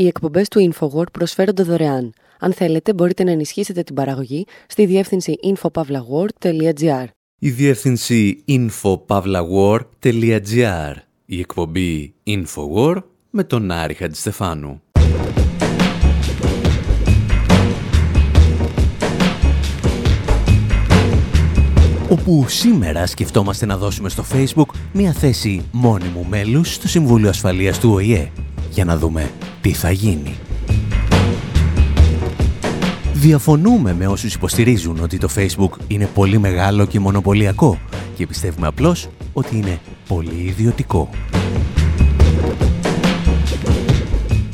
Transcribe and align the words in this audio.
Οι 0.00 0.06
εκπομπές 0.06 0.48
του 0.48 0.72
InfoWord 0.72 1.12
προσφέρονται 1.12 1.62
δωρεάν. 1.62 2.12
Αν 2.38 2.52
θέλετε, 2.52 2.94
μπορείτε 2.94 3.24
να 3.24 3.30
ενισχύσετε 3.30 3.82
την 3.82 3.94
παραγωγή 3.94 4.46
στη 4.66 4.86
διεύθυνση 4.86 5.36
infopavlagor.gr. 5.42 7.04
Η 7.38 7.50
διεύθυνση 7.50 8.44
infopavlagor.gr. 8.48 10.94
Η 11.24 11.38
εκπομπή 11.38 12.14
InfoWord 12.26 13.02
με 13.30 13.44
τον 13.44 13.70
Άρη 13.70 13.94
Χατζηστεφάνου. 13.94 14.82
όπου 22.10 22.44
σήμερα 22.48 23.06
σκεφτόμαστε 23.06 23.66
να 23.66 23.76
δώσουμε 23.76 24.08
στο 24.08 24.24
Facebook 24.32 24.68
μια 24.92 25.12
θέση 25.12 25.68
μόνιμου 25.72 26.26
μέλους 26.28 26.74
στο 26.74 26.88
Συμβούλιο 26.88 27.28
Ασφαλείας 27.28 27.80
του 27.80 27.90
ΟΗΕ 27.92 28.30
για 28.70 28.84
να 28.84 28.96
δούμε 28.96 29.30
τι 29.60 29.72
θα 29.72 29.90
γίνει. 29.90 30.34
Διαφωνούμε 33.12 33.94
με 33.94 34.06
όσους 34.06 34.34
υποστηρίζουν 34.34 35.00
ότι 35.02 35.18
το 35.18 35.28
Facebook 35.36 35.70
είναι 35.86 36.08
πολύ 36.14 36.38
μεγάλο 36.38 36.86
και 36.86 37.00
μονοπωλιακό 37.00 37.78
και 38.16 38.26
πιστεύουμε 38.26 38.66
απλώς 38.66 39.08
ότι 39.32 39.56
είναι 39.56 39.80
πολύ 40.08 40.44
ιδιωτικό. 40.46 41.10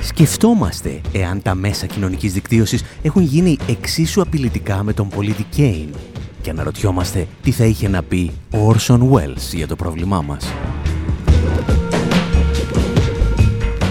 Σκεφτόμαστε 0.00 1.00
εάν 1.12 1.42
τα 1.42 1.54
μέσα 1.54 1.86
κοινωνικής 1.86 2.32
δικτύωσης 2.32 2.84
έχουν 3.02 3.22
γίνει 3.22 3.58
εξίσου 3.68 4.20
απειλητικά 4.20 4.82
με 4.82 4.92
τον 4.92 5.08
πολίτη 5.08 5.42
Κέιν 5.42 5.88
και 6.42 6.50
αναρωτιόμαστε 6.50 7.26
τι 7.42 7.50
θα 7.50 7.64
είχε 7.64 7.88
να 7.88 8.02
πει 8.02 8.30
ο 8.50 8.58
Orson 8.70 8.98
Welles 8.98 9.52
για 9.52 9.66
το 9.66 9.76
πρόβλημά 9.76 10.22
μας. 10.22 10.46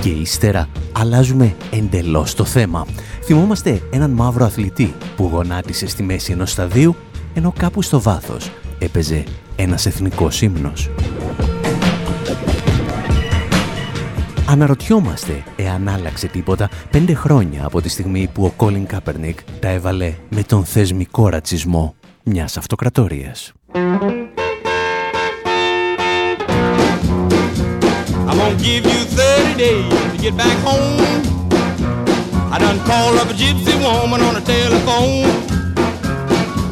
Και 0.06 0.12
ύστερα 0.12 0.70
αλλάζουμε 0.92 1.56
εντελώς 1.72 2.34
το 2.34 2.44
θέμα. 2.44 2.86
Θυμόμαστε 3.24 3.82
έναν 3.92 4.12
μαύρο 4.12 4.46
αθλητή 4.46 4.94
που 5.16 5.30
γονάτισε 5.32 5.88
στη 5.88 6.04
μέση 6.04 6.32
ενός 6.32 6.52
σταδίου, 6.52 6.96
ενώ 7.34 7.54
κάπου 7.58 7.82
στο 7.82 8.02
βάθος 8.02 8.52
έπαιζε 8.80 9.24
ένας 9.56 9.86
εθνικός 9.86 10.42
ύμνος. 10.42 10.90
Αναρωτιόμαστε 14.50 15.44
εάν 15.56 15.88
άλλαξε 15.88 16.28
τίποτα 16.28 16.70
πέντε 16.92 17.14
χρόνια 17.14 17.66
από 17.66 17.82
τη 17.82 17.90
στιγμή 17.90 18.30
που 18.34 18.46
ο 18.46 18.50
Κόλιν 18.50 18.86
Κάπερνικ 18.86 19.40
τα 19.60 19.70
έβαλε 19.70 20.14
με 20.30 20.44
τον 20.44 20.66
θεσμικό 20.66 21.30
ρατσισμό 21.30 21.96
μιας 22.24 22.58
αυτοκρατορίας. 22.58 23.54
I'm 28.28 28.40
gonna 28.40 28.56
give 28.58 28.86
you 28.86 29.15
30 29.56 29.64
days 29.64 30.12
to 30.12 30.18
get 30.18 30.36
back 30.36 30.58
home. 30.64 31.00
I 32.52 32.58
done 32.60 32.80
called 32.86 33.18
up 33.18 33.30
a 33.30 33.34
gypsy 33.34 33.74
woman 33.80 34.22
on 34.22 34.36
the 34.36 34.42
telephone. 34.42 35.32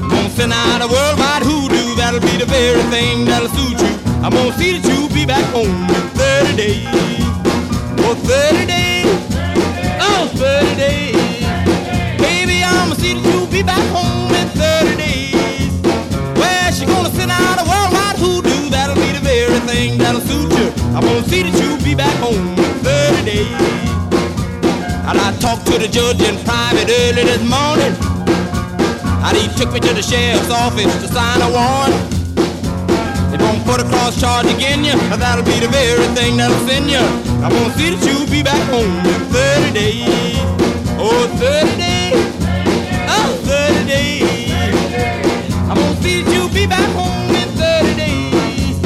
Gonna 0.10 0.30
send 0.30 0.52
out 0.52 0.82
a 0.82 0.88
worldwide 0.88 1.44
hoodoo, 1.44 1.96
that'll 1.96 2.20
be 2.20 2.38
the 2.38 2.46
very 2.46 2.82
thing 2.92 3.26
that'll 3.26 3.48
suit 3.50 3.80
you. 3.80 3.94
I'm 4.24 4.32
gonna 4.32 4.54
see 4.58 4.78
that 4.78 4.84
you 4.84 5.08
be 5.16 5.26
back 5.26 5.46
home 5.54 5.68
in 5.68 6.04
30 6.20 6.56
days. 6.58 6.88
Oh, 8.04 8.16
30 8.16 8.66
days. 8.66 9.08
Oh, 10.02 10.28
30 10.36 10.76
days. 10.76 11.16
Baby, 12.20 12.64
I'm 12.64 12.90
gonna 12.90 13.00
see 13.00 13.14
that 13.14 13.24
you 13.24 13.48
be 13.48 13.64
back 13.64 13.86
home 13.96 14.32
in 14.36 14.48
30 14.60 14.96
days. 14.98 15.72
She 16.74 16.86
gonna 16.86 17.12
send 17.12 17.32
out 17.32 17.62
a 17.62 17.66
worldwide 17.70 18.18
hoodoo. 18.18 18.70
That'll 18.70 18.96
be 18.96 19.12
the 19.14 19.24
very 19.24 19.60
thing 19.72 19.98
that'll 20.00 20.22
suit 20.22 20.52
you. 20.58 20.68
I'm 20.96 21.04
gonna 21.04 21.24
see 21.30 21.44
that 21.44 21.56
you 21.62 21.78
be 21.86 21.96
back 21.96 22.16
home 22.20 22.63
in 23.28 23.48
30 23.48 23.48
days. 23.48 23.74
And 25.08 25.20
I 25.20 25.36
talked 25.40 25.66
to 25.68 25.78
the 25.78 25.88
judge 25.88 26.22
in 26.22 26.36
private 26.44 26.90
early 26.90 27.24
this 27.24 27.44
morning. 27.44 27.94
And 29.24 29.38
he 29.38 29.48
took 29.58 29.72
me 29.74 29.80
to 29.80 29.94
the 29.94 30.02
sheriff's 30.02 30.50
office 30.50 30.92
to 31.02 31.08
sign 31.08 31.42
a 31.42 31.50
warrant. 31.52 31.96
They 33.32 33.38
won't 33.44 33.64
put 33.66 33.82
a 33.82 33.88
cross 33.90 34.20
charge 34.20 34.46
against 34.46 34.86
you. 34.86 34.96
That'll 35.18 35.44
be 35.46 35.60
the 35.60 35.68
very 35.68 36.08
thing 36.16 36.38
that'll 36.38 36.58
send 36.68 36.90
you. 36.90 37.04
I'm 37.44 37.52
gonna 37.52 37.74
see 37.76 37.96
that 37.96 38.04
you 38.06 38.26
be 38.30 38.44
back 38.44 38.62
home 38.70 38.92
in 39.06 39.22
30 39.32 39.74
days. 39.74 40.08
Oh, 41.00 41.28
30 41.40 41.78
days. 41.78 42.24
Oh, 43.10 43.32
30 43.44 43.88
days. 43.88 44.74
I'm 45.70 45.78
gonna 45.78 46.02
see 46.02 46.22
that 46.22 46.32
you 46.32 46.48
be 46.54 46.68
back 46.68 46.88
home 46.94 47.34
in 47.36 47.50
30 47.58 47.96
days. 47.96 48.78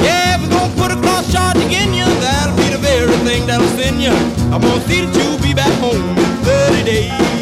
Yeah, 0.00 0.40
we're 0.40 0.50
gonna 0.50 0.74
put 0.76 0.92
a 0.92 0.96
cross 1.00 1.30
charge 1.32 1.56
again 1.56 1.92
you, 1.92 2.04
that'll 2.20 2.56
be 2.56 2.70
the 2.70 2.77
very 3.08 3.24
thing 3.24 3.46
that'll 3.46 3.66
send 3.68 4.00
you. 4.02 4.10
I'm 4.52 4.60
gonna 4.60 4.80
see 4.82 5.04
that 5.04 5.14
you 5.14 5.42
be 5.42 5.54
back 5.54 5.72
home 5.80 6.18
in 6.18 6.44
30 6.44 6.84
days. 6.84 7.37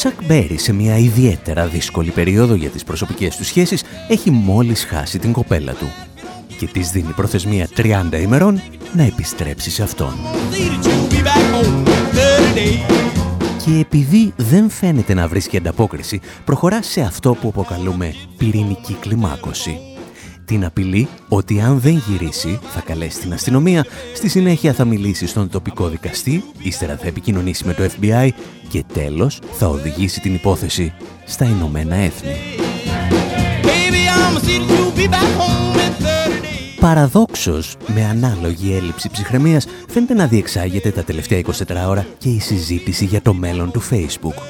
Τσακ 0.00 0.24
Μπέρι 0.24 0.58
σε 0.58 0.72
μια 0.72 0.96
ιδιαίτερα 0.96 1.66
δύσκολη 1.66 2.10
περίοδο 2.10 2.54
για 2.54 2.68
τις 2.68 2.84
προσωπικές 2.84 3.36
του 3.36 3.44
σχέσεις 3.44 3.82
έχει 4.08 4.30
μόλις 4.30 4.84
χάσει 4.84 5.18
την 5.18 5.32
κοπέλα 5.32 5.72
του 5.72 5.90
και 6.58 6.66
της 6.66 6.90
δίνει 6.90 7.12
προθεσμία 7.12 7.68
30 7.76 8.20
ημερών 8.20 8.62
να 8.92 9.02
επιστρέψει 9.02 9.70
σε 9.70 9.82
αυτόν. 9.82 10.12
Και 13.64 13.78
επειδή 13.80 14.32
δεν 14.36 14.70
φαίνεται 14.70 15.14
να 15.14 15.28
βρίσκει 15.28 15.56
ανταπόκριση, 15.56 16.20
προχωρά 16.44 16.82
σε 16.82 17.00
αυτό 17.00 17.34
που 17.34 17.48
αποκαλούμε 17.48 18.14
πυρηνική 18.36 18.94
κλιμάκωση 19.00 19.89
την 20.50 20.64
απειλή 20.64 21.08
ότι 21.28 21.60
αν 21.60 21.80
δεν 21.80 22.02
γυρίσει 22.08 22.58
θα 22.62 22.80
καλέσει 22.80 23.20
την 23.20 23.32
αστυνομία, 23.32 23.86
στη 24.14 24.28
συνέχεια 24.28 24.72
θα 24.72 24.84
μιλήσει 24.84 25.26
στον 25.26 25.48
τοπικό 25.48 25.88
δικαστή, 25.88 26.44
ύστερα 26.58 26.96
θα 26.96 27.06
επικοινωνήσει 27.06 27.66
με 27.66 27.74
το 27.74 27.82
FBI 27.82 28.28
και 28.68 28.84
τέλος 28.92 29.40
θα 29.52 29.66
οδηγήσει 29.68 30.20
την 30.20 30.34
υπόθεση 30.34 30.92
στα 31.24 31.44
Ηνωμένα 31.44 31.94
Έθνη. 31.94 32.36
Παραδόξως, 36.80 37.76
με 37.86 38.04
ανάλογη 38.04 38.74
έλλειψη 38.74 39.10
ψυχραιμίας, 39.10 39.66
φαίνεται 39.88 40.14
να 40.14 40.26
διεξάγεται 40.26 40.90
τα 40.90 41.02
τελευταία 41.02 41.38
24 41.38 41.88
ώρα 41.88 42.06
και 42.18 42.28
η 42.28 42.40
συζήτηση 42.40 43.04
για 43.04 43.22
το 43.22 43.34
μέλλον 43.34 43.70
του 43.70 43.82
Facebook. 43.90 44.42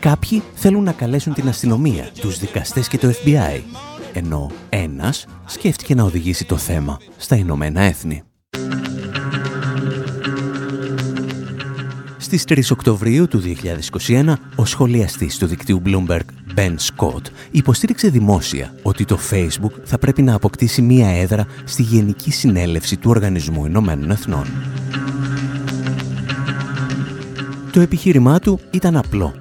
Κάποιοι 0.00 0.42
θέλουν 0.54 0.82
να 0.82 0.92
καλέσουν 0.92 1.34
την 1.34 1.48
αστυνομία, 1.48 2.10
τους 2.20 2.38
δικαστές 2.38 2.88
και 2.88 2.98
το 2.98 3.08
FBI 3.08 3.62
ενώ 4.12 4.50
ένας 4.68 5.26
σκέφτηκε 5.46 5.94
να 5.94 6.02
οδηγήσει 6.02 6.44
το 6.44 6.56
θέμα 6.56 6.98
στα 7.16 7.36
Ηνωμένα 7.36 7.80
Έθνη. 7.80 8.22
Στις 12.16 12.44
3 12.48 12.60
Οκτωβρίου 12.70 13.28
του 13.28 13.42
2021, 14.06 14.32
ο 14.56 14.64
σχολιαστής 14.64 15.38
του 15.38 15.46
δικτύου 15.46 15.82
Bloomberg, 15.84 16.20
Ben 16.56 16.74
Scott, 16.74 17.22
υποστήριξε 17.50 18.08
δημόσια 18.08 18.74
ότι 18.82 19.04
το 19.04 19.18
Facebook 19.30 19.72
θα 19.84 19.98
πρέπει 19.98 20.22
να 20.22 20.34
αποκτήσει 20.34 20.82
μία 20.82 21.08
έδρα 21.08 21.46
στη 21.64 21.82
Γενική 21.82 22.30
Συνέλευση 22.30 22.96
του 22.96 23.10
Οργανισμού 23.10 23.66
Ηνωμένων 23.66 24.10
Εθνών. 24.10 24.46
Το 27.72 27.80
επιχείρημά 27.80 28.38
του 28.38 28.60
ήταν 28.70 28.96
απλό 28.96 29.34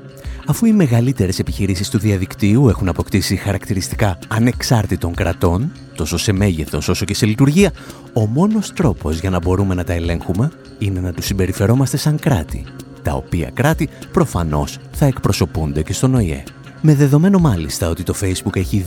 αφού 0.48 0.66
οι 0.66 0.72
μεγαλύτερες 0.72 1.40
επιχειρήσεις 1.40 1.90
του 1.90 1.98
διαδικτύου 1.98 2.70
έχουν 2.70 2.88
αποκτήσει 2.88 3.36
χαρακτηριστικά 3.36 4.18
ανεξάρτητων 4.28 5.14
κρατών, 5.14 5.72
τόσο 5.96 6.18
σε 6.18 6.32
μέγεθος 6.32 6.88
όσο 6.88 7.06
και 7.06 7.14
σε 7.14 7.26
λειτουργία, 7.26 7.72
ο 8.14 8.26
μόνος 8.26 8.74
τρόπος 8.74 9.20
για 9.20 9.30
να 9.30 9.40
μπορούμε 9.40 9.74
να 9.76 9.84
τα 9.84 9.94
ελέγχουμε 9.94 10.52
είναι 10.78 11.00
να 11.00 11.14
τους 11.14 11.26
συμπεριφερόμαστε 11.26 11.98
σαν 11.98 12.20
κράτη, 12.20 12.66
τα 13.02 13.14
οποία 13.14 13.50
κράτη 13.54 13.90
προφανώς 14.12 14.78
θα 14.92 15.06
εκπροσωπούνται 15.06 15.84
και 15.84 15.94
στον 15.94 16.16
ΟΗΕ. 16.16 16.44
Με 16.82 16.96
δεδομένο 16.96 17.40
μάλιστα 17.40 17.90
ότι 17.90 18.04
το 18.04 18.14
Facebook 18.22 18.56
έχει 18.56 18.86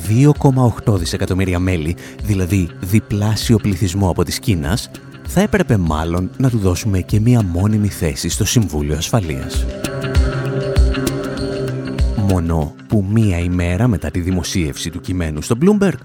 2,8 0.87 0.99
δισεκατομμύρια 0.99 1.59
μέλη, 1.59 1.97
δηλαδή 2.23 2.69
διπλάσιο 2.81 3.57
πληθυσμό 3.57 4.11
από 4.11 4.25
της 4.25 4.39
Κίνας, 4.39 4.91
θα 5.27 5.41
έπρεπε 5.41 5.77
μάλλον 5.77 6.31
να 6.37 6.51
του 6.51 6.59
δώσουμε 6.59 7.01
και 7.01 7.21
μία 7.21 7.43
μόνιμη 7.43 7.89
θέση 7.89 8.29
στο 8.29 8.45
Συμβούλιο 8.45 8.97
Ασφαλείας. 8.97 9.67
Μόνο 12.31 12.75
που 12.89 13.05
μία 13.09 13.39
ημέρα 13.39 13.89
μετά 13.89 14.11
τη 14.11 14.21
δημοσίευση 14.21 14.91
του 14.91 15.01
κειμένου 15.01 15.43
στο 15.43 15.57
Bloomberg, 15.63 15.99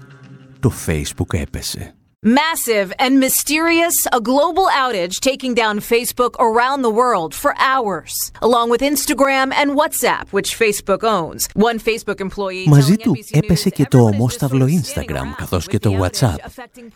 το 0.60 0.72
Facebook 0.86 1.34
έπεσε. 1.40 1.94
Massive 2.24 2.90
and 3.04 3.14
mysterious, 3.26 3.96
a 4.18 4.20
global 4.30 4.66
outage 4.82 5.16
taking 5.30 5.54
down 5.62 5.74
Facebook 5.92 6.34
around 6.48 6.78
the 6.82 6.94
world 7.02 7.30
for 7.42 7.52
hours, 7.70 8.12
along 8.46 8.66
with 8.72 8.82
Instagram 8.92 9.48
and 9.60 9.68
WhatsApp, 9.80 10.24
which 10.36 10.50
Facebook 10.62 11.02
owns. 11.18 11.40
One 11.68 11.78
Facebook 11.78 12.20
employee 12.26 12.66
Μαζί 12.66 12.96
του 12.96 13.16
έπεσε 13.30 13.68
και 13.68 13.86
το 13.90 13.98
ομόσταυλο 13.98 14.66
Instagram, 14.66 15.26
καθώς 15.36 15.66
και 15.66 15.78
το 15.78 15.90
WhatsApp. 16.02 16.36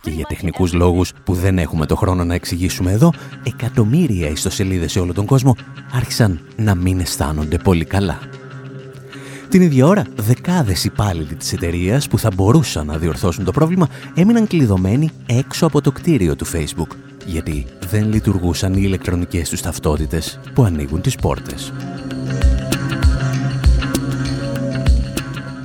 Και 0.00 0.10
για 0.10 0.24
τεχνικούς 0.28 0.72
λόγους 0.72 1.12
που 1.24 1.34
δεν 1.34 1.58
έχουμε 1.58 1.86
το 1.86 1.96
χρόνο 1.96 2.24
να 2.24 2.34
εξηγήσουμε 2.34 2.92
εδώ, 2.92 3.12
εκατομμύρια 3.42 4.28
ιστοσελίδες 4.28 4.92
σε 4.92 5.00
όλο 5.00 5.12
τον 5.12 5.26
κόσμο 5.26 5.56
άρχισαν 5.92 6.48
να 6.56 6.74
μην 6.74 7.00
αισθάνονται 7.00 7.58
πολύ 7.58 7.84
καλά. 7.84 8.18
Την 9.50 9.62
ίδια 9.62 9.86
ώρα, 9.86 10.04
δεκάδες 10.16 10.84
υπάλληλοι 10.84 11.34
της 11.34 11.52
εταιρείας 11.52 12.08
που 12.08 12.18
θα 12.18 12.30
μπορούσαν 12.34 12.86
να 12.86 12.98
διορθώσουν 12.98 13.44
το 13.44 13.52
πρόβλημα 13.52 13.88
έμειναν 14.14 14.46
κλειδωμένοι 14.46 15.10
έξω 15.26 15.66
από 15.66 15.80
το 15.80 15.92
κτίριο 15.92 16.36
του 16.36 16.46
Facebook, 16.46 16.96
γιατί 17.26 17.66
δεν 17.90 18.12
λειτουργούσαν 18.12 18.72
οι 18.72 18.80
ηλεκτρονικές 18.82 19.48
τους 19.48 19.60
ταυτότητες 19.60 20.40
που 20.54 20.64
ανοίγουν 20.64 21.00
τις 21.00 21.16
πόρτες. 21.16 21.72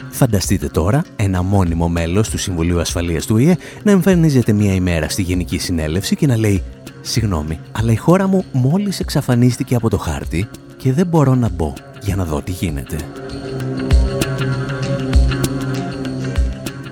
Φανταστείτε 0.10 0.68
τώρα 0.68 1.04
ένα 1.16 1.42
μόνιμο 1.42 1.90
μέλος 1.90 2.30
του 2.30 2.38
Συμβουλίου 2.38 2.80
Ασφαλείας 2.80 3.26
του 3.26 3.38
ΙΕ 3.38 3.58
να 3.84 3.92
εμφανίζεται 3.92 4.54
μία 4.54 4.74
ημέρα 4.74 5.10
στη 5.10 5.22
Γενική 5.22 5.58
Συνέλευση 5.58 6.16
και 6.16 6.28
να 6.28 6.38
λέει 6.38 6.64
«Συγγνώμη, 7.02 7.60
αλλά 7.72 7.92
η 7.92 7.96
χώρα 7.96 8.28
μου 8.28 8.46
μόλις 8.52 9.00
εξαφανίστηκε 9.00 9.76
από 9.76 9.90
το 9.90 9.98
χάρτη 9.98 10.48
και 10.78 10.94
δεν 10.94 11.08
μπορώ 11.08 11.36
να 11.36 11.50
μπω 11.50 11.74
για 12.06 12.16
να 12.16 12.26
δω 12.26 12.42
τι 12.42 12.52
γίνεται». 12.52 12.98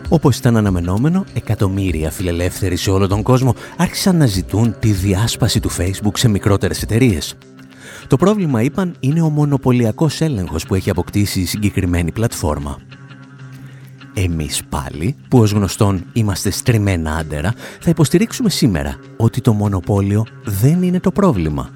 Όπως 0.10 0.38
ήταν 0.38 0.57
αναμενόμενο, 0.57 1.25
εκατομμύρια 1.33 2.12
φιλελεύθεροι 2.12 2.75
σε 2.75 2.89
όλο 2.89 3.07
τον 3.07 3.21
κόσμο 3.21 3.56
άρχισαν 3.77 4.18
να 4.18 4.25
ζητούν 4.25 4.75
τη 4.80 4.92
διάσπαση 4.92 5.60
του 5.60 5.71
Facebook 5.71 6.12
σε 6.13 6.27
μικρότερες 6.27 6.81
εταιρείες. 6.81 7.36
Το 8.07 8.18
πρόβλημα, 8.18 8.62
είπαν, 8.62 8.95
είναι 9.00 9.21
ο 9.21 9.30
μονοπωλιακός 9.30 10.21
έλεγχος 10.21 10.65
που 10.65 10.75
έχει 10.75 10.89
αποκτήσει 10.89 11.39
η 11.39 11.45
συγκεκριμένη 11.45 12.12
πλατφόρμα. 12.12 12.77
Εμείς 14.13 14.62
πάλι, 14.69 15.15
που 15.27 15.39
ως 15.39 15.51
γνωστόν 15.51 16.06
είμαστε 16.13 16.50
στριμμένα 16.50 17.15
άντερα, 17.15 17.54
θα 17.80 17.89
υποστηρίξουμε 17.89 18.50
σήμερα 18.50 18.95
ότι 19.18 19.42
το 19.42 19.54
μονοπόλιο 19.54 20.25
δεν 20.44 20.83
είναι 20.83 21.00
το 21.00 21.12
πρόβλημα 21.12 21.69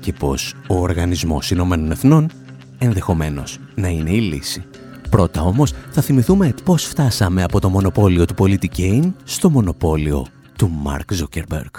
και 0.00 0.12
πως 0.12 0.54
ο 0.66 0.74
Οργανισμός 0.74 1.50
Ηνωμένων 1.50 1.90
Εθνών 1.90 2.30
ενδεχομένως 2.78 3.58
να 3.74 3.88
είναι 3.88 4.10
η 4.10 4.20
λύση. 4.20 4.64
Πρώτα 5.10 5.42
όμως 5.42 5.72
θα 5.90 6.02
θυμηθούμε 6.02 6.54
πώς 6.64 6.84
φτάσαμε 6.84 7.42
από 7.42 7.60
το 7.60 7.68
μονοπόλιο 7.68 8.24
του 8.24 8.34
πολίτη 8.34 8.68
Κέιν 8.68 9.14
στο 9.24 9.50
μονοπόλιο 9.50 10.26
του 10.56 10.70
Μαρκ 10.70 11.12
Ζούκερμπεργκ. 11.12 11.70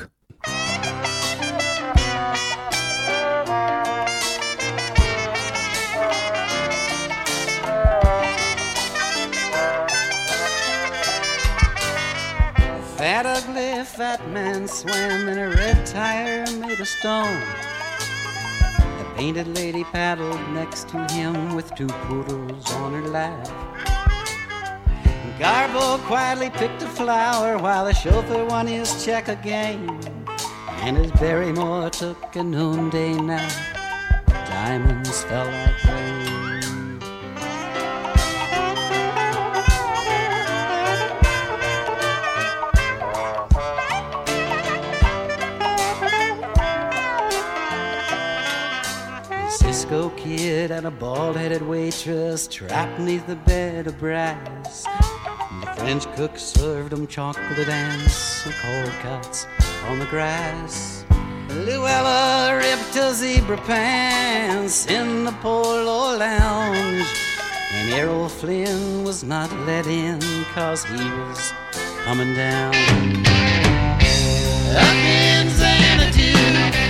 That 12.99 13.25
ugly 13.37 13.71
fat 13.97 14.21
man 14.35 14.67
swam 14.67 15.21
in 15.31 15.37
a 15.37 15.49
red 15.59 15.79
tire 15.85 16.45
made 16.61 16.79
of 16.85 16.89
stone. 16.97 17.78
Painted 19.19 19.49
lady 19.49 19.83
paddled 19.83 20.39
next 20.53 20.87
to 20.87 20.97
him 21.11 21.53
with 21.53 21.75
two 21.75 21.87
poodles 22.07 22.71
on 22.75 22.93
her 22.93 23.05
lap. 23.09 23.45
Garbo 25.37 25.97
quietly 26.07 26.49
picked 26.51 26.81
a 26.83 26.87
flower 26.87 27.57
while 27.57 27.83
the 27.83 27.93
chauffeur 27.93 28.45
won 28.45 28.65
his 28.65 29.03
check 29.03 29.27
again. 29.27 29.89
And 30.83 30.97
as 30.97 31.11
Barrymore 31.19 31.89
took 31.89 32.33
a 32.37 32.43
noonday 32.43 33.13
nap, 33.15 33.51
diamonds 34.25 35.21
fell 35.25 35.47
like 35.47 35.78
Cisco 49.89 50.09
kid 50.11 50.69
and 50.69 50.85
a 50.85 50.91
bald-headed 50.91 51.63
waitress 51.63 52.47
trapped 52.47 52.99
neath 52.99 53.25
the 53.25 53.35
bed 53.35 53.87
of 53.87 53.97
brass. 53.97 54.85
And 54.85 55.63
the 55.63 55.67
French 55.77 56.15
cook 56.15 56.37
served 56.37 56.91
them 56.91 57.07
chocolate 57.07 57.67
and 57.67 58.11
some 58.11 58.53
cold 58.61 58.91
cuts 59.01 59.47
on 59.87 59.97
the 59.97 60.05
grass. 60.05 61.05
Luella 61.49 62.55
ripped 62.55 62.95
a 62.97 63.15
zebra 63.15 63.57
pants 63.57 64.85
in 64.85 65.25
the 65.25 65.31
polo 65.41 66.17
lounge. 66.17 67.07
And 67.71 67.91
Errol 67.91 68.29
Flynn 68.29 69.03
was 69.03 69.23
not 69.23 69.51
let 69.65 69.87
in 69.87 70.19
cause 70.53 70.83
he 70.83 71.03
was 71.21 71.51
coming 72.03 72.35
down. 72.35 72.75
Up 74.75 74.93
in 74.93 75.49
Xanadu, 75.49 76.31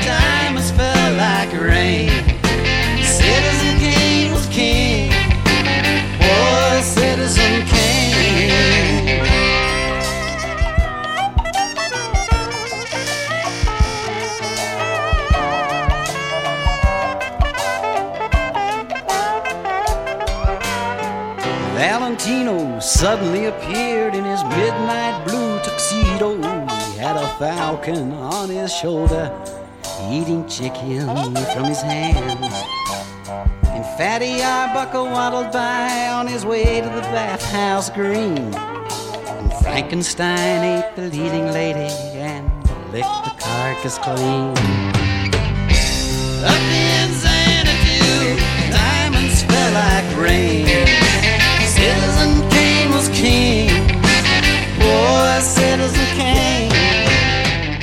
diamonds 0.04 0.72
fell 0.72 1.14
like 1.16 1.54
rain. 1.54 2.29
Citizen 3.30 3.80
Kane 3.80 4.32
was 4.32 4.48
king. 4.48 5.12
Citizen 6.82 7.66
Kane. 7.68 9.26
Valentino 21.76 22.80
suddenly 22.80 23.46
appeared 23.46 24.16
in 24.16 24.24
his 24.24 24.44
midnight 24.46 25.28
blue 25.28 25.60
tuxedo. 25.60 26.38
He 26.38 26.98
had 26.98 27.18
a 27.18 27.28
falcon 27.38 28.14
on 28.14 28.50
his 28.50 28.74
shoulder, 28.74 29.32
eating 30.10 30.48
chicken 30.48 31.06
from 31.54 31.66
his 31.66 31.82
hands. 31.82 32.79
Fatty 34.00 34.42
Arbuckle 34.42 35.08
waddled 35.08 35.52
by 35.52 36.08
on 36.08 36.26
his 36.26 36.46
way 36.46 36.80
to 36.80 36.88
the 36.88 37.02
bathhouse 37.12 37.90
green. 37.90 38.38
And 38.56 39.54
Frankenstein 39.62 40.64
ate 40.64 40.96
the 40.96 41.10
leading 41.10 41.48
lady 41.48 41.94
and 42.16 42.50
licked 42.94 43.24
the 43.26 43.34
carcass 43.38 43.98
clean. 43.98 44.52
Up 46.48 46.64
in 46.72 47.12
Xanadu, 47.12 48.40
diamonds 48.72 49.44
fell 49.44 49.74
like 49.74 50.16
rain. 50.16 50.66
Citizen 51.68 52.50
Kane 52.52 52.92
was 52.92 53.10
king. 53.10 53.68
Boy, 54.80 55.40
Citizen 55.42 56.06
Kane. 56.16 56.49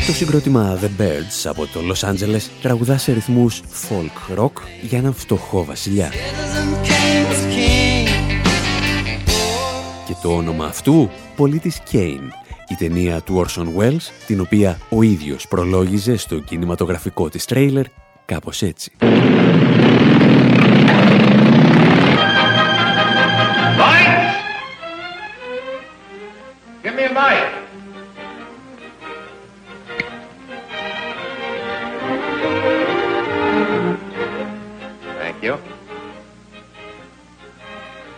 Το 0.07 0.13
συγκρότημα 0.13 0.79
The 0.83 1.01
Birds 1.01 1.45
από 1.45 1.67
το 1.67 1.81
Los 1.93 2.09
Angeles 2.09 2.43
τραγουδά 2.63 2.99
σε 2.99 3.13
ρυθμούς 3.13 3.61
folk 3.61 4.39
rock 4.39 4.53
για 4.83 4.99
έναν 4.99 5.15
φτωχό 5.15 5.65
βασιλιά. 5.65 6.13
Και 10.07 10.15
το 10.23 10.37
όνομα 10.37 10.65
αυτού, 10.65 11.11
πολίτης 11.37 11.83
Kane, 11.93 12.29
η 12.69 12.75
ταινία 12.79 13.21
του 13.21 13.47
Orson 13.47 13.67
Welles, 13.81 14.11
την 14.27 14.41
οποία 14.41 14.79
ο 14.89 15.03
ίδιος 15.03 15.49
προλόγιζε 15.49 16.17
στο 16.17 16.39
κινηματογραφικό 16.39 17.29
της 17.29 17.45
τρέιλερ 17.45 17.85
κάπως 18.25 18.63
έτσι. 18.63 18.93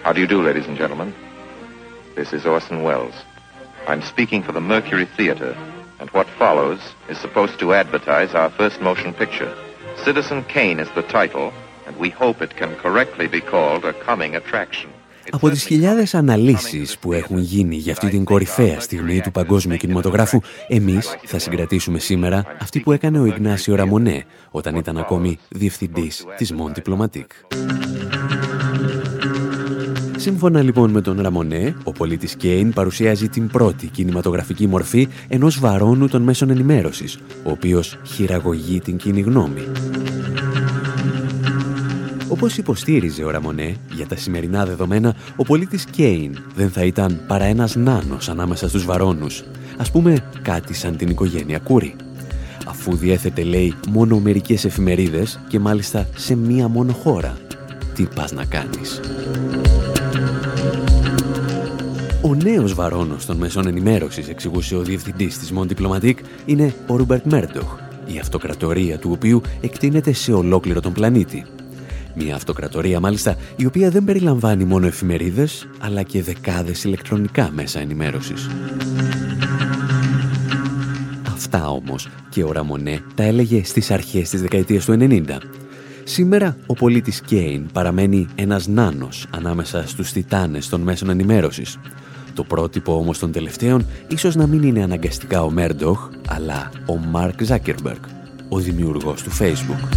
How 0.08 0.14
do 0.14 0.22
you 0.22 0.32
do, 0.38 0.40
ladies 0.40 0.66
and 0.70 0.78
gentlemen? 0.82 1.08
This 2.16 2.32
is 2.32 2.46
Orson 2.46 2.78
Welles. 2.82 3.18
I'm 3.90 4.02
speaking 4.12 4.40
for 4.42 4.52
the 4.52 4.64
Mercury 4.74 5.06
Theater, 5.18 5.52
and 6.00 6.08
what 6.16 6.26
follows 6.42 6.80
is 7.10 7.18
supposed 7.18 7.56
to 7.62 7.66
advertise 7.82 8.30
our 8.40 8.50
first 8.58 8.80
motion 8.80 9.12
picture. 9.12 9.52
Citizen 10.06 10.40
Kane 10.54 10.80
is 10.84 10.90
the 10.98 11.02
title, 11.18 11.52
and 11.86 11.94
we 12.04 12.08
hope 12.08 12.36
it 12.40 12.56
can 12.60 12.72
correctly 12.84 13.26
be 13.36 13.42
called 13.52 13.82
a 13.84 13.92
coming 14.08 14.34
attraction. 14.34 14.88
Από 15.30 15.50
τις 15.50 15.64
χιλιάδες 15.64 16.14
αναλύσεις 16.14 16.98
που 16.98 17.12
έχουν 17.12 17.38
γίνει 17.38 17.76
για 17.76 17.92
αυτή 17.92 18.08
την 18.08 18.24
κορυφαία 18.24 18.80
στιγμή 18.80 19.20
του 19.20 19.30
παγκόσμιου 19.30 19.76
κινηματογράφου, 19.76 20.40
εμείς 20.68 21.16
θα 21.24 21.38
συγκρατήσουμε 21.38 21.98
σήμερα 21.98 22.56
αυτή 22.60 22.80
που 22.80 22.92
έκανε 22.92 23.18
ο 23.20 23.24
Ιγνάσιο 23.24 23.74
Ραμονέ 23.74 24.24
όταν 24.50 24.74
ήταν 24.74 24.98
ακόμη 24.98 25.38
διευθυντής 25.48 26.24
της 26.36 26.52
Μον 26.52 26.72
Diplomatique. 26.76 27.58
Σύμφωνα 30.20 30.62
λοιπόν 30.62 30.90
με 30.90 31.00
τον 31.00 31.20
Ραμονέ, 31.20 31.74
ο 31.84 31.92
πολίτης 31.92 32.34
Κέιν 32.36 32.72
παρουσιάζει 32.72 33.28
την 33.28 33.48
πρώτη 33.48 33.86
κινηματογραφική 33.86 34.66
μορφή 34.66 35.08
ενός 35.28 35.58
βαρώνου 35.60 36.08
των 36.08 36.22
μέσων 36.22 36.50
ενημέρωσης, 36.50 37.18
ο 37.44 37.50
οποίος 37.50 37.98
χειραγωγεί 38.04 38.80
την 38.80 38.96
κοινή 38.96 39.20
γνώμη. 39.20 39.62
Όπως 42.28 42.56
υποστήριζε 42.56 43.24
ο 43.24 43.30
Ραμονέ, 43.30 43.76
για 43.92 44.06
τα 44.06 44.16
σημερινά 44.16 44.66
δεδομένα, 44.66 45.14
ο 45.36 45.42
πολίτης 45.42 45.84
Κέιν 45.84 46.38
δεν 46.54 46.70
θα 46.70 46.84
ήταν 46.84 47.20
παρά 47.26 47.44
ένας 47.44 47.76
νάνος 47.76 48.28
ανάμεσα 48.28 48.68
στους 48.68 48.84
βαρώνους. 48.84 49.44
Ας 49.76 49.90
πούμε 49.90 50.24
κάτι 50.42 50.74
σαν 50.74 50.96
την 50.96 51.08
οικογένεια 51.08 51.58
Κούρη. 51.58 51.94
Αφού 52.66 52.96
διέθετε, 52.96 53.42
λέει, 53.42 53.74
μόνο 53.88 54.18
μερικές 54.18 54.64
εφημερίδες 54.64 55.40
και 55.48 55.58
μάλιστα 55.58 56.08
σε 56.14 56.36
μία 56.36 56.68
μόνο 56.68 56.92
χώρα. 56.92 57.36
Τι 57.94 58.06
πας 58.14 58.32
να 58.32 58.44
κάνεις; 58.44 59.00
Ο 62.22 62.34
νέος 62.34 62.74
βαρόνος 62.74 63.26
των 63.26 63.36
μεσών 63.36 63.66
ενημέρωσης, 63.66 64.28
εξηγούσε 64.28 64.76
ο 64.76 64.82
διευθυντής 64.82 65.38
της 65.38 65.52
Μον 65.52 65.68
Diplomatique, 65.68 66.18
είναι 66.46 66.74
ο 66.86 66.96
Ρούμπερτ 66.96 67.24
Μέρντοχ, 67.24 67.76
η 68.06 68.18
αυτοκρατορία 68.18 68.98
του 68.98 69.10
οποίου 69.12 69.40
εκτείνεται 69.60 70.12
σε 70.12 70.32
ολόκληρο 70.32 70.80
τον 70.80 70.92
πλανήτη. 70.92 71.44
Μια 72.14 72.34
αυτοκρατορία 72.34 73.00
μάλιστα 73.00 73.36
η 73.56 73.66
οποία 73.66 73.90
δεν 73.90 74.04
περιλαμβάνει 74.04 74.64
μόνο 74.64 74.86
εφημερίδες, 74.86 75.68
αλλά 75.78 76.02
και 76.02 76.22
δεκάδες 76.22 76.84
ηλεκτρονικά 76.84 77.50
μέσα 77.54 77.80
ενημέρωσης. 77.80 78.48
Αυτά 81.32 81.70
όμως 81.70 82.08
και 82.30 82.44
ο 82.44 82.52
Ραμονέ 82.52 83.02
τα 83.14 83.22
έλεγε 83.22 83.64
στις 83.64 83.90
αρχές 83.90 84.30
της 84.30 84.40
δεκαετίας 84.40 84.84
του 84.84 84.92
90. 84.92 85.40
Σήμερα 86.04 86.56
ο 86.66 86.74
πολίτης 86.74 87.20
Κέιν 87.20 87.66
παραμένει 87.72 88.26
ένας 88.34 88.66
νάνος 88.66 89.26
ανάμεσα 89.30 89.86
στους 89.86 90.12
τιτάνες 90.12 90.68
των 90.68 90.80
μέσων 90.80 91.10
ενημέρωσης. 91.10 91.78
Το 92.38 92.44
πρότυπο 92.44 92.96
όμως 92.96 93.18
των 93.18 93.32
τελευταίων 93.32 93.86
ίσως 94.08 94.34
να 94.34 94.46
μην 94.46 94.62
είναι 94.62 94.82
αναγκαστικά 94.82 95.42
ο 95.42 95.50
Μέρντοχ, 95.50 96.08
αλλά 96.28 96.70
ο 96.86 96.96
Μάρκ 96.96 97.42
Ζάκερμπεργκ, 97.42 98.02
ο 98.48 98.58
δημιουργός 98.58 99.22
του 99.22 99.30
Facebook. 99.30 99.88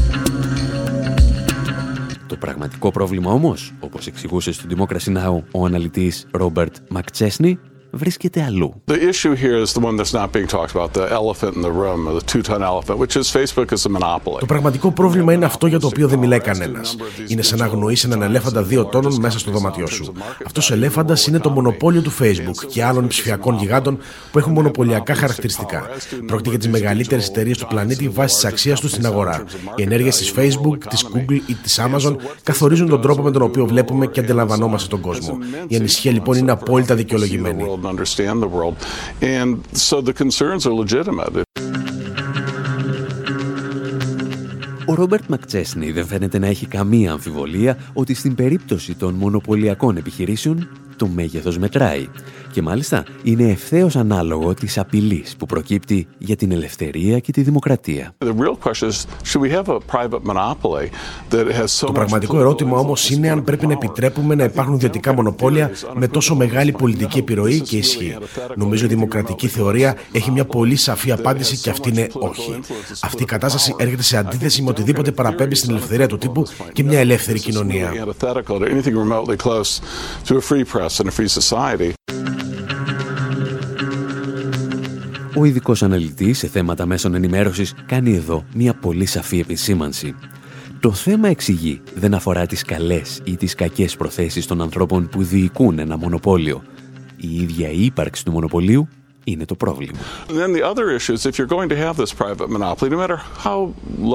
Το 2.27 2.35
πραγματικό 2.35 2.91
πρόβλημα 2.91 3.31
όμως, 3.31 3.73
όπως 3.79 4.07
εξηγούσε 4.07 4.51
στο 4.51 4.67
Democracy 4.69 5.17
Now! 5.17 5.43
ο 5.51 5.65
αναλυτής 5.65 6.27
Ρόμπερτ 6.31 6.75
Μακτσέσνι, 6.89 7.59
βρίσκεται 7.91 8.43
αλλού. 8.43 8.81
The 8.85 8.93
issue 8.93 9.35
here 9.35 9.57
is 9.65 9.73
the 9.73 9.81
one 9.87 9.95
that's 9.97 10.13
not 10.13 10.31
being 10.31 10.47
talked 10.47 10.73
about, 10.75 10.93
the 10.93 11.07
elephant 11.19 11.55
in 11.55 11.61
the 11.61 11.73
room, 11.81 11.99
the 12.19 12.25
two-ton 12.31 12.61
elephant, 12.71 12.97
which 13.03 13.15
is 13.15 13.25
Facebook 13.37 13.69
is 13.71 13.85
a 13.85 13.89
monopoly. 13.89 14.39
Το 14.39 14.45
πραγματικό 14.45 14.91
πρόβλημα 14.91 15.33
είναι 15.33 15.45
αυτό 15.45 15.67
για 15.67 15.79
το 15.79 15.87
οποίο 15.87 16.07
δεν 16.07 16.19
μιλάει 16.19 16.39
κανένας. 16.39 16.95
Είναι 17.27 17.41
σαν 17.41 17.59
να 17.59 17.65
αγνοήσει 17.65 18.07
έναν 18.07 18.21
ελέφαντα 18.21 18.63
δύο 18.63 18.85
τόνων 18.85 19.19
μέσα 19.19 19.39
στο 19.39 19.51
δωμάτιό 19.51 19.87
σου. 19.87 20.13
Αυτός 20.45 20.69
ο 20.69 20.73
ελέφαντας 20.73 21.27
είναι 21.27 21.39
το 21.39 21.49
μονοπόλιο 21.49 22.01
του 22.01 22.11
Facebook 22.19 22.65
και 22.67 22.83
άλλων 22.83 23.07
ψηφιακών 23.07 23.55
γιγάντων 23.57 23.97
που 24.31 24.39
έχουν 24.39 24.51
μονοπωλιακά 24.53 25.15
χαρακτηριστικά. 25.15 25.89
Πρόκειται 26.25 26.49
για 26.49 26.59
τις 26.59 26.67
μεγαλύτερες 26.67 27.27
εταιρείες 27.27 27.57
του 27.57 27.67
πλανήτη 27.67 28.09
βάσει 28.09 28.35
της 28.35 28.45
αξίας 28.45 28.79
τους 28.79 28.91
στην 28.91 29.05
αγορά. 29.05 29.43
Οι 29.75 29.81
ενέργειες 29.81 30.17
της 30.17 30.33
Facebook, 30.37 30.77
της 30.89 31.05
Google 31.13 31.39
ή 31.45 31.53
της 31.53 31.79
Amazon 31.81 32.15
καθορίζουν 32.43 32.89
τον 32.89 33.01
τρόπο 33.01 33.21
με 33.21 33.31
τον 33.31 33.41
οποίο 33.41 33.65
βλέπουμε 33.65 34.07
και 34.07 34.19
αντιλαμβανόμαστε 34.19 34.87
τον 34.87 35.01
κόσμο. 35.01 35.37
Η 35.67 35.75
ανησυχία 35.75 36.11
λοιπόν 36.11 36.37
είναι 36.37 36.51
απόλυτα 36.51 36.95
δικαιολογημένη 36.95 37.63
and 37.81 37.89
understand 37.95 38.41
the 38.41 38.51
world. 38.57 38.75
And 39.21 39.49
so 39.87 39.95
the 40.01 40.13
concerns 40.13 40.65
are 40.67 40.75
legitimate. 40.83 41.43
Ο 44.85 44.93
Ρόμπερτ 44.93 45.23
Μακτσέσνι 45.27 45.91
δεν 45.91 46.05
φαίνεται 46.05 46.39
να 46.39 46.47
έχει 46.47 46.65
καμία 46.65 47.11
αμφιβολία 47.11 47.77
ότι 47.93 48.13
στην 48.13 48.35
περίπτωση 48.35 48.95
των 48.95 49.13
μονοπωλιακών 49.13 49.97
επιχειρήσεων 49.97 50.69
το 51.01 51.07
μέγεθος 51.07 51.57
μετράει 51.57 52.07
και 52.51 52.61
μάλιστα 52.61 53.03
είναι 53.23 53.51
ευθέως 53.51 53.95
ανάλογο 53.95 54.53
της 54.53 54.77
απειλής 54.77 55.35
που 55.37 55.45
προκύπτει 55.45 56.07
για 56.17 56.35
την 56.35 56.51
ελευθερία 56.51 57.19
και 57.19 57.31
τη 57.31 57.41
δημοκρατία. 57.41 58.15
Το 61.79 61.91
πραγματικό 61.91 62.39
ερώτημα 62.39 62.77
όμως 62.77 63.09
είναι 63.09 63.29
αν 63.29 63.43
πρέπει 63.43 63.67
να 63.67 63.73
επιτρέπουμε 63.73 64.35
να 64.35 64.43
υπάρχουν 64.43 64.73
ιδιωτικά 64.73 65.13
μονοπόλια 65.13 65.71
με 65.93 66.07
τόσο 66.07 66.35
μεγάλη 66.35 66.71
πολιτική 66.71 67.19
επιρροή 67.19 67.61
και 67.61 67.77
ισχύ. 67.77 68.17
Νομίζω 68.55 68.85
η 68.85 68.87
δημοκρατική 68.87 69.47
θεωρία 69.47 69.97
έχει 70.11 70.31
μια 70.31 70.45
πολύ 70.45 70.75
σαφή 70.75 71.11
απάντηση 71.11 71.57
και 71.57 71.69
αυτή 71.69 71.89
είναι 71.89 72.07
όχι. 72.13 72.59
Αυτή 73.01 73.23
η 73.23 73.25
κατάσταση 73.25 73.75
έρχεται 73.77 74.03
σε 74.03 74.17
αντίθεση 74.17 74.61
με 74.61 74.69
οτιδήποτε 74.69 75.11
παραπέμπει 75.11 75.55
στην 75.55 75.69
ελευθερία 75.69 76.07
του 76.07 76.17
τύπου 76.17 76.45
και 76.73 76.83
μια 76.83 76.99
ελεύθερη 76.99 77.39
κοινωνία. 77.39 77.91
Ο 85.35 85.45
ειδικός 85.45 85.83
αναλυτής 85.83 86.37
σε 86.37 86.47
θέματα 86.47 86.85
μέσων 86.85 87.15
ενημέρωσης 87.15 87.73
κάνει 87.85 88.15
εδώ 88.15 88.45
μια 88.53 88.73
πολύ 88.73 89.05
σαφή 89.05 89.39
επισήμανση. 89.39 90.15
Το 90.79 90.91
θέμα 90.91 91.27
εξηγεί 91.27 91.81
δεν 91.95 92.13
αφορά 92.13 92.45
τις 92.45 92.63
καλές 92.63 93.21
ή 93.23 93.35
τις 93.35 93.55
κακές 93.55 93.95
προθέσεις 93.95 94.45
των 94.45 94.61
ανθρώπων 94.61 95.09
που 95.09 95.23
διοικούν 95.23 95.79
ένα 95.79 95.97
μονοπόλιο. 95.97 96.63
Η 97.17 97.35
ίδια 97.41 97.69
η 97.69 97.85
ύπαρξη 97.85 98.25
του 98.25 98.31
μονοπωλίου 98.31 98.87
είναι 99.23 99.45
το 99.45 99.55
πρόβλημα. 99.55 99.99
then 100.29 100.51
the 100.53 100.63
other 100.71 100.85
issue 100.97 101.13
is 101.13 101.25
if 101.25 101.37
you're 101.37 101.53
going 101.57 101.69
to 101.69 101.79
have 101.85 101.95
this 102.03 102.13
private 102.21 102.49
monopoly, 102.57 102.89
no 102.95 102.99
matter 103.03 103.17
how 103.47 103.57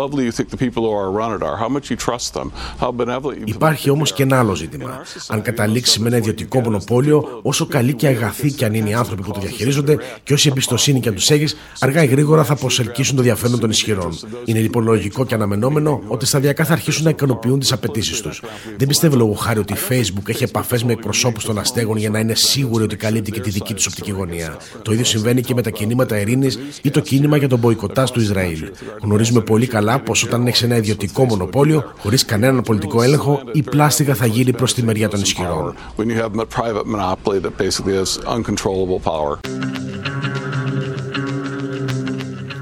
lovely 0.01 0.25
you 0.29 0.33
think 0.37 0.49
the 0.57 0.63
people 0.67 0.83
who 0.87 0.95
are 1.03 1.11
run 1.21 1.31
it 1.37 1.43
are, 1.49 1.57
how 1.65 1.71
much 1.77 1.87
you 1.91 1.97
trust 2.09 2.29
them, 2.35 2.49
how 2.81 2.91
benevolent 2.91 3.39
you 3.41 3.47
Υπάρχει 3.47 3.91
όμως 3.91 4.13
και 4.13 4.23
ένα 4.23 4.39
άλλο 4.39 4.55
ζήτημα. 4.55 5.01
Αν 5.29 5.43
καταλήξει 5.43 6.01
με 6.01 6.09
ένα 6.09 6.17
ιδιωτικό 6.17 6.61
μονοπόλιο, 6.61 7.41
όσο 7.43 7.67
καλοί 7.67 7.95
και 7.95 8.07
αγαθοί 8.07 8.53
και 8.53 8.65
αν 8.65 8.75
είναι 8.75 8.89
οι 8.89 8.95
άνθρωποι 8.95 9.23
που 9.23 9.33
το 9.33 9.41
διαχειρίζονται 9.41 9.99
και 10.23 10.33
όση 10.33 10.49
εμπιστοσύνη 10.49 11.01
και 11.01 11.09
αν 11.09 11.15
τους 11.15 11.31
έχεις, 11.31 11.57
αργά 11.79 12.03
ή 12.03 12.07
γρήγορα 12.07 12.45
θα 12.45 12.57
προσελκύσουν 12.57 13.15
το 13.15 13.21
ενδιαφέρον 13.21 13.61
των 13.61 13.71
ισχυρών. 13.71 14.19
Είναι 14.45 14.61
λοιπόν 14.61 14.85
λογικό 14.85 15.25
και 15.25 15.35
αναμενόμενο 15.35 16.03
ότι 16.07 16.27
σταδιακά 16.27 16.65
θα 16.65 16.73
αρχίσουν 16.73 17.05
να 17.05 17.11
ικανοποιούν 17.11 17.59
τις 17.59 17.73
απαιτήσεις 17.73 18.21
τους. 18.21 18.43
Δεν 18.77 18.89
πιστεύω 18.89 19.17
λόγω 19.17 19.33
χάρη 19.33 19.59
ότι 19.59 19.73
η 19.73 19.77
Facebook 19.89 20.29
έχει 20.29 20.45
επαφές 20.45 20.85
με 20.85 20.93
εκπροσώπους 20.93 21.45
των 21.45 21.59
αστέγων 21.59 21.97
για 21.97 22.11
να 22.11 22.19
είναι 22.19 22.35
σίγουροι 22.35 22.85
ότι 22.85 22.97
καλύπτει 22.97 23.31
και 23.31 23.41
τη 23.41 23.51
δική 23.51 23.75
τους 23.75 23.87
οπτική 23.87 24.11
γωνία. 24.11 24.57
Το 24.83 24.93
ίδιο 24.97 25.09
συμβαίνει 25.09 25.41
και 25.43 25.55
με 25.55 25.63
τα 25.63 25.71
κινήματα 25.71 26.21
ειρήνης 26.21 26.59
ή 26.83 26.91
το 26.91 27.01
κίνημα 27.01 27.37
για 27.37 27.49
τον 27.49 27.59
μποϊκοτάζ 27.59 28.11
του 28.11 28.21
Ισραήλ. 28.21 28.71
Γνωρίζουμε 29.03 29.41
πολύ 29.41 29.67
καλά 29.67 29.99
πως 30.01 30.23
όταν 30.23 30.47
έχεις 30.47 30.63
ένα 30.63 30.77
ιδιωτικό 30.77 31.25
μονοπόλιο, 31.25 31.93
χωρίς 31.99 32.25
κανέναν 32.25 32.63
πολιτικό 32.63 33.03
έλεγχο, 33.03 33.41
η 33.53 33.63
πλάστικα 33.63 34.15
θα 34.15 34.27
γύρει 34.27 34.53
προς 34.53 34.75
τη 34.75 34.83
μεριά 34.83 35.09
των 35.09 35.21
ισχυρών. 35.21 35.75
when 35.97 36.09
you 36.09 36.17
have 36.23 36.39
a 36.39 36.47
private 36.59 36.87
monopoly 36.95 37.39
that 37.45 37.55
basically 37.65 37.95
has 38.03 38.11
uncontrollable 38.37 39.01
power. 39.13 39.39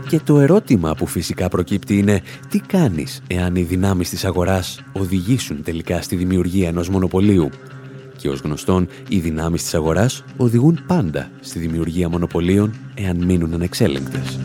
Και 0.09 0.21
το 0.25 0.41
ερώτημα 0.41 0.95
που 0.95 1.07
φυσικά 1.07 1.49
προκύπτει 1.49 1.99
είναι 1.99 2.23
τι 2.49 2.59
κάνεις 2.59 3.23
εάν 3.27 3.57
οι 3.57 3.63
δυνάμεις 3.63 4.09
της 4.09 4.25
αγοράς 4.25 4.81
οδηγήσουν 4.93 5.63
τελικά 5.63 6.03
στη 6.03 6.17
δημιουργία 6.17 6.69
ενός 6.69 6.89
μονοπωλίου; 6.89 7.51
Και 8.25 8.31
ως 8.31 8.41
γνωστόν, 8.41 8.89
οι 9.09 9.19
δυνάμεις 9.19 9.63
της 9.63 9.75
αγοράς 9.75 10.25
οδηγούν 10.37 10.85
πάντα 10.87 11.31
στη 11.41 11.59
δημιουργία 11.59 12.09
μονοπωλίων 12.09 12.75
εάν 12.95 13.25
μείνουν 13.25 13.55
ανεξέλεγκτες. 13.55 14.39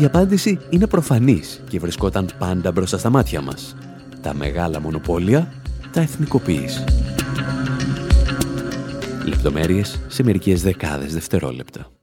Η 0.00 0.04
απάντηση 0.04 0.58
είναι 0.70 0.86
προφανής 0.86 1.62
και 1.68 1.78
βρισκόταν 1.78 2.28
πάντα 2.38 2.72
μπροστά 2.72 2.98
στα 2.98 3.10
μάτια 3.10 3.40
μας. 3.40 3.76
Τα 4.22 4.34
μεγάλα 4.34 4.80
μονοπόλια 4.80 5.52
τα 5.92 6.00
εθνικοποίησε. 6.00 6.84
Λεπτομέρειες 9.26 10.00
σε 10.06 10.22
μερικές 10.22 10.62
δεκάδες 10.62 11.12
δευτερόλεπτα. 11.12 11.95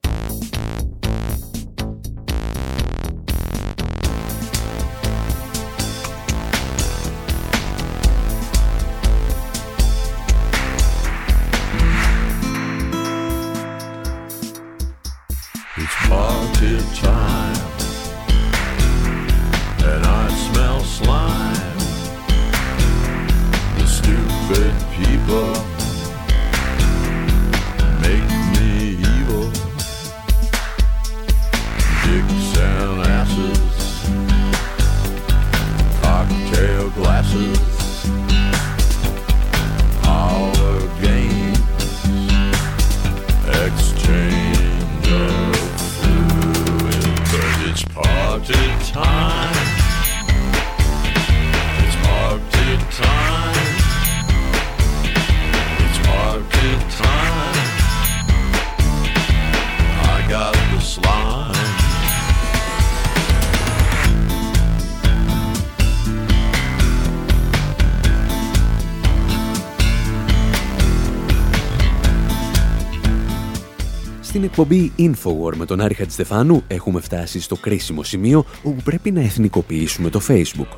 Εκπομπή 74.56 74.92
Infowar 75.00 75.56
με 75.56 75.66
τον 75.66 75.82
Άρη 75.82 75.94
Χατζηστεφάνου 75.94 76.64
έχουμε 76.68 77.02
φτάσει 77.02 77.42
στο 77.42 77.56
κρίσιμο 77.56 78.04
σημείο 78.04 78.46
όπου 78.64 78.82
πρέπει 78.84 79.12
να 79.12 79.22
εθνικοποιήσουμε 79.22 80.10
το 80.10 80.22
Facebook. 80.28 80.78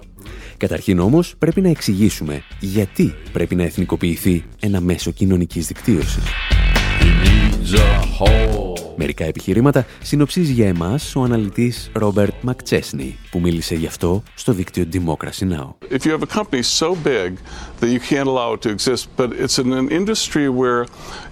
Καταρχήν 0.58 1.00
όμως 1.00 1.36
πρέπει 1.38 1.62
να 1.62 1.70
εξηγήσουμε 1.70 2.44
γιατί 2.60 3.14
πρέπει 3.32 3.56
να 3.56 3.64
εθνικοποιηθεί 3.64 4.46
ένα 4.60 4.82
μέσο 4.82 5.12
κοινωνικής 5.12 5.68
δικτύωσης. 5.68 6.24
Μερικά 8.98 9.26
επιχειρήματα 9.26 9.86
συνοψίζει 10.02 10.52
για 10.52 10.68
εμάς 10.68 11.16
ο 11.16 11.24
αναλυτής 11.24 11.90
Ρόμπερτ 11.94 12.34
Μακτσέσνι, 12.42 13.18
που 13.32 13.40
μίλησε 13.40 13.76
γι' 13.76 13.88
αυτό 13.88 14.24
στο 14.36 14.54
δίκτυο 14.54 14.86
Democracy 14.94 15.44
Now! 15.52 15.74
If 15.90 16.06
you 16.06 16.12
have 16.18 16.24
a 16.30 16.40
company 16.40 16.62
so 16.80 16.90
big 17.04 17.32
that 17.80 17.90
you 17.94 18.00
can't 18.10 18.28
allow 18.28 18.54
it 18.54 18.62
to 18.62 18.70
exist, 18.78 19.04
but 19.18 19.30
it's 19.44 19.58
in 19.64 19.74
an 19.74 19.88
industry 20.00 20.50
where 20.50 20.86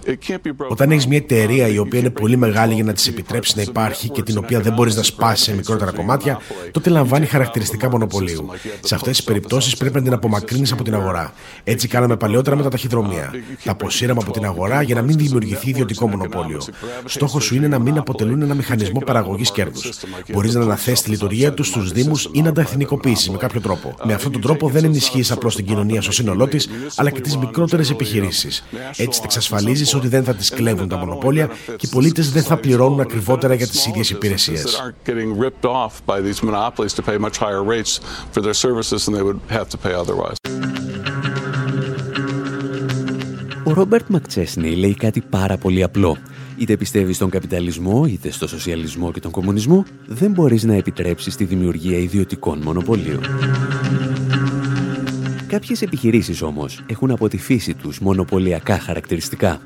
it 0.06 0.18
can't 0.28 0.42
be 0.42 0.52
broken. 0.56 0.68
Όταν 0.68 0.90
έχεις 0.90 1.06
μια 1.06 1.16
εταιρεία 1.16 1.68
η 1.68 1.78
οποία 1.78 1.98
είναι 1.98 2.10
πολύ 2.10 2.36
μεγάλη 2.36 2.74
για 2.74 2.84
να 2.84 2.92
της 2.92 3.06
επιτρέψει 3.06 3.52
να 3.56 3.62
υπάρχει 3.62 4.08
και 4.08 4.22
την 4.22 4.38
οποία 4.38 4.60
δεν 4.60 4.72
μπορείς 4.72 4.96
να 4.96 5.02
σπάσει 5.02 5.42
σε 5.42 5.54
μικρότερα 5.54 5.90
κομμάτια, 5.90 6.40
τότε 6.70 6.90
λαμβάνει 6.90 7.26
χαρακτηριστικά 7.26 7.90
μονοπωλίου. 7.90 8.48
Σε 8.80 8.94
αυτές 8.94 9.16
τις 9.16 9.24
περιπτώσεις 9.24 9.76
πρέπει 9.76 9.94
να 9.94 10.02
την 10.02 10.12
απομακρύνεις 10.12 10.72
από 10.72 10.84
την 10.84 10.94
αγορά. 10.94 11.32
Έτσι 11.64 11.88
κάναμε 11.88 12.16
παλαιότερα 12.16 12.56
με 12.56 12.62
τα 12.62 12.68
ταχυδρομεία. 12.68 13.30
Τα 13.64 13.70
αποσύραμε 13.70 14.20
από 14.22 14.32
την 14.32 14.44
αγορά 14.44 14.82
για 14.82 14.94
να 14.94 15.02
μην 15.02 15.16
δημιουργηθεί 15.16 15.68
ιδιωτικό 15.68 16.08
μονοπόλιο. 16.08 16.60
Στόχος 17.04 17.50
σου 17.54 17.60
είναι 17.60 17.76
να 17.76 17.78
μην 17.78 17.98
αποτελούν 17.98 18.42
ένα 18.42 18.54
μηχανισμό 18.54 19.00
παραγωγής 19.00 19.50
κέρδους. 19.50 19.90
Μπορείς 20.32 20.54
να 20.54 20.60
αναθέσεις 20.60 21.02
τη 21.02 21.10
λειτουργία 21.10 21.52
τους 21.52 21.66
στους 21.66 21.92
Δήμους 21.92 22.28
ή 22.32 22.42
να 22.42 22.52
τα 22.52 22.60
εθνικοποιήσεις 22.60 23.30
με 23.30 23.36
κάποιο 23.36 23.60
τρόπο. 23.60 23.94
Με 24.04 24.12
αυτόν 24.12 24.32
τον 24.32 24.40
τρόπο 24.40 24.68
δεν 24.68 24.84
ενισχύεις 24.84 25.30
απλώς 25.30 25.56
την 25.56 25.66
κοινωνία 25.66 26.02
στο 26.02 26.12
σύνολό 26.12 26.46
της, 26.46 26.68
αλλά 26.96 27.10
και 27.10 27.20
τις 27.20 27.36
μικρότερες 27.36 27.90
επιχειρήσεις. 27.90 28.64
Έτσι 28.96 29.18
θα 29.18 29.24
εξασφαλίζεις 29.24 29.94
ότι 29.94 30.08
δεν 30.08 30.24
θα 30.24 30.34
τις 30.34 30.50
κλέβουν 30.50 30.88
τα 30.88 30.96
μονοπόλια 30.96 31.46
και 31.76 31.86
οι 31.86 31.88
πολίτες 31.88 32.30
δεν 32.30 32.42
θα 32.42 32.56
πληρώνουν 32.56 33.00
ακριβότερα 33.00 33.54
για 33.54 33.66
τις 33.66 33.86
ίδιες 33.86 34.10
υπηρεσίες. 34.10 34.92
Ο 43.66 43.72
Ρόμπερτ 43.72 44.08
Μακτσέσνι 44.08 44.76
λέει 44.76 44.94
κάτι 44.94 45.20
πάρα 45.20 45.56
πολύ 45.56 45.82
απλό. 45.82 46.16
Είτε 46.56 46.76
πιστεύεις 46.76 47.16
στον 47.16 47.30
καπιταλισμό, 47.30 48.04
είτε 48.06 48.30
στο 48.30 48.48
σοσιαλισμό 48.48 49.12
και 49.12 49.20
τον 49.20 49.30
κομμουνισμό, 49.30 49.84
δεν 50.06 50.30
μπορείς 50.30 50.64
να 50.64 50.74
επιτρέψεις 50.74 51.36
τη 51.36 51.44
δημιουργία 51.44 51.98
ιδιωτικών 51.98 52.58
μονοπωλίων. 52.64 53.20
Κάποιες 55.46 55.82
επιχειρήσεις 55.82 56.42
όμως 56.42 56.82
έχουν 56.86 57.10
από 57.10 57.28
τη 57.28 57.38
φύση 57.38 57.74
τους 57.74 58.00
μονοπωλιακά 58.00 58.78
χαρακτηριστικά. 58.78 59.60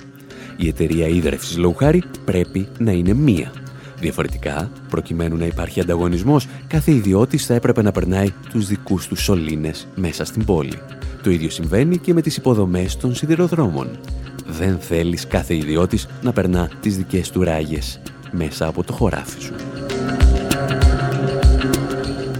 Η 0.57 0.68
εταιρεία 0.68 1.07
ίδρευσης 1.07 1.57
λόγου 1.57 1.75
χάρη 1.75 2.02
πρέπει 2.25 2.68
να 2.78 2.90
είναι 2.90 3.14
μία. 3.14 3.52
Διαφορετικά, 4.00 4.71
προκειμένου 4.88 5.37
να 5.37 5.45
υπάρχει 5.47 5.80
ανταγωνισμός, 5.80 6.46
κάθε 6.66 6.92
ιδιώτης 6.92 7.46
θα 7.46 7.55
έπρεπε 7.55 7.83
να 7.83 7.92
περνάει 7.92 8.33
τους 8.51 8.66
δικούς 8.66 9.07
του 9.07 9.16
σωλήνες 9.16 9.88
μέσα 9.94 10.24
στην 10.24 10.44
πόλη. 10.44 10.79
Το 11.22 11.31
ίδιο 11.31 11.51
συμβαίνει 11.51 11.98
και 11.98 12.12
με 12.12 12.22
τις 12.22 12.37
υποδομές 12.37 12.96
των 12.96 13.14
σιδηροδρόμων. 13.14 13.98
Δεν 14.48 14.78
θέλεις 14.78 15.26
κάθε 15.26 15.54
ιδιώτης 15.54 16.08
να 16.22 16.32
περνά 16.32 16.70
τις 16.80 16.96
δικές 16.96 17.30
του 17.30 17.42
ράγες 17.42 18.00
μέσα 18.30 18.66
από 18.66 18.84
το 18.84 18.92
χωράφι 18.92 19.40
σου. 19.40 19.54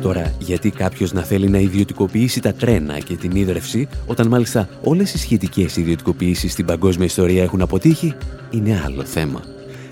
Τώρα, 0.03 0.35
γιατί 0.39 0.71
κάποιος 0.71 1.13
να 1.13 1.23
θέλει 1.23 1.49
να 1.49 1.59
ιδιωτικοποιήσει 1.59 2.41
τα 2.41 2.53
τρένα 2.53 2.99
και 2.99 3.17
την 3.17 3.31
ίδρυυση, 3.31 3.89
όταν 4.07 4.29
μάλιστα 4.29 4.69
όλες 4.83 5.15
οι 5.15 5.19
σχετικές 5.19 5.77
ιδιωτικοποιήσεις 5.77 6.53
στην 6.53 6.65
παγκόσμια 6.65 7.07
ιστορία 7.07 7.43
έχουν 7.43 7.63
αποτύχει, 7.63 8.15
είναι 8.51 8.83
άλλο 8.85 9.05
θέμα. 9.05 9.41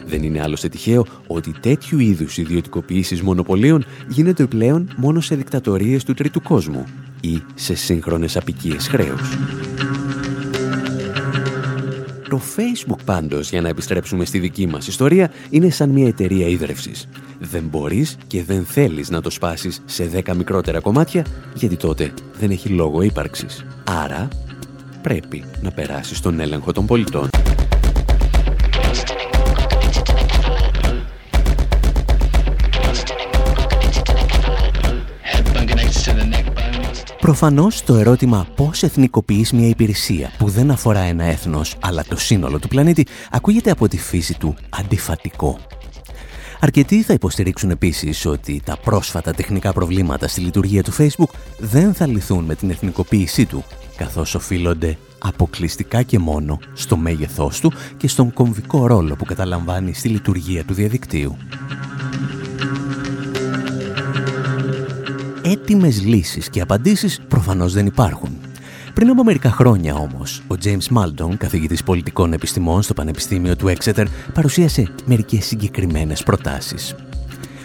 Δεν 0.07 0.23
είναι 0.23 0.43
άλλωστε 0.43 0.69
τυχαίο 0.69 1.07
ότι 1.27 1.55
τέτοιου 1.61 1.99
είδους 1.99 2.39
ιδιωτικοποιήσεις 2.39 3.23
μονοπωλίων 3.23 3.85
γίνονται 4.09 4.47
πλέον 4.47 4.95
μόνο 4.97 5.21
σε 5.21 5.35
δικτατορίες 5.35 6.05
του 6.05 6.15
τρίτου 6.15 6.43
κόσμου 6.43 6.85
ή 7.21 7.43
σε 7.55 7.75
σύγχρονες 7.75 8.37
απικίες 8.37 8.89
χρέους. 8.89 9.39
Το 12.29 12.41
Facebook 12.57 12.99
πάντως, 13.05 13.51
για 13.51 13.61
να 13.61 13.69
επιστρέψουμε 13.69 14.25
στη 14.25 14.39
δική 14.39 14.67
μας 14.67 14.87
ιστορία, 14.87 15.31
είναι 15.51 15.71
σαν 15.71 15.91
μια 15.91 16.07
εταιρεία 16.07 16.49
ίδρευσης. 16.49 17.09
Δεν 17.39 17.63
μπορείς 17.63 18.17
και 18.27 18.45
δεν 18.45 18.65
θέλεις 18.65 19.11
να 19.11 19.21
το 19.21 19.31
σπάσεις 19.31 19.83
σε 19.85 20.05
10 20.05 20.35
μικρότερα 20.35 20.81
κομμάτια, 20.81 21.27
γιατί 21.55 21.77
τότε 21.77 22.13
δεν 22.39 22.51
έχει 22.51 22.69
λόγο 22.69 23.03
ύπαρξης. 23.03 23.65
Άρα, 23.85 24.29
πρέπει 25.03 25.45
να 25.63 25.71
περάσεις 25.71 26.21
τον 26.21 26.41
έλεγχο 26.41 26.73
των 26.73 26.87
πολιτών. 26.87 27.29
Προφανώς 37.27 37.83
το 37.83 37.95
ερώτημα 37.95 38.47
πώς 38.57 38.83
εθνικοποιείς 38.83 39.53
μια 39.53 39.69
υπηρεσία 39.69 40.31
που 40.39 40.49
δεν 40.49 40.71
αφορά 40.71 40.99
ένα 40.99 41.25
έθνος 41.25 41.77
αλλά 41.81 42.05
το 42.09 42.17
σύνολο 42.17 42.59
του 42.59 42.69
πλανήτη 42.69 43.07
ακούγεται 43.31 43.71
από 43.71 43.89
τη 43.89 43.99
φύση 43.99 44.39
του 44.39 44.55
αντιφατικό. 44.71 45.59
Αρκετοί 46.61 47.03
θα 47.03 47.13
υποστηρίξουν 47.13 47.71
επίσης 47.71 48.27
ότι 48.27 48.63
τα 48.65 48.77
πρόσφατα 48.77 49.33
τεχνικά 49.33 49.73
προβλήματα 49.73 50.29
στη 50.29 50.41
λειτουργία 50.41 50.83
του 50.83 50.93
Facebook 50.93 51.35
δεν 51.59 51.95
θα 51.95 52.07
λυθούν 52.07 52.45
με 52.45 52.55
την 52.55 52.71
εθνικοποίησή 52.71 53.47
του, 53.47 53.65
καθώς 53.97 54.35
οφείλονται 54.35 54.99
αποκλειστικά 55.19 56.03
και 56.03 56.19
μόνο 56.19 56.59
στο 56.73 56.97
μέγεθός 56.97 57.61
του 57.61 57.73
και 57.97 58.09
στον 58.09 58.33
κομβικό 58.33 58.87
ρόλο 58.87 59.17
που 59.17 59.25
καταλαμβάνει 59.25 59.95
στη 59.95 60.09
λειτουργία 60.09 60.65
του 60.65 60.75
διαδικτύου. 60.75 61.37
Έτοιμες 65.51 66.03
λύσεις 66.03 66.51
και 66.51 66.61
απαντήσεις 66.61 67.21
προφανώς 67.29 67.73
δεν 67.73 67.87
υπάρχουν. 67.87 68.31
Πριν 68.95 69.11
από 69.11 69.25
μερικά 69.25 69.51
χρόνια 69.51 69.95
όμως, 69.95 70.43
ο 70.47 70.55
James 70.65 70.97
Maldon, 70.97 71.35
καθηγητής 71.37 71.83
πολιτικών 71.83 72.33
επιστημών 72.33 72.83
στο 72.83 72.95
Πανεπιστήμιο 72.95 73.57
του 73.57 73.73
Exeter, 73.77 74.05
παρουσίασε 74.35 74.89
μερικές 75.05 75.45
συγκεκριμένες 75.45 76.23
προτάσεις. 76.23 76.95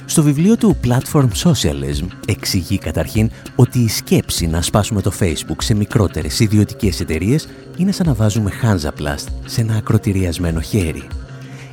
Στο 0.05 0.23
βιβλίο 0.23 0.57
του 0.57 0.77
Platform 0.85 1.27
Socialism 1.43 2.07
εξηγεί 2.27 2.77
καταρχήν 2.77 3.29
ότι 3.55 3.79
η 3.79 3.87
σκέψη 3.87 4.47
να 4.47 4.61
σπάσουμε 4.61 5.01
το 5.01 5.11
Facebook 5.19 5.57
σε 5.57 5.73
μικρότερες 5.73 6.39
ιδιωτικές 6.39 6.99
εταιρείες 6.99 7.47
είναι 7.77 7.91
σαν 7.91 8.07
να 8.07 8.13
βάζουμε 8.13 8.51
Hansaplast 8.61 9.27
σε 9.45 9.61
ένα 9.61 9.75
ακροτηριασμένο 9.75 10.61
χέρι 10.61 11.07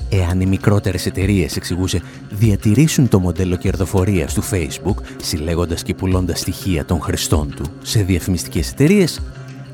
εάν 0.08 0.40
οι 0.40 0.46
μικρότερες 0.46 1.06
εταιρείες, 1.06 1.56
εξηγούσε, 1.56 2.02
διατηρήσουν 2.30 3.08
το 3.08 3.18
μοντέλο 3.18 3.56
κερδοφορίας 3.56 4.34
του 4.34 4.42
Facebook, 4.50 5.02
συλλέγοντας 5.22 5.82
και 5.82 5.94
πουλώντας 5.94 6.40
στοιχεία 6.40 6.84
των 6.84 7.00
χρηστών 7.00 7.54
του 7.56 7.64
σε 7.82 8.02
διαφημιστικές 8.02 8.70
εταιρείες, 8.70 9.20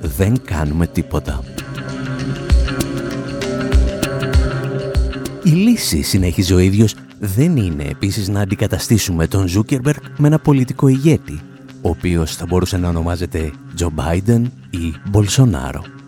δεν 0.00 0.42
κάνουμε 0.44 0.86
τίποτα. 0.86 1.42
Η 5.42 5.50
λύση, 5.50 6.02
συνέχιζε 6.02 6.54
ο 6.54 6.58
ίδιος, 6.58 6.94
δεν 7.18 7.56
είναι 7.56 7.84
επίσης 7.84 8.28
να 8.28 8.40
αντικαταστήσουμε 8.40 9.26
τον 9.26 9.46
Zuckerberg 9.48 10.00
με 10.16 10.26
ένα 10.26 10.38
πολιτικό 10.38 10.88
ηγέτη, 10.88 11.40
ο 11.82 11.88
οποίος 11.88 12.36
θα 12.36 12.46
μπορούσε 12.46 12.76
να 12.76 12.88
ονομάζεται 12.88 13.52
Joe 13.78 13.86
Biden 13.86 14.42
ή 14.70 14.94
Bolsonaro. 15.12 16.03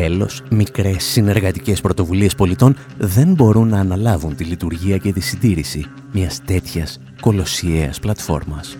Τέλος, 0.00 0.42
μικρές 0.50 1.04
συνεργατικές 1.04 1.80
πρωτοβουλίες 1.80 2.34
πολιτών 2.34 2.76
δεν 2.98 3.32
μπορούν 3.32 3.68
να 3.68 3.78
αναλάβουν 3.78 4.36
τη 4.36 4.44
λειτουργία 4.44 4.96
και 4.96 5.12
τη 5.12 5.20
συντήρηση 5.20 5.84
μιας 6.12 6.40
τέτοιας 6.44 7.00
κολοσιαίας 7.20 7.98
πλατφόρμας. 7.98 8.76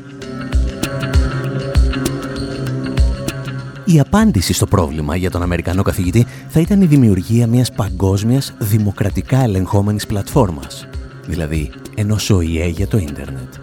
Η 3.84 4.00
απάντηση 4.00 4.52
στο 4.52 4.66
πρόβλημα 4.66 5.16
για 5.16 5.30
τον 5.30 5.42
Αμερικανό 5.42 5.82
καθηγητή 5.82 6.26
θα 6.48 6.60
ήταν 6.60 6.82
η 6.82 6.86
δημιουργία 6.86 7.46
μιας 7.46 7.72
παγκόσμιας 7.72 8.54
δημοκρατικά 8.58 9.38
ελεγχόμενης 9.42 10.06
πλατφόρμας, 10.06 10.88
δηλαδή 11.26 11.70
ενός 11.94 12.30
ΟΗΕ 12.30 12.66
για 12.66 12.88
το 12.88 12.98
ίντερνετ. 12.98 13.54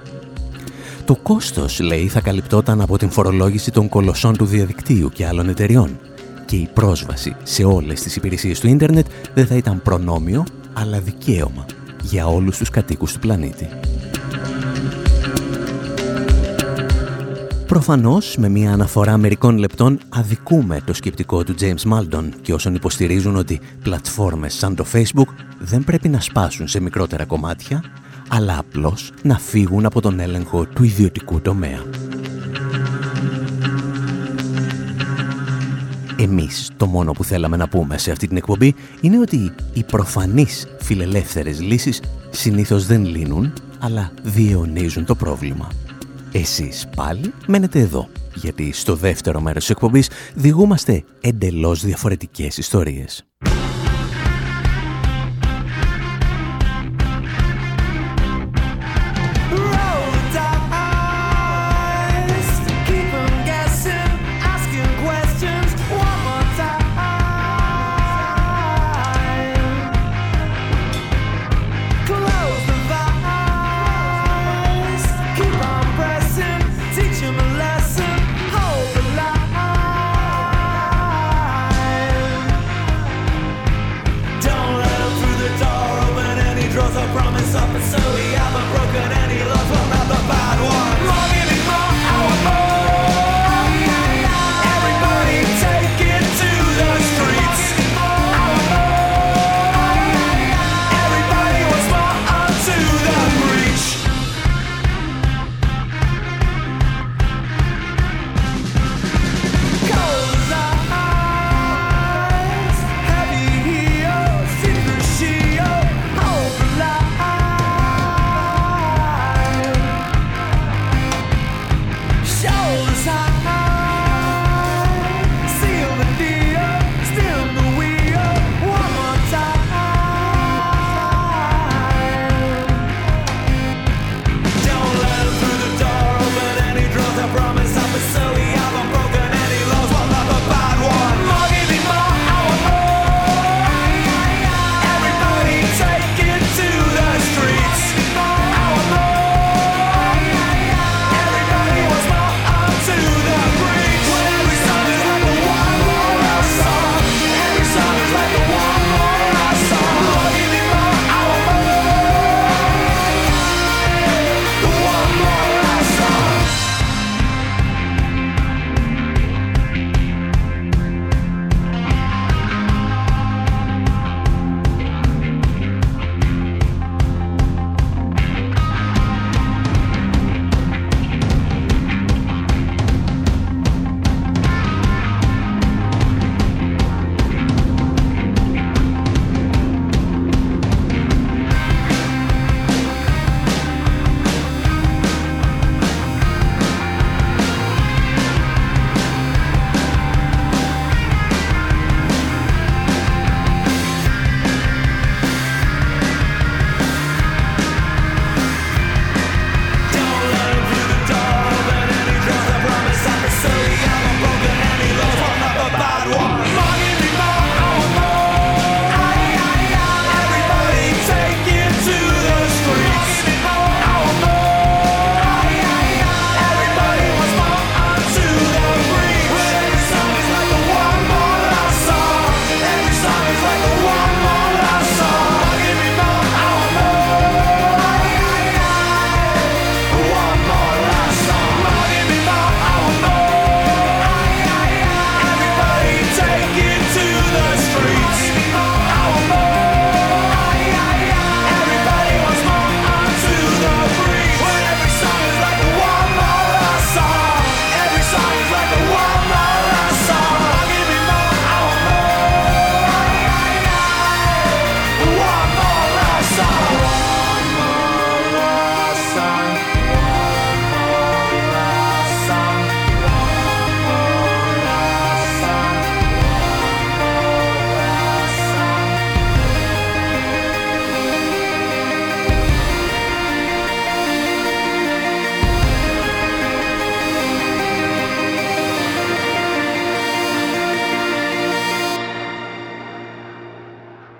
Το 1.06 1.15
κόστος, 1.15 1.80
λέει, 1.80 2.08
θα 2.08 2.22
καλυπτόταν 2.22 2.82
από 2.82 2.98
την 2.98 3.10
φορολόγηση 3.10 3.72
των 3.72 3.89
κολοσσών 3.89 4.38
του 4.38 4.46
διαδικτύου 4.46 5.10
και 5.10 5.26
άλλων 5.26 5.50
εταιριών, 5.50 6.00
και 6.45 6.55
η 6.55 6.69
πρόσβαση 6.73 7.36
σε 7.43 7.63
όλες 7.63 8.01
τις 8.01 8.15
υπηρεσίες 8.15 8.60
του 8.60 8.67
ίντερνετ 8.67 9.05
δεν 9.34 9.47
θα 9.47 9.55
ήταν 9.55 9.81
προνόμιο, 9.81 10.45
αλλά 10.73 10.99
δικαίωμα 10.99 11.65
για 12.01 12.27
όλους 12.27 12.58
τους 12.58 12.69
κατοίκους 12.69 13.13
του 13.13 13.19
πλανήτη. 13.19 13.69
Προφανώς, 17.67 18.36
με 18.38 18.49
μια 18.49 18.73
αναφορά 18.73 19.17
μερικών 19.17 19.58
λεπτών, 19.58 19.99
αδικούμε 20.10 20.81
το 20.86 20.93
σκεπτικό 20.93 21.43
του 21.43 21.55
James 21.60 21.91
Maldon 21.93 22.29
και 22.41 22.53
όσων 22.53 22.75
υποστηρίζουν 22.75 23.36
ότι 23.36 23.60
πλατφόρμες 23.84 24.53
σαν 24.53 24.75
το 24.75 24.86
Facebook 24.93 25.34
δεν 25.60 25.84
πρέπει 25.84 26.10
να 26.10 26.19
σπάσουν 26.21 26.67
σε 26.67 26.79
μικρότερα 26.79 27.25
κομμάτια, 27.25 27.84
αλλά 28.27 28.58
απλώς 28.58 29.12
να 29.21 29.39
φύγουν 29.39 29.86
από 29.86 30.01
τον 30.01 30.19
έλεγχο 30.19 30.65
του 30.65 30.84
ιδιωτικού 30.84 31.41
τομέα. 31.41 31.81
Εμείς 36.25 36.71
το 36.77 36.85
μόνο 36.85 37.11
που 37.11 37.23
θέλαμε 37.23 37.57
να 37.57 37.67
πούμε 37.67 37.97
σε 37.97 38.11
αυτή 38.11 38.27
την 38.27 38.38
εκπομπή 38.38 38.75
είναι 39.01 39.19
ότι 39.19 39.51
οι 39.73 39.83
προφανείς 39.83 40.67
φιλελεύθερες 40.79 41.61
λύσεις 41.61 42.01
συνήθως 42.29 42.85
δεν 42.85 43.05
λύνουν, 43.05 43.53
αλλά 43.79 44.11
διαιωνίζουν 44.23 45.05
το 45.05 45.15
πρόβλημα. 45.15 45.69
Εσείς 46.31 46.88
πάλι 46.95 47.33
μένετε 47.47 47.79
εδώ, 47.79 48.09
γιατί 48.35 48.71
στο 48.73 48.95
δεύτερο 48.95 49.41
μέρος 49.41 49.59
της 49.59 49.69
εκπομπής 49.69 50.09
διηγούμαστε 50.35 51.03
εντελώς 51.21 51.85
διαφορετικές 51.85 52.57
ιστορίες. 52.57 53.25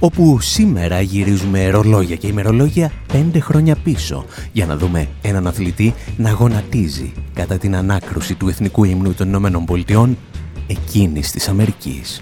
όπου 0.00 0.40
σήμερα 0.40 1.00
γυρίζουμε 1.00 1.68
ρολόγια 1.68 2.16
και 2.16 2.26
ημερολόγια 2.26 2.92
πέντε 3.12 3.40
χρόνια 3.40 3.76
πίσω 3.76 4.24
για 4.52 4.66
να 4.66 4.76
δούμε 4.76 5.08
έναν 5.22 5.46
αθλητή 5.46 5.94
να 6.16 6.30
γονατίζει 6.30 7.12
κατά 7.34 7.58
την 7.58 7.76
ανάκρουση 7.76 8.34
του 8.34 8.48
Εθνικού 8.48 8.84
Υμνού 8.84 9.14
των 9.14 9.28
Ηνωμένων 9.28 9.64
Πολιτειών 9.64 10.18
εκείνης 10.66 11.30
της 11.30 11.48
Αμερικής. 11.48 12.20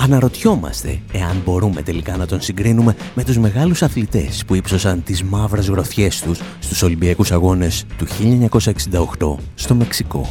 Αναρωτιόμαστε 0.00 1.00
εάν 1.12 1.42
μπορούμε 1.44 1.82
τελικά 1.82 2.16
να 2.16 2.26
τον 2.26 2.40
συγκρίνουμε 2.40 2.96
με 3.14 3.24
τους 3.24 3.38
μεγάλους 3.38 3.82
αθλητές 3.82 4.44
που 4.46 4.54
ύψωσαν 4.54 5.02
τις 5.02 5.22
μαύρες 5.22 5.68
γροθιές 5.68 6.20
τους 6.20 6.40
στους 6.58 6.82
Ολυμπιακούς 6.82 7.32
Αγώνες 7.32 7.84
του 7.98 8.06
1968 8.06 9.36
στο 9.54 9.74
Μεξικό. 9.74 10.28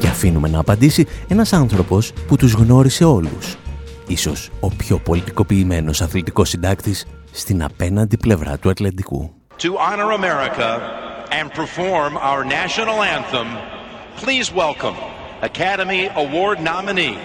Και 0.00 0.06
αφήνουμε 0.06 0.48
να 0.48 0.58
απαντήσει 0.58 1.06
ένας 1.28 1.52
άνθρωπος 1.52 2.12
που 2.26 2.36
τους 2.36 2.52
γνώρισε 2.52 3.04
όλους. 3.04 3.56
Ίσως 4.06 4.50
ο 4.60 4.68
πιο 4.68 4.98
πολιτικοποιημένος 4.98 6.00
αθλητικός 6.00 6.48
συντάκτης 6.48 7.06
στην 7.32 7.62
απέναντι 7.62 8.16
πλευρά 8.16 8.58
του 8.58 8.70
Ατλαντικού. 8.70 9.34
To 9.58 9.76
honor 9.76 10.10
America 10.20 10.70
and 11.38 11.46
perform 11.60 12.12
our 12.30 12.42
national 12.44 12.98
anthem, 13.16 13.48
please 14.22 14.48
welcome 14.64 14.96
Academy 15.50 16.02
Award 16.24 16.56
nominee 16.72 17.18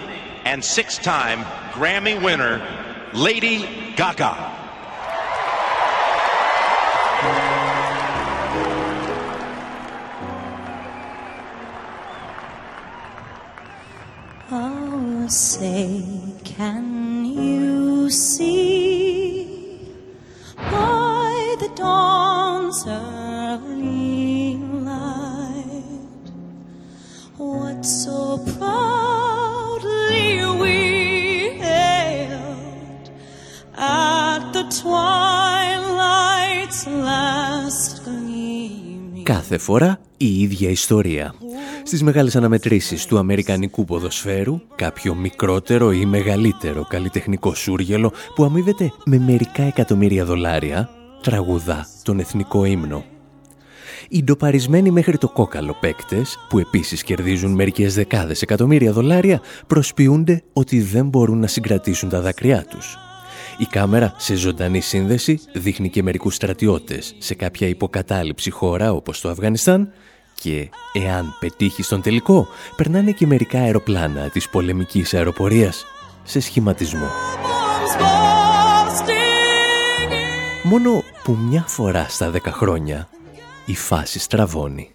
and 0.52 0.60
six-time 0.78 1.40
Grammy 1.78 2.16
winner, 2.26 2.56
Lady 3.28 3.58
Gaga. 4.00 4.34
Oh, 14.53 15.27
say, 15.29 16.03
can 16.57 17.25
you 17.25 18.11
see 18.11 19.47
by 20.57 21.55
the 21.63 21.71
dawn's 21.83 22.81
early 22.87 24.57
light 24.91 26.27
what 27.37 27.81
so 28.01 28.19
proudly 28.59 30.23
we 30.63 30.77
hailed 31.65 33.07
at 33.77 34.43
the 34.57 34.65
twilight's 34.81 36.81
last 37.09 37.91
gleaming? 38.05 39.25
Κάθε 39.25 39.59
φορά 39.59 40.01
η 40.17 40.41
ίδια 40.43 40.71
ιστορία. 40.71 41.35
Στις 41.88 42.04
μεγάλες 42.04 42.36
αναμετρήσεις 42.36 43.06
του 43.06 43.18
Αμερικανικού 43.18 43.86
ποδοσφαίρου, 43.86 44.62
κάποιο 44.76 45.16
μικρότερο 45.16 45.92
ή 45.92 46.06
μεγαλύτερο 46.06 46.86
καλλιτεχνικό 46.90 47.54
σούργελο 47.54 48.12
που 48.36 48.44
αμείβεται 48.44 48.92
με 49.06 49.18
μερικά 49.18 49.64
εκατομμύρια 49.64 50.26
δολάρια, 50.26 50.90
τραγουδά 51.22 51.88
τον 52.04 52.20
εθνικό 52.20 52.66
ύμνο. 52.66 53.04
Οι 54.10 54.24
ντοπαρισμένοι 54.24 54.92
μέχρι 54.92 55.18
το 55.18 55.30
κόκαλο 55.30 55.78
παίκτες, 55.80 56.38
που 56.50 56.60
επίσης 56.60 57.04
κερδίζουν 57.04 57.52
μερικές 57.52 57.96
δεκάδες 57.96 58.42
εκατομμύρια 58.42 58.92
δολάρια, 58.92 59.42
προσποιούνται 59.68 60.44
ότι 60.54 60.82
δεν 60.82 61.08
μπορούν 61.08 61.40
να 61.40 61.48
συγκρατήσουν 61.48 62.10
τα 62.10 62.22
δάκρυά 62.22 62.66
τους. 62.70 62.98
Η 63.58 63.66
κάμερα 63.66 64.14
σε 64.18 64.36
ζωντανή 64.36 64.82
σύνδεση 64.82 65.40
δείχνει 65.54 65.90
και 65.90 66.04
μερικούς 66.04 66.36
στρατιώτες 66.36 67.16
σε 67.18 67.36
κάποια 67.36 67.68
υποκατάληψη 67.68 68.50
χώρα 68.50 68.92
όπως 68.92 69.22
το 69.22 69.30
Αφγανιστάν 69.30 69.92
και 70.46 70.70
εάν 70.94 71.36
πετύχει 71.40 71.84
στον 71.84 72.02
τελικό, 72.02 72.48
περνάνε 72.76 73.12
και 73.12 73.28
μερικά 73.28 73.60
αεροπλάνα 73.60 74.30
της 74.30 74.50
πολεμικής 74.50 75.14
αεροπορίας 75.14 75.86
σε 76.24 76.40
σχηματισμό. 76.40 77.08
Μόνο 80.64 81.04
που 81.24 81.38
μια 81.50 81.64
φορά 81.68 82.06
στα 82.10 82.30
δέκα 82.30 82.52
χρόνια 82.52 83.08
η 83.66 83.76
φάση 83.76 84.20
στραβώνει. 84.20 84.92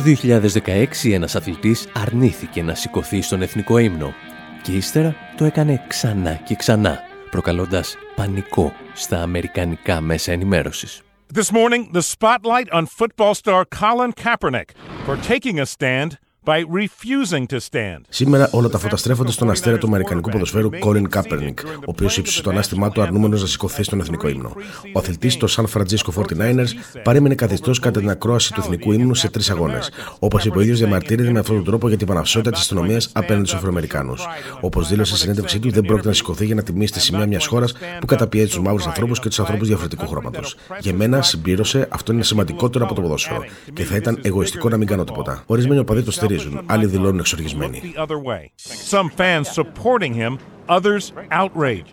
Το 0.00 0.06
2016 0.06 1.12
ένας 1.12 1.36
αθλητής 1.36 1.88
αρνήθηκε 1.92 2.62
να 2.62 2.74
σηκωθεί 2.74 3.22
στον 3.22 3.42
εθνικό 3.42 3.78
ύμνο 3.78 4.14
και 4.62 4.72
ύστερα 4.72 5.14
το 5.36 5.44
έκανε 5.44 5.84
ξανά 5.88 6.34
και 6.34 6.54
ξανά, 6.54 6.98
προκαλώντας 7.30 7.96
πανικό 8.16 8.72
στα 8.94 9.22
αμερικανικά 9.22 10.00
μέσα 10.00 10.32
ενημέρωσης. 10.32 11.02
This 11.34 11.50
morning, 11.52 11.92
the 11.92 12.02
spotlight 12.02 12.68
on 12.72 12.86
football 12.86 13.34
star 13.34 13.64
Colin 13.80 14.12
Kaepernick 14.12 14.70
for 15.06 15.16
taking 15.32 15.58
a 15.60 15.66
stand 15.66 16.10
by 16.50 16.64
refusing 16.82 17.46
to 17.46 17.58
stand. 17.70 18.00
Σήμερα 18.08 18.48
όλα 18.52 18.68
τα 18.68 18.78
φώτα 18.78 18.96
στρέφονται 18.96 19.30
στον 19.30 19.50
αστέρα 19.50 19.78
του 19.78 19.86
Αμερικανικού 19.86 20.30
ποδοσφαίρου 20.30 20.68
Colin 20.84 21.02
Kaepernick, 21.14 21.54
ο 21.64 21.82
οποίος 21.84 22.16
ύψωσε 22.16 22.42
το 22.42 22.50
ανάστημά 22.50 22.90
του 22.90 23.02
αρνούμενος 23.02 23.40
να 23.40 23.46
σηκωθεί 23.46 23.82
στον 23.82 24.00
εθνικό 24.00 24.28
ύμνο. 24.28 24.52
Ο 24.92 24.98
αθλητής 24.98 25.36
των 25.36 25.48
San 25.48 25.64
Francisco 25.74 26.12
49ers 26.14 26.68
παρέμεινε 27.02 27.34
καθιστός 27.34 27.78
κατά 27.78 28.00
την 28.00 28.10
ακρόαση 28.10 28.52
του 28.52 28.60
εθνικού 28.60 28.92
ύμνου 28.92 29.14
σε 29.14 29.28
τρεις 29.30 29.50
αγώνες. 29.50 29.90
Όπως 30.18 30.44
είπε 30.44 30.58
ο 30.58 30.60
ίδιος, 30.60 30.78
διαμαρτύρεται 30.78 31.30
με 31.30 31.38
αυτόν 31.38 31.56
τον 31.56 31.64
τρόπο 31.64 31.88
για 31.88 31.96
την 31.96 32.06
παναυσότητα 32.06 32.50
της 32.50 32.60
αστυνομίας 32.60 33.10
απέναντι 33.12 33.46
στους 33.46 33.58
Αφροαμερικάνους. 33.58 34.26
Όπως 34.60 34.88
δήλωσε 34.88 35.10
στη 35.10 35.20
συνέντευξή 35.20 35.58
του, 35.58 35.70
δεν 35.70 35.82
πρόκειται 35.82 36.08
να 36.08 36.14
σηκωθεί 36.14 36.46
για 36.46 36.54
να 36.54 36.62
τιμήσει 36.62 36.92
τη 36.92 37.00
σημαία 37.00 37.26
μιας 37.26 37.46
χώρας 37.46 37.72
που 38.00 38.06
καταπιέζει 38.06 38.48
τους 38.48 38.60
μαύρους 38.60 38.86
ανθρώπους 38.86 39.20
και 39.20 39.28
τους 39.28 39.40
ανθρώπους 39.40 39.66
διαφορετικού 39.66 40.06
χρώματος. 40.08 40.56
Για 40.80 40.94
μένα, 40.94 41.22
συμπλήρωσε, 41.22 41.88
αυτό 41.90 42.12
είναι 42.12 42.22
σημαντικότερο 42.22 42.84
από 42.84 42.94
το 42.94 43.00
ποδόσφαιρο 43.00 43.44
και 43.72 43.84
θα 43.84 43.96
ήταν 43.96 44.18
εγωιστικό 44.22 44.68
να 44.68 44.76
μην 44.76 44.86
κάνω 44.86 45.04
τίποτα. 45.04 45.42
Ορισμένοι 45.46 45.80
οπαδοί 45.80 46.02
το 46.02 46.10
στηρίζουν, 46.10 46.38
άλλοι 46.66 46.86
δηλώνουν 46.86 47.18
εξοργισμένοι. 47.18 47.80
The 47.96 48.02
other 48.02 48.18
way. 48.18 48.50
Some 48.90 49.08
fans 49.16 49.48
supporting 49.48 50.14
him, 50.14 50.38
others 50.68 51.12
outraged. 51.30 51.90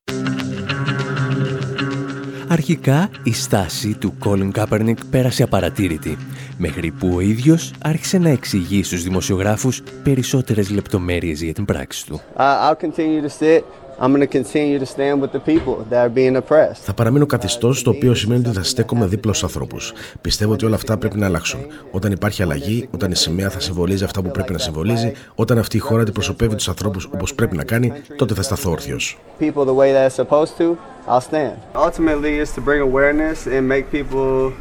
Αρχικά 2.50 3.10
η 3.24 3.34
στάση 3.34 3.98
του 3.98 4.14
Colin 4.24 4.52
Kaepernick 4.52 4.96
πέρασε 5.10 5.44
απαρατήρητη, 5.44 6.18
μέχρι 6.58 6.92
που 6.92 7.12
ο 7.16 7.20
ίδιος 7.20 7.74
άρχισε 7.82 8.18
να 8.18 8.30
εξηγεί 8.30 8.84
στους 8.84 9.04
δημοσιογράφους 9.04 9.82
περισσότερες 10.04 10.70
λεπτομέρειες 10.70 11.42
για 11.42 11.54
την 11.54 11.66
πράξη 11.66 12.06
του. 12.06 12.22
I, 12.38 12.70
I'll 12.70 12.86
continue 12.86 13.22
to 13.22 13.30
sit. 13.40 13.64
I'm 14.00 14.12
going 14.14 14.28
to 14.28 14.28
continue 14.28 14.78
to 14.78 14.86
stand 14.86 15.22
with 15.22 15.32
the 15.32 15.40
people 15.40 15.76
that 15.90 16.02
are 16.06 16.14
being 16.14 16.36
oppressed. 16.36 16.82
Θα 16.82 16.94
παραμείνω 16.94 17.26
καθιστός, 17.26 17.84
το 17.84 17.90
οποίο 17.90 18.14
σημαίνει 18.14 18.48
ότι 18.48 18.58
θα 18.58 18.64
στέκομαι 18.64 19.06
δίπλα 19.06 19.34
στους 19.34 19.44
ανθρώπους. 19.44 19.94
Πιστεύω 20.22 20.54
ότι 20.54 20.66
όλα 20.66 20.76
αυτά 20.76 20.98
πρέπει 20.98 21.18
να 21.18 21.26
αλλάξουν. 21.26 21.60
Όταν 21.92 22.12
υπάρχει 22.12 22.42
αλλαγή, 22.42 22.88
όταν 22.94 23.12
η 23.12 23.16
σημαία 23.16 23.50
θα 23.50 23.60
συμβολίζει 23.60 24.04
αυτά 24.04 24.22
που 24.22 24.32
πρέπει 24.32 24.52
να 24.52 24.58
συμβολίζει, 24.58 25.12
όταν 25.36 25.58
αυτή 25.58 25.78
η 25.78 25.80
χώρα 25.80 26.02
αντιπροσωπεύει 26.02 26.56
τους 26.56 26.68
ανθρώπους 26.68 27.06
όπως 27.06 27.34
πρέπει 27.34 27.56
να 27.56 27.64
κάνει, 27.64 27.94
τότε 28.16 28.34
θα 28.34 28.42
σταθώ 28.42 28.72
όρθιος. 28.72 29.18
People 29.40 29.66
the 29.66 29.76
way 29.76 29.92
that 29.92 30.12
it's 30.12 30.16
supposed 30.26 30.58
to, 30.58 30.78
I'll 31.08 31.22
stand. 31.32 31.56
Ultimately, 31.88 32.40
it's 32.42 32.54
to 32.58 32.62
bring 32.62 32.82
awareness 32.82 33.38
and 33.56 33.68
make 33.74 33.86
people, 33.92 34.52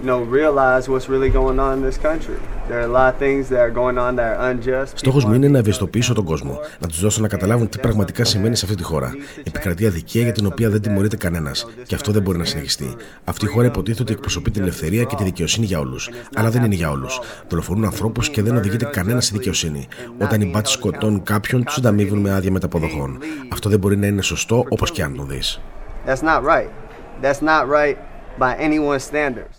you 0.00 0.06
know, 0.06 0.20
realize 0.40 0.88
what's 0.88 1.08
really 1.08 1.30
going 1.30 1.58
on 1.58 1.72
in 1.78 1.82
this 1.88 1.98
country. 2.08 2.38
There 2.68 2.78
are 2.80 2.88
a 2.90 2.94
lot 2.98 3.08
of 3.12 3.18
things 3.24 3.42
that 3.50 3.60
are 3.66 3.74
going 3.80 3.98
on 3.98 4.16
that 4.16 4.28
are 4.32 4.50
unjust. 4.50 4.92
Στόχος 4.94 5.24
μου 5.24 5.34
είναι 5.34 5.48
να 5.48 5.58
ευαισθητοποιήσω 5.58 6.14
τον 6.14 6.24
κόσμο, 6.24 6.58
να 6.78 6.86
τους 6.86 7.00
δώσω 7.00 7.20
να 7.20 7.28
καταλάβουν 7.28 7.68
τι 7.68 7.78
πραγματικά 7.78 8.24
σημαίνει 8.24 8.56
σε 8.56 8.64
αυτή 8.64 8.76
τη 8.76 8.82
χώρα. 8.82 9.12
Επικρατεί 9.44 9.86
αδικία 9.86 10.22
για 10.22 10.32
την 10.32 10.46
οποία 10.46 10.70
δεν 10.70 10.82
τιμωρείται 10.82 11.16
κανένας. 11.16 11.66
Και 11.86 11.94
αυτό 11.94 12.12
δεν 12.12 12.22
μπορεί 12.22 12.38
να 12.38 12.44
συνεχιστεί. 12.44 12.96
Αυτή 13.24 13.44
η 13.44 13.48
χώρα 13.48 13.66
υποτίθεται 13.66 14.02
ότι 14.02 14.12
εκπροσωπεί 14.12 14.50
την 14.50 14.62
ελευθερία 14.62 15.04
και 15.04 15.14
τη 15.14 15.24
δικαιοσύνη 15.24 15.66
για 15.66 15.78
όλους. 15.78 16.10
Αλλά 16.34 16.50
δεν 16.50 16.64
είναι 16.64 16.74
για 16.74 16.90
όλους. 16.90 17.20
Δολοφονούν 17.48 17.84
ανθρώπους 17.84 18.28
και 18.28 18.42
δεν 18.42 18.56
οδηγείται 18.56 18.84
κανένας 18.84 19.24
στη 19.24 19.36
δικαιοσύνη. 19.36 19.88
Όταν 20.18 20.40
οι 20.40 20.50
μπάτσοι 20.50 20.72
σκοτώνουν 20.72 21.22
κάποιον, 21.22 21.64
τους 21.64 21.76
ανταμείβουν 21.76 22.18
με 22.18 22.34
άδεια 22.34 22.50
μεταποδοχών. 22.50 23.18
Αυτό 23.52 23.68
δεν 23.68 23.78
μπορεί 23.78 23.96
να 23.96 24.06
είναι 24.06 24.22
σωστό 24.22 24.64
όπως 24.68 24.90
και 24.90 25.02
αν 25.02 25.16
το 25.16 25.22
δεις. 25.22 25.60
That's 26.06 26.22
not 26.22 26.42
right. 26.42 26.70
That's 27.22 27.40
not 27.40 27.64
right 27.68 28.09
by 28.40 28.52
anyone's 28.66 29.04
standards. 29.10 29.54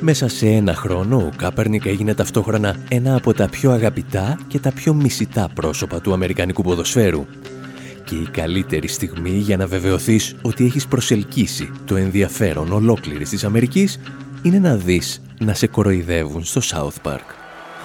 Μέσα 0.00 0.28
σε 0.28 0.46
ένα 0.46 0.74
χρόνο 0.74 1.16
ο 1.16 1.30
Κάπερνικ 1.36 1.86
έγινε 1.86 2.14
ταυτόχρονα 2.14 2.76
ένα 2.88 3.14
από 3.14 3.34
τα 3.34 3.48
πιο 3.48 3.70
αγαπητά 3.70 4.38
και 4.48 4.58
τα 4.58 4.72
πιο 4.72 4.94
μισητά 4.94 5.48
πρόσωπα 5.54 6.00
του 6.00 6.12
Αμερικανικού 6.12 6.62
ποδοσφαίρου. 6.62 7.26
Και 8.04 8.14
η 8.14 8.28
καλύτερη 8.30 8.88
στιγμή 8.88 9.30
για 9.30 9.56
να 9.56 9.66
βεβαιωθείς 9.66 10.36
ότι 10.42 10.64
έχεις 10.64 10.86
προσελκύσει 10.86 11.70
το 11.84 11.96
ενδιαφέρον 11.96 12.72
ολόκληρης 12.72 13.28
της 13.28 13.44
Αμερικής 13.44 14.00
είναι 14.42 14.58
να 14.58 14.76
δεις 14.76 15.22
να 15.38 15.54
σε 15.54 15.66
κοροϊδεύουν 15.66 16.44
στο 16.44 16.60
South 16.64 17.10
Park. 17.10 17.26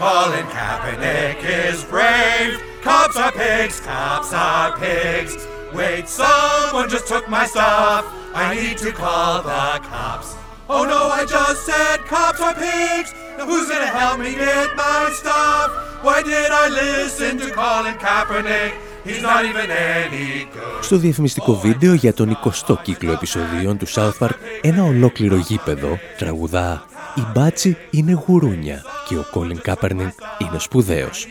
Colin 0.02 0.48
Kaepernick 0.56 1.40
is 1.68 1.80
brave. 1.94 2.54
Cops 2.88 3.18
are 3.26 3.34
pigs, 3.42 3.78
cops 3.90 4.32
are 4.34 4.72
pigs. 4.82 5.49
Wait, 5.74 6.06
someone 6.10 6.90
just 6.90 7.08
took 7.08 7.26
my 7.30 7.46
stuff. 7.46 8.04
I 8.34 8.56
need 8.56 8.78
to 8.86 8.92
call 8.92 9.42
the 9.44 9.80
cops. 9.92 10.30
Oh 10.68 10.84
no, 10.94 11.02
I 11.20 11.22
just 11.36 11.60
said 11.70 11.98
cops 12.14 12.42
are 12.48 12.56
pigs. 12.66 13.10
Now 13.38 13.46
who's 13.50 13.68
gonna 13.72 13.94
help 14.02 14.18
me 14.26 14.32
get 14.46 14.68
my 14.76 15.02
stuff? 15.22 15.68
Why 16.06 16.18
did 16.32 16.50
I 16.64 16.66
listen 16.82 17.32
to 17.42 17.48
Colin 17.60 17.98
Kaepernick? 18.06 18.74
He's 19.08 19.22
not 19.22 19.42
even 19.50 19.68
any 19.70 20.48
good. 20.54 20.84
Στο 20.84 20.98
διαφημιστικό 20.98 21.56
βίντεο 21.56 21.94
για 21.94 22.14
τον 22.14 22.38
20ο 22.44 22.82
κύκλο 22.82 23.12
επεισοδίων 23.12 23.78
του 23.78 23.88
South 23.88 24.18
Park, 24.20 24.36
ένα 24.62 24.84
ολόκληρο 24.84 25.36
γήπεδο 25.36 26.00
τραγουδά 26.18 26.84
«Η 27.16 27.22
μπάτσι 27.34 27.78
είναι 27.90 28.24
γουρούνια 28.28 28.84
και 29.08 29.16
ο 29.16 29.26
Colin 29.34 29.70
Kaepernick 29.70 30.14
είναι 30.38 30.60
σπουδαίος». 30.60 31.28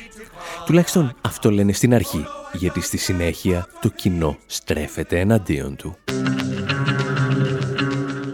Τουλάχιστον 0.69 1.15
αυτό 1.21 1.51
λένε 1.51 1.73
στην 1.73 1.95
αρχή, 1.95 2.25
γιατί 2.53 2.81
στη 2.81 2.97
συνέχεια 2.97 3.67
το 3.81 3.89
κοινό 3.89 4.37
στρέφεται 4.47 5.21
εναντίον 5.21 5.77
του. 5.77 5.97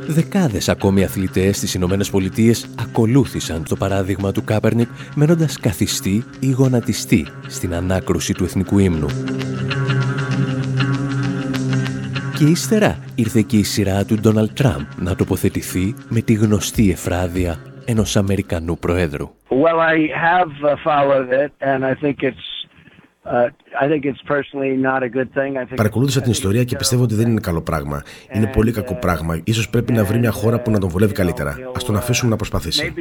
Δεκάδες 0.07 0.68
ακόμη 0.68 1.05
αθλητές 1.05 1.57
στις 1.57 1.75
Ηνωμένες 1.75 2.11
Πολιτείες 2.11 2.66
ακολούθησαν 2.81 3.64
το 3.68 3.77
παράδειγμα 3.77 4.33
του 4.33 4.44
Κάπερνικ 4.44 4.88
μένοντας 5.14 5.59
καθιστή 5.59 6.25
ή 6.38 6.51
γονατιστή 6.51 7.27
στην 7.47 7.75
ανάκρουση 7.75 8.33
του 8.33 8.44
εθνικού 8.44 8.79
ύμνου. 8.79 9.09
Και 12.38 12.44
ύστερα 12.44 12.99
ήρθε 13.14 13.42
και 13.42 13.57
η 13.57 13.62
σειρά 13.62 14.05
του 14.05 14.20
Ντόναλτ 14.20 14.53
Τραμπ 14.53 14.85
να 14.97 15.14
τοποθετηθεί 15.14 15.94
με 16.09 16.20
τη 16.20 16.33
γνωστή 16.33 16.90
εφράδια 16.90 17.59
ενός 17.85 18.16
Αμερικανού 18.16 18.79
Προέδρου. 18.79 19.31
Well, 19.49 19.79
I 19.79 19.97
have 20.29 20.53
uh, 20.62 20.77
followed 20.85 21.31
it, 21.44 21.53
and 21.70 21.85
I 21.85 21.94
think 22.03 22.16
it's. 22.23 22.47
Uh, 23.27 23.49
I 23.85 23.87
think 23.90 24.03
it's 24.11 24.23
personally 24.35 24.75
not 24.88 25.01
a 25.03 25.09
good 25.09 25.31
thing. 25.33 25.57
I 25.57 25.64
think 25.64 25.77
Παρακολούθησα 25.77 26.20
την 26.20 26.31
ιστορία 26.31 26.64
και 26.64 26.77
πιστεύω 26.77 27.03
ότι 27.03 27.14
δεν 27.14 27.31
είναι 27.31 27.40
καλό 27.40 27.62
πράγμα. 27.62 28.03
Είναι 28.33 28.47
πολύ 28.47 28.73
κακό 28.73 28.94
πράγμα. 28.94 29.40
Ίσως 29.44 29.70
πρέπει 29.70 29.92
να 29.92 30.05
βρει 30.05 30.18
μια 30.18 30.31
χώρα 30.31 30.61
που 30.61 30.70
να 30.70 30.79
τον 30.79 30.88
βολεύει 30.88 31.12
καλύτερα. 31.12 31.51
Α 31.51 31.81
τον 31.87 31.97
αφήσουμε 31.97 32.31
να 32.31 32.37
προσπαθήσει. 32.37 32.94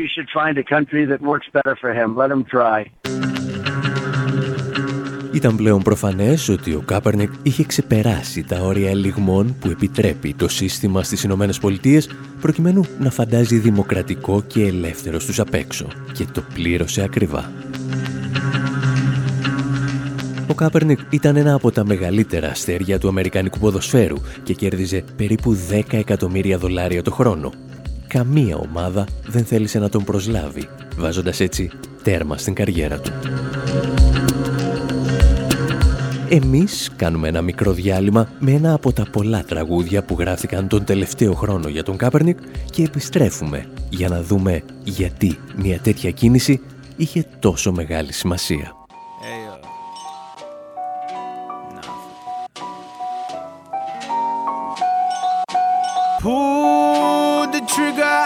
Ήταν 5.34 5.56
πλέον 5.56 5.82
προφανές 5.82 6.50
ότι 6.50 6.74
ο 6.74 6.82
Κάπερνικ 6.86 7.32
είχε 7.43 7.63
ξεπεράσει 7.63 8.43
τα 8.43 8.60
όρια 8.60 8.89
ελιγμών 8.89 9.56
που 9.60 9.69
επιτρέπει 9.69 10.34
το 10.34 10.48
σύστημα 10.48 11.04
στις 11.04 11.24
Ηνωμένες 11.24 11.60
Πολιτείες 11.60 12.10
προκειμένου 12.41 12.84
να 13.00 13.12
φαντάζει 13.12 13.58
δημοκρατικό 13.58 14.43
και 14.48 14.63
ελεύθερο 14.63 15.19
στους 15.19 15.39
απ' 15.39 15.54
έξω 15.54 15.88
και 16.13 16.26
το 16.34 16.43
πλήρωσε 16.54 17.04
ακριβά. 17.04 17.52
Ο 20.48 20.54
Κάπερνικ 20.54 21.00
ήταν 21.10 21.36
ένα 21.36 21.54
από 21.54 21.72
τα 21.72 21.86
μεγαλύτερα 21.86 22.50
αστέρια 22.50 23.00
του 23.00 23.08
αμερικανικού 23.08 23.60
ποδοσφαίρου 23.60 24.17
και 24.43 24.54
κέρδιζε 24.54 25.04
περίπου 25.15 25.58
10 25.69 25.82
εκατομμύρια 25.91 26.58
δολάρια 26.58 27.04
το 27.04 27.12
χρόνο. 27.12 27.52
Καμία 28.08 28.58
ομάδα 28.58 29.08
δεν 29.28 29.46
θέλησε 29.46 29.80
να 29.80 29.89
τον 29.89 30.04
προσλάβει, 30.04 30.67
βάζοντας 30.98 31.39
έτσι 31.39 31.69
τέρμα 32.04 32.38
στην 32.38 32.54
καριέρα 32.54 33.00
του. 33.00 33.12
Εμείς 36.36 36.91
κάνουμε 36.96 37.28
ένα 37.28 37.41
μικρό 37.41 37.72
διάλειμμα 37.72 38.30
με 38.39 38.52
ένα 38.52 38.74
από 38.74 38.93
τα 38.93 39.08
πολλά 39.12 39.43
τραγούδια 39.43 40.04
που 40.04 40.15
γράφτηκαν 40.19 40.67
τον 40.67 40.84
τελευταίο 40.84 41.34
χρόνο 41.34 41.67
για 41.67 41.84
τον 41.84 41.98
Κάπερνικ 41.98 42.39
και 42.72 42.84
επιστρέφουμε 42.84 43.69
για 43.89 44.10
να 44.10 44.22
δούμε 44.22 44.63
γιατί 44.84 45.39
μια 45.56 45.80
τέτοια 45.80 46.12
κίνηση 46.12 46.62
είχε 46.96 47.26
τόσο 47.39 47.72
μεγάλη 47.72 48.13
σημασία. 48.13 48.76
Pull 56.22 57.52
the 57.56 57.62
trigger. 57.74 58.22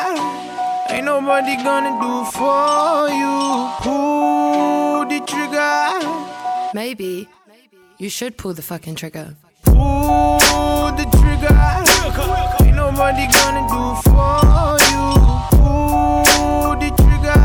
Ain't 0.94 1.06
nobody 1.14 1.56
gonna 1.68 1.94
do 2.04 2.14
for 2.38 3.10
you. 3.20 3.36
Pull 3.84 5.06
the 5.12 5.20
trigger. 5.32 5.76
Maybe 6.80 7.28
you 7.98 8.10
should 8.10 8.38
pull 8.38 8.54
the 8.54 8.62
fucking 8.62 8.96
trigger. 8.96 9.36
Pull 9.64 10.92
the 10.96 11.06
trigger. 11.18 11.54
Ain't 12.66 12.76
nobody 12.76 13.26
gonna 13.28 13.64
do 13.68 13.84
for 14.06 14.78
you. 14.90 15.06
Pull 15.58 16.76
the 16.78 16.90
trigger. 17.02 17.40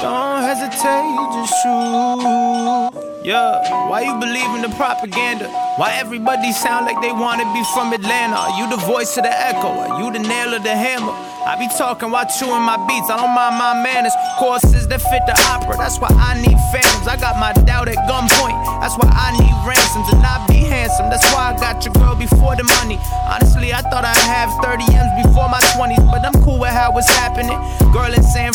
Don't 0.00 0.42
hesitate, 0.42 1.06
just 1.34 1.52
shoot. 1.62 3.11
Yeah, 3.24 3.86
why 3.88 4.02
you 4.02 4.18
believe 4.18 4.50
in 4.58 4.62
the 4.62 4.74
propaganda? 4.74 5.46
Why 5.78 5.94
everybody 5.94 6.50
sound 6.50 6.86
like 6.86 7.00
they 7.00 7.12
wanna 7.12 7.46
be 7.54 7.62
from 7.72 7.92
Atlanta? 7.92 8.34
Are 8.34 8.58
you 8.58 8.68
the 8.68 8.82
voice 8.82 9.16
of 9.16 9.22
the 9.22 9.30
echo? 9.30 9.70
Are 9.70 10.02
you 10.02 10.10
the 10.10 10.18
nail 10.18 10.52
of 10.54 10.64
the 10.64 10.74
hammer? 10.74 11.14
I 11.46 11.54
be 11.54 11.66
talking 11.78 12.10
while 12.10 12.26
chewing 12.26 12.62
my 12.62 12.78
beats. 12.86 13.10
I 13.10 13.16
don't 13.18 13.30
mind 13.30 13.58
my 13.58 13.74
manners. 13.78 14.14
Courses 14.38 14.86
that 14.88 15.02
fit 15.02 15.22
the 15.26 15.38
opera. 15.54 15.78
That's 15.78 15.98
why 15.98 16.10
I 16.10 16.34
need 16.38 16.58
phantoms. 16.74 17.06
I 17.06 17.14
got 17.14 17.38
my 17.38 17.54
doubt 17.62 17.86
at 17.86 17.98
gunpoint. 18.10 18.58
That's 18.82 18.98
why 18.98 19.10
I 19.10 19.34
need 19.38 19.54
ransoms 19.66 20.06
and 20.10 20.22
not 20.22 20.46
be 20.46 20.62
handsome. 20.62 21.10
That's 21.10 21.26
why 21.30 21.50
I 21.50 21.58
got 21.58 21.82
your 21.86 21.94
girl 21.94 22.14
before 22.14 22.54
the 22.54 22.66
money. 22.82 22.98
Honestly, 23.30 23.74
I 23.74 23.82
thought 23.86 24.06
I'd 24.06 24.26
have 24.26 24.50
30 24.62 24.86
M's 24.94 25.14
before 25.26 25.46
my 25.50 25.62
20s, 25.74 26.02
but 26.10 26.22
I'm 26.26 26.34
cool 26.42 26.58
with 26.58 26.70
how 26.74 26.94
it's 26.98 27.10
happening. 27.18 27.58
Girl 27.90 28.10
in 28.14 28.22
San 28.22 28.54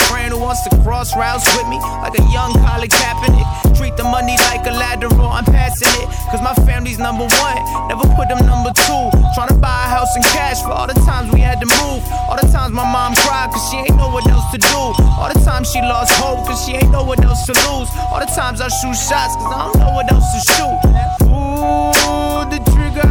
wants 0.57 0.69
to 0.69 0.81
cross 0.81 1.15
routes 1.15 1.45
with 1.55 1.67
me 1.67 1.77
like 2.01 2.17
a 2.17 2.23
young 2.33 2.53
Colin 2.65 2.89
Kaepernick. 2.89 3.77
Treat 3.77 3.95
the 3.97 4.03
money 4.03 4.37
like 4.49 4.65
a 4.65 4.71
lateral. 4.71 5.29
I'm 5.29 5.45
passing 5.45 5.89
it, 6.01 6.07
cause 6.31 6.41
my 6.41 6.53
family's 6.65 6.97
number 6.97 7.25
one. 7.25 7.57
Never 7.89 8.07
put 8.15 8.27
them 8.29 8.41
number 8.45 8.71
two. 8.73 9.03
Trying 9.35 9.49
to 9.49 9.59
buy 9.59 9.85
a 9.85 9.89
house 9.89 10.15
in 10.15 10.23
cash 10.23 10.61
for 10.61 10.71
all 10.71 10.87
the 10.87 10.97
times 11.05 11.31
we 11.31 11.41
had 11.41 11.59
to 11.61 11.67
move. 11.67 12.01
All 12.29 12.37
the 12.41 12.49
times 12.49 12.73
my 12.73 12.85
mom 12.89 13.13
cried 13.15 13.51
cause 13.51 13.69
she 13.69 13.77
ain't 13.77 13.97
know 13.97 14.09
what 14.09 14.25
else 14.27 14.49
to 14.51 14.57
do. 14.57 14.81
All 15.19 15.29
the 15.31 15.39
times 15.45 15.69
she 15.69 15.81
lost 15.81 16.11
hope 16.17 16.47
cause 16.47 16.65
she 16.65 16.73
ain't 16.73 16.91
know 16.91 17.03
what 17.03 17.23
else 17.23 17.45
to 17.45 17.53
lose. 17.69 17.89
All 18.09 18.19
the 18.19 18.31
times 18.33 18.61
I 18.61 18.69
shoot 18.69 18.97
shots 18.97 19.35
cause 19.37 19.53
I 19.53 19.61
don't 19.69 19.77
know 19.77 19.93
what 19.93 20.11
else 20.11 20.25
to 20.33 20.41
shoot. 20.53 20.77
Pull 21.21 22.45
the 22.49 22.59
trigger. 22.73 23.05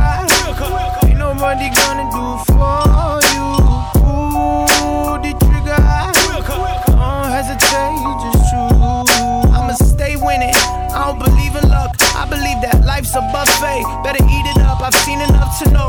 Ain't 1.06 1.18
nobody 1.18 1.70
gonna 1.70 2.11
do 2.11 2.26
for 2.52 2.95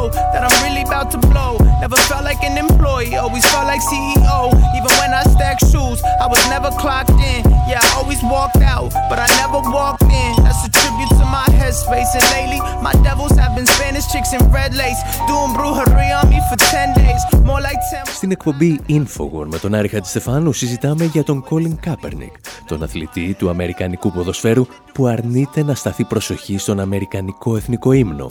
know 0.08 0.32
that 0.34 0.44
I'm 0.44 0.56
really 0.64 0.84
about 0.84 1.12
to 1.12 1.18
blow. 1.18 1.58
Never 1.82 1.96
felt 2.10 2.24
like 2.24 2.42
an 2.44 2.58
employee, 2.58 3.16
always 3.16 3.46
felt 3.52 3.68
like 3.68 3.82
CEO. 3.82 4.40
Even 4.78 4.92
when 5.00 5.12
I 5.14 5.24
stacked 5.34 5.62
shoes, 5.72 6.00
I 6.24 6.28
was 6.28 6.42
never 6.50 6.70
clocked 6.82 7.20
in. 7.32 7.42
Yeah, 7.70 7.82
I 7.82 7.90
always 8.00 8.22
walked 8.24 8.58
out, 8.58 8.92
but 9.10 9.20
I 9.20 9.28
never 9.42 9.60
walked 9.78 10.04
in. 10.04 10.32
That's 10.44 10.64
a 10.68 10.72
tribute 10.80 11.12
to 11.20 11.26
my 11.38 11.48
headspace. 11.60 12.12
And 12.18 12.26
lately, 12.36 12.60
my 12.88 12.94
devils 13.08 13.36
have 13.42 13.54
been 13.56 13.68
Spanish 13.78 14.08
chicks 14.12 14.32
in 14.34 14.42
red 14.52 14.74
lace. 14.82 15.02
Doing 15.30 15.52
brujery 15.58 16.10
on 16.18 16.30
me 16.30 16.40
for 16.50 16.58
10 16.58 16.94
days. 16.94 17.22
More 17.50 17.62
like 17.62 17.82
10. 17.92 18.06
Στην 18.14 18.32
εκπομπή 18.32 18.80
Infowar 18.90 19.46
με 19.46 19.60
τον 19.60 19.74
Άρη 19.74 19.88
Χατζηστεφάνου 19.88 20.52
συζητάμε 20.52 21.06
για 21.06 21.24
τον 21.24 21.44
Colin 21.50 21.76
Kaepernick, 21.88 22.36
τον 22.68 22.84
αθλητή 22.84 23.36
του 23.38 23.50
Αμερικανικού 23.50 24.12
ποδοσφαίρου 24.12 24.66
που 24.94 25.08
αρνείται 25.08 25.64
να 25.64 25.76
σταθεί 25.76 26.04
προσοχή 26.04 26.58
στον 26.58 26.80
Αμερικανικό 26.80 27.56
εθνικό 27.56 27.92
ύμνο. 27.92 28.28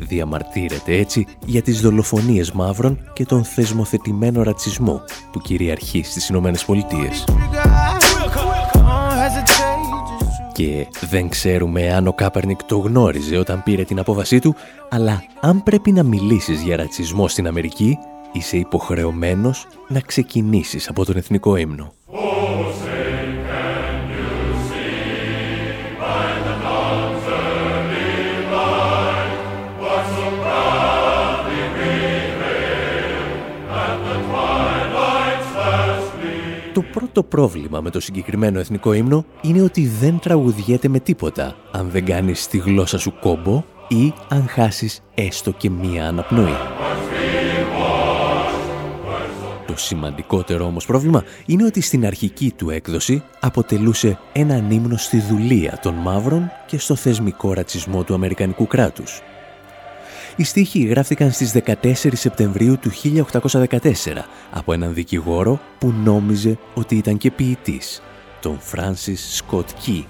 Διαμαρτύρεται 0.00 0.96
έτσι 0.96 1.26
για 1.44 1.62
τις 1.62 1.80
δολοφονίες 1.80 2.52
μαύρων 2.52 2.98
και 3.12 3.24
τον 3.24 3.44
θεσμοθετημένο 3.44 4.42
ρατσισμό 4.42 5.02
που 5.32 5.40
κυριαρχεί 5.40 6.02
στις 6.02 6.28
Ηνωμένες 6.28 6.64
Πολιτείες. 6.64 7.24
Και 10.52 10.86
δεν 11.10 11.28
ξέρουμε 11.28 11.92
αν 11.92 12.06
ο 12.06 12.12
Κάπερνικ 12.12 12.62
το 12.62 12.78
γνώριζε 12.78 13.36
όταν 13.36 13.62
πήρε 13.62 13.84
την 13.84 13.98
απόβασή 13.98 14.38
του, 14.38 14.54
αλλά 14.88 15.24
αν 15.40 15.62
πρέπει 15.62 15.92
να 15.92 16.02
μιλήσεις 16.02 16.62
για 16.62 16.76
ρατσισμό 16.76 17.28
στην 17.28 17.46
Αμερική, 17.46 17.98
είσαι 18.32 18.56
υποχρεωμένος 18.56 19.66
να 19.88 20.00
ξεκινήσεις 20.00 20.88
από 20.88 21.04
τον 21.04 21.16
εθνικό 21.16 21.56
ύμνο. 21.56 21.92
Το 37.12 37.22
πρώτο 37.22 37.36
πρόβλημα 37.36 37.80
με 37.80 37.90
το 37.90 38.00
συγκεκριμένο 38.00 38.58
εθνικό 38.58 38.92
ύμνο 38.92 39.24
είναι 39.42 39.62
ότι 39.62 39.86
δεν 39.86 40.18
τραγουδιέται 40.18 40.88
με 40.88 41.00
τίποτα 41.00 41.56
αν 41.70 41.90
δεν 41.90 42.04
κάνεις 42.04 42.46
τη 42.46 42.58
γλώσσα 42.58 42.98
σου 42.98 43.12
κόμπο 43.20 43.64
ή 43.88 44.12
αν 44.28 44.48
χάσεις 44.48 45.02
έστω 45.14 45.50
και 45.50 45.70
μία 45.70 46.06
αναπνοή. 46.06 46.56
Το 49.66 49.76
σημαντικότερο 49.76 50.64
όμως 50.64 50.86
πρόβλημα 50.86 51.24
είναι 51.46 51.64
ότι 51.64 51.80
στην 51.80 52.06
αρχική 52.06 52.52
του 52.56 52.70
έκδοση 52.70 53.22
αποτελούσε 53.40 54.18
έναν 54.32 54.70
ύμνο 54.70 54.96
στη 54.96 55.20
δουλεία 55.20 55.78
των 55.82 55.94
μαύρων 55.94 56.50
και 56.66 56.78
στο 56.78 56.94
θεσμικό 56.94 57.52
ρατσισμό 57.52 58.02
του 58.02 58.14
Αμερικανικού 58.14 58.66
κράτους. 58.66 59.22
Οι 60.36 60.44
στίχοι 60.44 60.80
γράφτηκαν 60.84 61.32
στις 61.32 61.52
14 61.52 61.94
Σεπτεμβρίου 62.12 62.78
του 62.78 62.90
1814 62.90 63.78
από 64.50 64.72
έναν 64.72 64.94
δικηγόρο 64.94 65.60
που 65.78 65.92
νόμιζε 66.04 66.58
ότι 66.74 66.96
ήταν 66.96 67.16
και 67.16 67.30
ποιητής, 67.30 68.02
τον 68.40 68.58
Francis 68.72 69.40
Scott 69.40 69.64
Key. 69.86 70.04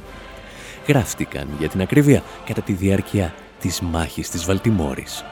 γράφτηκαν 0.87 1.49
για 1.59 1.69
την 1.69 1.81
ακρίβεια 1.81 2.23
κατά 2.47 2.61
τη 2.61 2.73
διάρκεια 2.73 3.35
της 3.61 3.81
μάχης 3.81 4.31
της 4.31 4.45
Βαλτιμόρης. 4.45 5.25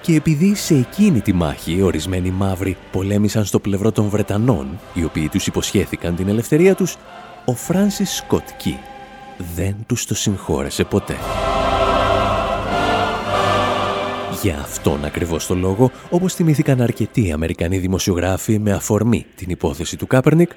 Και 0.00 0.14
επειδή 0.14 0.54
σε 0.54 0.74
εκείνη 0.74 1.20
τη 1.20 1.32
μάχη 1.32 1.82
ορισμένοι 1.82 2.30
μαύροι 2.30 2.76
πολέμησαν 2.92 3.44
στο 3.44 3.58
πλευρό 3.58 3.92
των 3.92 4.08
Βρετανών, 4.08 4.80
οι 4.94 5.04
οποίοι 5.04 5.28
τους 5.28 5.46
υποσχέθηκαν 5.46 6.16
την 6.16 6.28
ελευθερία 6.28 6.74
τους, 6.74 6.96
ο 7.44 7.54
Φράνσις 7.54 8.14
Σκοτ 8.14 8.48
Κι 8.56 8.78
δεν 9.54 9.76
τους 9.86 10.06
το 10.06 10.14
συγχώρεσε 10.14 10.84
ποτέ. 10.84 11.16
Για 14.42 14.58
αυτόν 14.58 15.04
ακριβώς 15.04 15.46
το 15.46 15.54
λόγο, 15.54 15.90
όπως 16.10 16.34
θυμήθηκαν 16.34 16.80
αρκετοί 16.80 17.32
Αμερικανοί 17.32 17.78
δημοσιογράφοι 17.78 18.58
με 18.58 18.72
αφορμή 18.72 19.26
την 19.36 19.50
υπόθεση 19.50 19.96
του 19.96 20.06
Κάπερνικ, 20.06 20.50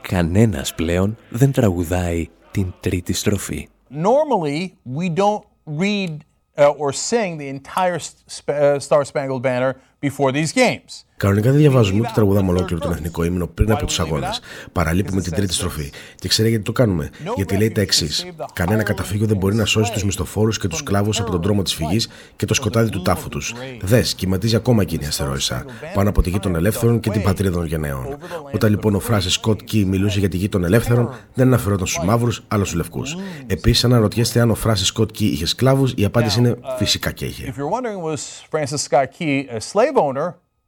κανένας 0.00 0.74
πλέον 0.74 1.16
δεν 1.28 1.52
τραγουδάει 1.52 2.28
την 2.50 2.72
τρίτη 2.80 3.12
στροφή. 3.12 3.68
Normally, 3.90 4.70
we 4.96 5.14
don't 5.14 5.44
read 5.80 6.16
uh, 6.56 6.70
or 6.78 6.92
sing 6.92 7.38
the 7.38 7.48
entire 7.48 7.98
sp- 7.98 8.50
uh, 8.50 8.78
Star 8.78 9.04
Spangled 9.04 9.42
Banner 9.42 9.72
before 10.00 10.30
these 10.32 10.52
games. 10.52 11.04
Κανονικά 11.16 11.50
δεν 11.50 11.58
διαβάζουμε 11.60 12.00
ούτε 12.00 12.10
τραγουδάμε 12.14 12.50
ολόκληρο 12.50 12.80
τον 12.80 12.92
εθνικό 12.92 13.24
ύμνο 13.24 13.46
πριν 13.46 13.72
από 13.72 13.86
τους 13.86 14.00
αγώνες. 14.00 14.40
Παραλείπουμε 14.72 15.20
την 15.20 15.32
τρίτη 15.32 15.52
στροφή. 15.52 15.92
Και 16.16 16.28
ξέρετε 16.28 16.48
γιατί 16.48 16.64
το 16.64 16.72
κάνουμε; 16.72 17.10
Γιατί 17.36 17.56
λέει 17.56 17.70
τα 17.70 17.80
εξής. 17.80 18.26
Κανένα 18.52 18.82
καταφύγιο 18.82 19.26
δεν 19.26 19.36
μπορεί 19.36 19.54
να 19.54 19.64
σώσει 19.64 19.92
τους 19.92 20.04
μισθοφόρους 20.04 20.58
και 20.58 20.68
τους 20.68 20.78
σκλάβου 20.78 21.10
από 21.18 21.30
τον 21.30 21.42
δρόμο 21.42 21.62
της 21.62 21.74
φυγής 21.74 22.08
και 22.36 22.46
το 22.46 22.54
σκοτάδι 22.54 22.90
του 22.90 23.02
τάφου 23.02 23.28
τους. 23.28 23.54
Δες, 23.82 24.14
κυματίζει 24.14 24.56
ακόμα 24.56 24.82
εκείνη 24.82 25.04
η 25.04 25.06
αστερόησα. 25.06 25.64
Πάνω 25.94 26.08
από 26.08 26.22
τη 26.22 26.30
γη 26.30 26.38
των 26.38 26.54
ελεύθερων 26.54 27.00
και 27.00 27.10
την 27.10 27.22
πατρίδα 27.22 27.54
των 27.54 27.66
γενναίων. 27.66 28.16
Όταν 28.52 28.70
λοιπόν 28.70 28.94
ο 28.94 29.00
Φράση 29.00 29.30
Σκοτ 29.30 29.60
Κι 29.60 29.84
μιλούσε 29.84 30.18
για 30.18 30.28
τη 30.28 30.36
γη 30.36 30.48
των 30.48 30.64
ελεύθερων, 30.64 31.10
δεν 31.34 31.46
αναφερόταν 31.46 31.86
στους 31.86 32.04
μαύρους, 32.04 32.44
αλλά 32.48 32.64
στους 32.64 32.76
λευκούς. 32.76 33.16
Επίσης, 33.46 33.84
αν 33.84 33.92
αναρωτιέστε 33.92 34.40
αν 34.40 34.50
ο 34.50 34.54
Φράσης 34.54 34.86
Σκοτ 34.86 35.10
Κι 35.10 35.26
είχε 35.26 35.46
σκλάβους, 35.46 35.92
η 35.96 36.04
απάντηση 36.04 36.38
είναι 36.38 36.56
φυσικά 36.78 37.12
και 37.12 37.24
είχε. 37.24 37.54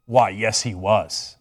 Why, 0.08 0.30
yes, 0.30 0.62
he 0.62 0.72
was. 0.72 1.36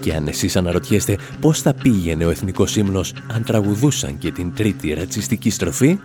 Και 0.00 0.14
αν 0.14 0.26
εσείς 0.26 0.56
αναρωτιέστε 0.56 1.18
πώς 1.40 1.60
θα 1.60 1.74
πήγαινε 1.74 2.24
ο 2.24 2.30
εθνικός 2.30 2.76
ύμνος 2.76 3.14
αν 3.32 3.44
τραγουδούσαν 3.44 4.18
και 4.18 4.32
την 4.32 4.54
τρίτη 4.54 4.92
ρατσιστική 4.92 5.50
στροφή, 5.50 5.98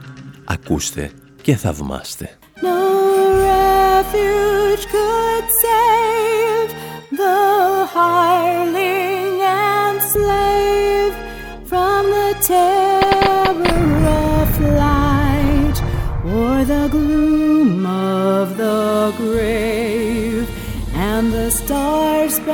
ακούστε 0.46 1.12
και 1.42 1.56
θαυμάστε. 1.56 2.38
And 21.18 21.34
the 21.34 21.50
star-spangled 21.50 22.47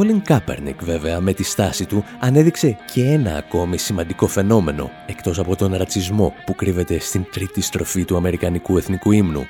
Ο 0.00 0.02
Κόλιν 0.02 0.22
Κάπερνικ 0.22 0.84
βέβαια 0.84 1.20
με 1.20 1.32
τη 1.32 1.42
στάση 1.42 1.86
του 1.86 2.04
ανέδειξε 2.20 2.76
και 2.92 3.04
ένα 3.04 3.36
ακόμη 3.36 3.78
σημαντικό 3.78 4.26
φαινόμενο 4.26 4.90
εκτός 5.06 5.38
από 5.38 5.56
τον 5.56 5.74
ρατσισμό 5.74 6.34
που 6.46 6.54
κρύβεται 6.54 6.98
στην 6.98 7.26
τρίτη 7.32 7.60
στροφή 7.60 8.04
του 8.04 8.16
Αμερικανικού 8.16 8.76
Εθνικού 8.76 9.12
Ύμνου. 9.12 9.46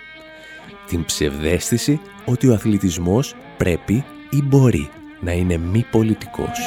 Την 0.86 1.05
ψευδέστηση 1.05 2.01
ότι 2.24 2.48
ο 2.48 2.55
αθλητισμός 2.55 3.34
πρέπει 3.57 4.05
ή 4.30 4.42
μπορεί 4.42 4.90
να 5.20 5.32
είναι 5.32 5.57
μη 5.57 5.86
πολιτικός. 5.90 6.59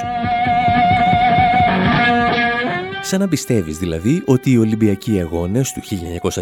Σαν 3.02 3.20
να 3.20 3.28
πιστεύεις 3.28 3.78
δηλαδή 3.78 4.24
ότι 4.26 4.52
οι 4.52 4.58
Ολυμπιακοί 4.58 5.20
Αγώνες 5.20 5.72
του 5.72 5.82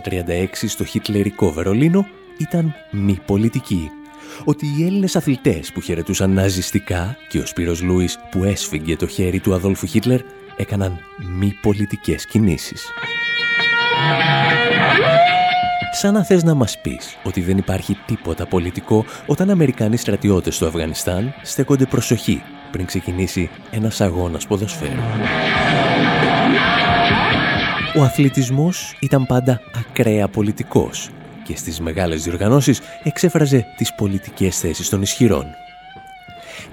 1936 0.03 0.45
στο 0.67 0.83
χιτλερικό 0.83 1.51
Βερολίνο 1.51 2.05
ήταν 2.37 2.73
μη 2.91 3.19
πολιτικοί. 3.25 3.91
Ότι 4.43 4.65
οι 4.65 4.85
Έλληνες 4.85 5.15
αθλητές 5.15 5.71
που 5.71 5.81
χαιρετούσαν 5.81 6.31
ναζιστικά 6.31 7.17
και 7.29 7.39
ο 7.39 7.45
Σπύρος 7.45 7.81
Λούις 7.81 8.17
που 8.31 8.43
έσφυγγε 8.43 8.95
το 8.95 9.07
χέρι 9.07 9.39
του 9.39 9.53
Αδόλφου 9.53 9.85
Χίτλερ 9.85 10.19
έκαναν 10.55 10.99
μη 11.37 11.53
πολιτικές 11.61 12.25
κινήσεις. 12.25 12.91
Σαν 15.93 16.13
να 16.13 16.23
θες 16.23 16.43
να 16.43 16.53
μας 16.53 16.81
πεις 16.81 17.17
ότι 17.23 17.41
δεν 17.41 17.57
υπάρχει 17.57 17.97
τίποτα 18.05 18.45
πολιτικό 18.45 19.05
όταν 19.25 19.49
Αμερικάνοι 19.49 19.97
στρατιώτες 19.97 20.55
στο 20.55 20.65
Αφγανιστάν 20.65 21.33
στέκονται 21.43 21.85
προσοχή 21.85 22.41
πριν 22.71 22.85
ξεκινήσει 22.85 23.49
ένας 23.71 24.01
αγώνας 24.01 24.47
ποδοσφαίρου. 24.47 25.01
Ο 27.97 28.03
αθλητισμός 28.03 28.97
ήταν 28.99 29.25
πάντα 29.25 29.61
ακραία 29.75 30.27
πολιτικός 30.27 31.09
και 31.43 31.57
στις 31.57 31.79
μεγάλες 31.79 32.23
διοργανώσεις 32.23 32.79
εξέφραζε 33.03 33.65
τις 33.77 33.93
πολιτικές 33.95 34.59
θέσεις 34.59 34.89
των 34.89 35.01
ισχυρών. 35.01 35.45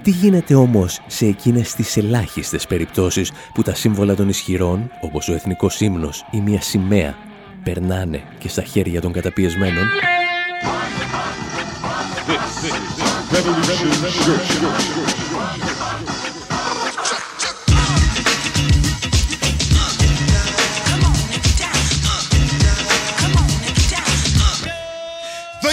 Τι 0.01 0.11
γίνεται 0.11 0.55
όμως 0.55 0.99
σε 1.07 1.25
εκείνες 1.25 1.73
τις 1.73 1.97
ελάχιστες 1.97 2.67
περιπτώσεις 2.67 3.31
που 3.53 3.61
τα 3.61 3.75
σύμβολα 3.75 4.15
των 4.15 4.29
ισχυρών, 4.29 4.91
όπως 5.01 5.29
ο 5.29 5.33
εθνικός 5.33 5.81
ύμνος 5.81 6.25
ή 6.31 6.41
μια 6.41 6.61
σημαία, 6.61 7.17
περνάνε 7.63 8.23
και 8.39 8.49
στα 8.49 8.63
χέρια 8.63 9.01
των 9.01 9.11
καταπιεσμένων; 9.11 9.87
The 15.61 15.68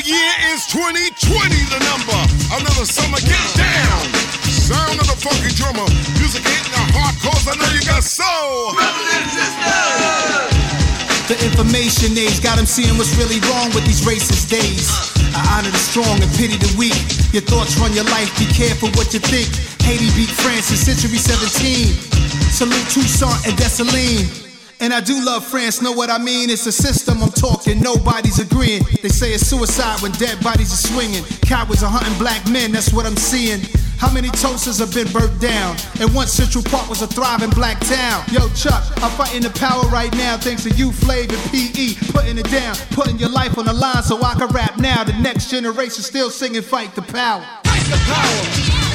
year 0.07 0.32
is 0.54 0.62
2020, 0.70 1.18
the 1.66 1.80
number. 1.82 2.20
Another 2.54 2.86
summer, 2.86 3.18
get 3.18 3.46
down. 3.59 4.02
Sound 4.46 5.02
of 5.02 5.07
the 5.11 5.18
funky 5.18 5.50
drummer. 5.59 5.86
Music 6.22 6.46
hitting 6.46 6.70
the 6.70 6.84
heart, 6.94 7.14
cause 7.18 7.44
I 7.50 7.59
know 7.59 7.66
you 7.74 7.82
got 7.82 8.07
soul. 8.07 8.78
The 11.26 11.34
information 11.42 12.14
age 12.14 12.38
got 12.38 12.54
them 12.54 12.70
seeing 12.70 12.94
what's 12.94 13.18
really 13.18 13.42
wrong 13.50 13.74
with 13.74 13.82
these 13.82 14.07
racist 14.07 14.46
days. 14.46 14.86
I 15.34 15.42
honor 15.59 15.74
the 15.74 15.82
strong 15.82 16.22
and 16.22 16.30
pity 16.38 16.54
the 16.54 16.70
weak. 16.78 16.94
Your 17.34 17.42
thoughts 17.42 17.74
run 17.82 17.90
your 17.92 18.07
life, 18.07 18.30
be 18.38 18.46
careful 18.46 18.94
what 18.94 19.11
you 19.11 19.18
think. 19.18 19.50
Haiti 19.82 20.07
beat 20.14 20.30
France 20.30 20.70
in 20.70 20.78
century 20.78 21.18
17. 21.18 21.90
Salute 22.54 22.86
Toussaint 22.94 23.42
and 23.42 23.59
Dessalines. 23.59 24.45
And 24.78 24.92
I 24.92 25.00
do 25.00 25.24
love 25.24 25.44
France, 25.44 25.80
know 25.80 25.92
what 25.92 26.10
I 26.10 26.18
mean? 26.18 26.50
It's 26.50 26.66
a 26.66 26.72
system 26.72 27.22
I'm 27.22 27.30
talking, 27.30 27.80
nobody's 27.80 28.38
agreeing. 28.38 28.82
They 29.02 29.08
say 29.08 29.32
it's 29.32 29.46
suicide 29.46 30.02
when 30.02 30.12
dead 30.12 30.42
bodies 30.42 30.72
are 30.72 30.88
swinging. 30.88 31.24
Cowards 31.42 31.82
are 31.82 31.90
hunting 31.90 32.16
black 32.18 32.48
men, 32.50 32.72
that's 32.72 32.92
what 32.92 33.06
I'm 33.06 33.16
seeing. 33.16 33.60
How 33.98 34.12
many 34.12 34.28
toasters 34.28 34.78
have 34.78 34.92
been 34.92 35.10
burnt 35.10 35.40
down? 35.40 35.76
And 36.00 36.14
once 36.14 36.32
Central 36.32 36.62
Park 36.62 36.90
was 36.90 37.00
a 37.00 37.06
thriving 37.06 37.50
black 37.50 37.80
town. 37.80 38.24
Yo, 38.30 38.48
Chuck, 38.50 38.84
I'm 39.02 39.10
fighting 39.12 39.40
the 39.40 39.50
power 39.50 39.84
right 39.88 40.12
now 40.12 40.36
thanks 40.36 40.64
to 40.64 40.70
you, 40.70 40.90
Flav 40.90 41.32
and 41.32 41.50
PE. 41.50 42.12
Putting 42.12 42.36
it 42.36 42.50
down, 42.50 42.76
putting 42.90 43.18
your 43.18 43.30
life 43.30 43.56
on 43.56 43.64
the 43.64 43.72
line 43.72 44.02
so 44.02 44.22
I 44.22 44.34
can 44.34 44.48
rap 44.48 44.76
now. 44.76 45.04
The 45.04 45.14
next 45.14 45.50
generation 45.50 46.02
still 46.02 46.28
singing 46.28 46.62
Fight 46.62 46.94
the 46.94 47.02
Power. 47.02 47.42
Fight 47.64 47.84
the 47.88 47.96
power. 48.04 48.86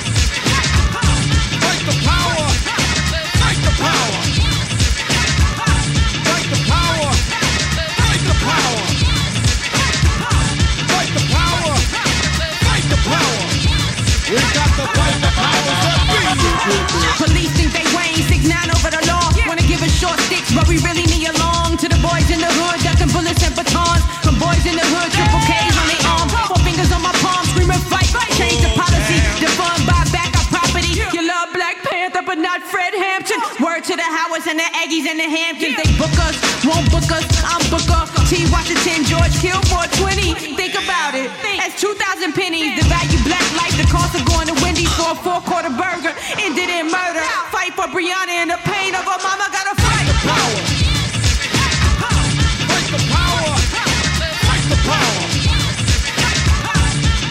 We've 14.31 14.39
got 14.55 14.71
to 14.79 14.87
fight 14.95 15.19
the 15.19 15.27
powers 15.35 15.79
that. 15.83 17.19
Police 17.19 17.51
think 17.51 17.75
they 17.75 17.83
Wayne, 17.91 18.23
six 18.31 18.47
nine 18.47 18.71
over 18.71 18.87
the 18.87 19.03
law. 19.11 19.27
Wanna 19.43 19.67
give 19.67 19.83
us 19.83 19.91
short 19.91 20.15
sticks, 20.31 20.55
but 20.55 20.71
we 20.71 20.79
really 20.87 21.03
need 21.11 21.27
a 21.27 21.35
long. 21.35 21.75
To 21.75 21.91
the 21.91 21.99
boys 21.99 22.31
in 22.31 22.39
the 22.39 22.47
hood, 22.47 22.79
ducking 22.79 23.11
bullets 23.11 23.43
and 23.43 23.51
batons. 23.51 24.07
From 24.23 24.39
boys 24.39 24.63
in 24.63 24.79
the 24.79 24.87
hood, 24.87 25.11
triple 25.11 25.43
K's 25.43 25.75
on 25.75 25.83
their 25.91 26.03
arm. 26.15 26.31
Four 26.47 26.63
fingers 26.63 26.95
on 26.95 27.03
my 27.03 27.11
palm, 27.19 27.43
screaming 27.51 27.83
fight, 27.91 28.07
fight. 28.07 28.31
Change 28.39 28.63
the 28.63 28.71
policy, 28.71 29.19
defund, 29.43 29.83
buy 29.83 29.99
back 30.15 30.31
our 30.39 30.47
property. 30.47 30.95
You 31.11 31.27
love 31.27 31.51
Black 31.51 31.83
Panther, 31.83 32.23
but 32.23 32.39
not 32.39 32.63
Fred 32.63 32.95
Hampton. 32.95 33.35
Word 33.59 33.83
to 33.91 33.99
the 33.99 34.07
Howards 34.07 34.47
and 34.47 34.55
the 34.55 34.69
Aggies 34.79 35.11
and 35.11 35.19
the 35.19 35.27
Hamptons. 35.27 35.75
They 35.75 35.91
book 35.99 36.15
us, 36.23 36.39
won't 36.63 36.87
book 36.87 37.11
us. 37.11 37.27
I'm 37.43 37.59
Booker. 37.67 38.07
T. 38.31 38.47
Washington, 38.47 39.03
George 39.03 39.35
Kilmore, 39.43 39.91
20. 39.99 40.55
Think 40.55 40.79
about 40.79 41.19
it. 41.19 41.50
That's 41.71 41.81
2,000 41.81 42.33
pennies. 42.33 42.75
The 42.75 42.83
value 42.91 43.23
black 43.23 43.47
life, 43.55 43.71
the 43.79 43.87
cost 43.87 44.11
of 44.11 44.25
going 44.27 44.47
to 44.47 44.55
Wendy's 44.59 44.91
for 44.99 45.11
a 45.11 45.15
four 45.15 45.39
quarter 45.47 45.71
burger. 45.71 46.11
Ended 46.35 46.67
in 46.67 46.91
murder. 46.91 47.23
Fight 47.47 47.71
for 47.79 47.87
Brianna 47.87 48.43
and 48.43 48.51
the 48.51 48.59
pain 48.67 48.91
of 48.91 49.07
her 49.07 49.19
mama. 49.23 49.47
Gotta 49.47 49.79
fight. 49.79 50.03
the 50.03 50.19
power. 50.27 50.59
Fight 52.67 52.87
the 52.91 52.99
power. 53.07 53.55
Fight 54.43 54.65
the 54.67 54.79
power. 54.83 55.23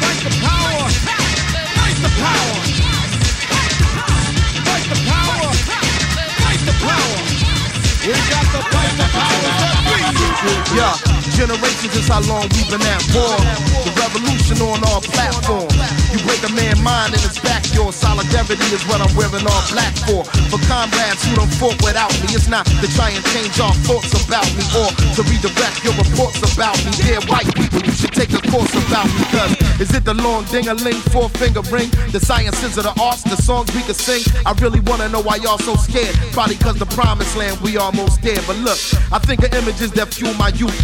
Fight 0.00 0.20
the 0.24 0.32
power. 0.40 0.88
Fight 1.76 1.98
the 2.00 2.12
power. 2.16 2.56
Fight 4.64 4.86
the 4.88 4.98
power. 5.04 5.52
Fight 6.40 6.62
the 6.64 6.76
power. 6.80 7.16
We 8.08 8.16
got 8.32 8.46
the 8.56 8.60
fight 8.72 8.94
the 8.96 9.04
power. 9.12 9.60
Yeah, 10.72 11.09
generations 11.40 11.96
is 11.96 12.08
how 12.08 12.20
long 12.28 12.44
we've 12.52 12.68
been 12.68 12.84
at 12.84 13.00
war. 13.16 13.32
The 13.80 13.92
revolution 13.96 14.60
on 14.60 14.84
our 14.92 15.00
platform. 15.00 15.72
You 16.12 16.20
break 16.28 16.44
a 16.44 16.52
man's 16.52 16.84
mind 16.84 17.16
and 17.16 17.22
it's 17.24 17.40
back 17.40 17.64
your 17.72 17.92
solidarity 17.96 18.60
is 18.76 18.84
what 18.84 19.00
I'm 19.00 19.08
wearing 19.16 19.48
all 19.48 19.64
black 19.72 19.96
for. 20.04 20.28
For 20.52 20.60
comrades 20.68 21.24
who 21.24 21.40
don't 21.40 21.52
fought 21.56 21.80
without 21.80 22.12
me, 22.20 22.36
it's 22.36 22.48
not 22.48 22.66
to 22.68 22.86
try 22.92 23.08
and 23.08 23.24
change 23.32 23.56
our 23.56 23.72
thoughts 23.88 24.12
about 24.20 24.44
me 24.52 24.64
or 24.76 24.92
to 25.16 25.20
redirect 25.32 25.80
your 25.80 25.96
reports 25.96 26.44
about 26.44 26.76
me. 26.84 26.92
Dear 27.00 27.24
white 27.24 27.48
people, 27.56 27.80
you 27.80 27.94
should 27.96 28.12
take 28.12 28.36
a 28.36 28.42
course 28.52 28.74
about 28.76 29.08
me. 29.08 29.24
Cause 29.32 29.52
is 29.80 29.94
it 29.96 30.04
the 30.04 30.14
long 30.14 30.44
ding-a-ling, 30.52 31.00
four 31.08 31.32
finger 31.40 31.64
ring? 31.72 31.88
The 32.12 32.20
sciences 32.20 32.76
of 32.76 32.84
the 32.84 32.94
arts, 33.00 33.24
the 33.24 33.40
songs 33.40 33.72
we 33.72 33.80
can 33.88 33.96
sing? 33.96 34.20
I 34.44 34.52
really 34.60 34.80
wanna 34.84 35.08
know 35.08 35.22
why 35.22 35.36
y'all 35.36 35.58
so 35.58 35.76
scared. 35.76 36.12
Probably 36.36 36.56
cause 36.56 36.76
the 36.76 36.90
promised 36.92 37.36
land 37.36 37.56
we 37.60 37.78
almost 37.78 38.20
there. 38.20 38.42
But 38.46 38.60
look, 38.60 38.76
I 39.08 39.18
think 39.24 39.40
of 39.40 39.54
images 39.54 39.92
that 39.96 40.12
fuel 40.12 40.34
my 40.34 40.52
youth. 40.52 40.76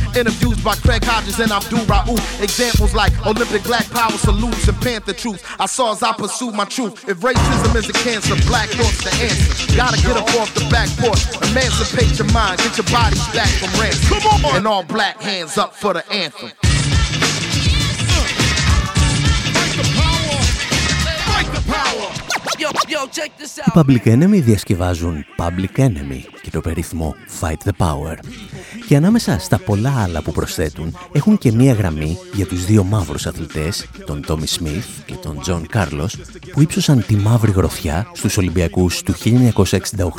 Interviews 0.47 0.65
by 0.65 0.77
Craig 0.77 1.03
Hodges 1.03 1.41
and 1.41 1.51
Abdul 1.51 1.81
Raouf. 1.87 2.43
Examples 2.43 2.95
like 2.95 3.13
Olympic 3.27 3.65
Black 3.65 3.89
Power 3.91 4.13
salutes 4.13 4.69
and 4.69 4.81
Panther 4.81 5.13
troops. 5.13 5.43
I 5.59 5.67
saw 5.67 5.93
as 5.93 6.03
I 6.05 6.13
pursued 6.13 6.55
my 6.55 6.65
truth. 6.65 7.09
If 7.09 7.19
racism 7.19 7.75
is 7.75 7.89
a 7.89 7.93
cancer, 7.93 8.37
black 8.47 8.69
thought's 8.69 9.03
the 9.03 9.11
answer. 9.25 9.77
Gotta 9.77 10.01
get 10.03 10.17
up 10.17 10.29
off 10.39 10.55
the 10.55 10.69
back 10.71 10.89
porch. 10.99 11.27
Emancipate 11.51 12.17
your 12.19 12.31
mind, 12.33 12.59
get 12.59 12.77
your 12.79 12.87
bodies 12.87 13.27
back 13.35 13.49
from 13.59 13.81
ransom. 13.81 14.21
Come 14.21 14.45
on! 14.45 14.57
And 14.57 14.67
all 14.69 14.85
black 14.85 15.21
hands 15.21 15.59
up 15.59 15.75
for 15.75 15.95
the 15.95 16.09
anthem. 16.13 16.53
Οι 23.67 23.71
Public 23.75 24.07
Enemy 24.07 24.43
διασκευάζουν 24.43 25.25
Public 25.39 25.81
Enemy 25.81 26.21
και 26.43 26.51
το 26.51 26.61
περίφημο 26.61 27.15
Fight 27.41 27.69
the 27.69 27.87
Power. 27.87 28.17
Και 28.87 28.97
ανάμεσα 28.97 29.39
στα 29.39 29.59
πολλά 29.59 30.03
άλλα 30.03 30.23
που 30.23 30.33
προσθέτουν 30.33 30.97
έχουν 31.13 31.39
και 31.39 31.53
μία 31.53 31.73
γραμμή 31.73 32.19
για 32.33 32.47
τους 32.47 32.65
δύο 32.65 32.85
μαύρους 32.85 33.27
αθλητές, 33.27 33.87
τον 34.07 34.23
Τόμι 34.27 34.47
Σμιθ 34.47 34.87
και 35.05 35.15
τον 35.15 35.41
Τζον 35.41 35.67
Κάρλος, 35.67 36.19
που 36.53 36.61
ύψωσαν 36.61 37.05
τη 37.07 37.17
μαύρη 37.17 37.51
γροθιά 37.51 38.11
στους 38.13 38.37
Ολυμπιακούς 38.37 39.03
του 39.03 39.15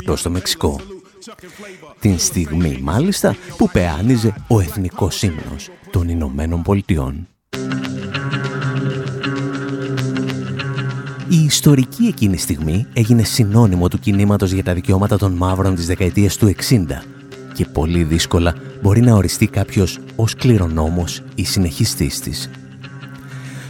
1968 0.06 0.16
στο 0.16 0.30
Μεξικό. 0.30 0.80
Την 2.00 2.18
στιγμή 2.18 2.78
μάλιστα 2.82 3.36
που 3.56 3.68
παιάνιζε 3.68 4.34
ο 4.48 4.60
εθνικός 4.60 5.22
ύμνος 5.22 5.70
των 5.90 6.08
Ηνωμένων 6.08 6.62
Πολιτειών. 6.62 7.28
Η 11.30 11.44
ιστορική 11.44 12.04
εκείνη 12.04 12.36
στιγμή 12.36 12.86
έγινε 12.92 13.22
συνώνυμο 13.22 13.88
του 13.88 13.98
κινήματος 13.98 14.52
για 14.52 14.62
τα 14.62 14.74
δικαιώματα 14.74 15.18
των 15.18 15.32
μαύρων 15.32 15.74
της 15.74 15.86
δεκαετίας 15.86 16.36
του 16.36 16.54
60 16.70 16.84
και 17.52 17.64
πολύ 17.64 18.02
δύσκολα 18.02 18.54
μπορεί 18.82 19.00
να 19.00 19.14
οριστεί 19.14 19.46
κάποιος 19.46 19.98
ως 20.16 20.34
κληρονόμος 20.34 21.22
ή 21.34 21.44
συνεχιστής 21.44 22.20
της. 22.20 22.50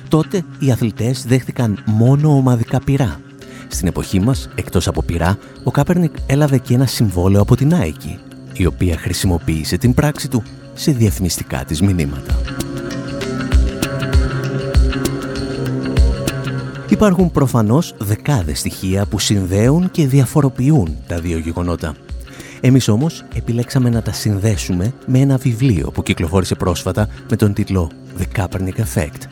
Τότε 0.09 0.43
οι 0.59 0.71
αθλητές 0.71 1.25
δέχτηκαν 1.27 1.83
μόνο 1.87 2.37
ομαδικά 2.37 2.81
πυρά. 2.81 3.21
Στην 3.69 3.89
εποχή 3.89 4.21
μας, 4.21 4.49
εκτός 4.55 4.89
από 4.89 5.03
πυρά, 5.03 5.39
ο 5.65 5.71
Κάπερνικ 5.71 6.15
έλαβε 6.27 6.59
και 6.59 6.75
ένα 6.75 6.87
συμβόλαιο 6.87 7.41
από 7.41 7.57
την 7.57 7.73
Nike, 7.73 8.19
η 8.53 8.67
οποία 8.67 8.97
χρησιμοποίησε 8.99 9.77
την 9.77 9.95
πράξη 9.95 10.29
του 10.29 10.43
σε 10.75 10.93
διαφημιστικά 10.93 11.65
της 11.65 11.81
μηνύματα. 11.81 12.41
Υπάρχουν 16.99 17.31
προφανώς 17.31 17.95
δεκάδες 17.99 18.59
στοιχεία 18.59 19.07
που 19.07 19.19
συνδέουν 19.19 19.91
και 19.91 20.07
διαφοροποιούν 20.07 20.97
τα 21.07 21.21
δύο 21.21 21.39
γεγονότα. 21.39 21.95
Εμείς 22.61 22.89
όμως 22.89 23.25
επιλέξαμε 23.35 23.91
να 23.91 24.03
τα 24.03 24.13
συνδέσουμε 24.13 24.93
με 25.07 25.19
ένα 25.19 25.37
βιβλίο 25.37 25.91
που 25.91 26.03
κυκλοφόρησε 26.03 26.55
πρόσφατα 26.55 27.09
με 27.31 27.37
τον 27.37 27.53
τίτλο 27.53 27.91
The 28.19 28.39
Kaepernick 28.39 28.77
Effect. 28.77 29.23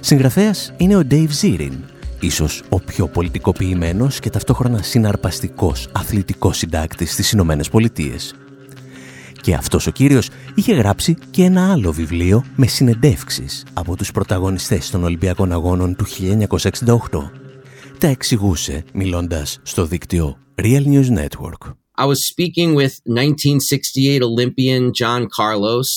Συγγραφέας 0.00 0.72
είναι 0.76 0.96
ο 0.96 1.02
Dave 1.10 1.28
Zirin, 1.42 1.72
ίσως 2.20 2.62
ο 2.68 2.80
πιο 2.80 3.08
πολιτικοποιημένος 3.08 4.18
και 4.18 4.30
ταυτόχρονα 4.30 4.82
συναρπαστικός 4.82 5.88
αθλητικός 5.92 6.56
συντάκτης 6.56 7.12
στις 7.12 7.32
Ηνωμένες 7.32 7.68
Πολιτείες. 7.68 8.34
Και 9.42 9.54
αυτός 9.54 9.86
ο 9.86 9.90
κύριος 9.90 10.28
είχε 10.54 10.74
γράψει 10.74 11.16
και 11.30 11.42
ένα 11.42 11.72
άλλο 11.72 11.92
βιβλίο 11.92 12.44
με 12.56 12.66
συνεντεύξεις 12.66 13.64
από 13.72 13.96
τους 13.96 14.10
πρωταγωνιστές 14.12 14.90
των 14.90 15.04
Ολυμπιακών 15.04 15.52
Αγώνων 15.52 15.96
του 15.96 16.04
1968. 16.06 17.30
Τα 17.98 18.06
εξηγούσε 18.06 18.84
μιλώντας 18.92 19.58
στο 19.62 19.84
δίκτυο 19.84 20.38
Real 20.62 20.84
News 20.86 21.18
Network. 21.18 21.72
I 21.98 22.06
was 22.06 22.20
speaking 22.32 22.74
with 22.74 22.94
1968 23.04 24.22
Olympian 24.22 24.90
John 25.00 25.26
Carlos. 25.38 25.88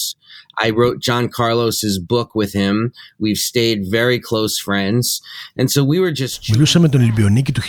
I 0.58 0.70
wrote 0.70 0.97
John 1.08 1.28
Carlos's 1.30 1.99
book 1.99 2.30
with 2.36 2.53
him. 2.53 2.91
We've 3.20 3.41
stayed 3.51 3.80
very 3.89 4.20
close 4.20 4.53
friends. 4.68 5.22
And 5.60 5.68
so 5.70 5.84
we 5.84 5.99
were 5.99 6.14
just 6.22 6.49
Μιλούσα 6.51 6.80
με 6.80 6.89
τον 6.89 7.01
Ολυμπιονίκη 7.01 7.51
του 7.51 7.62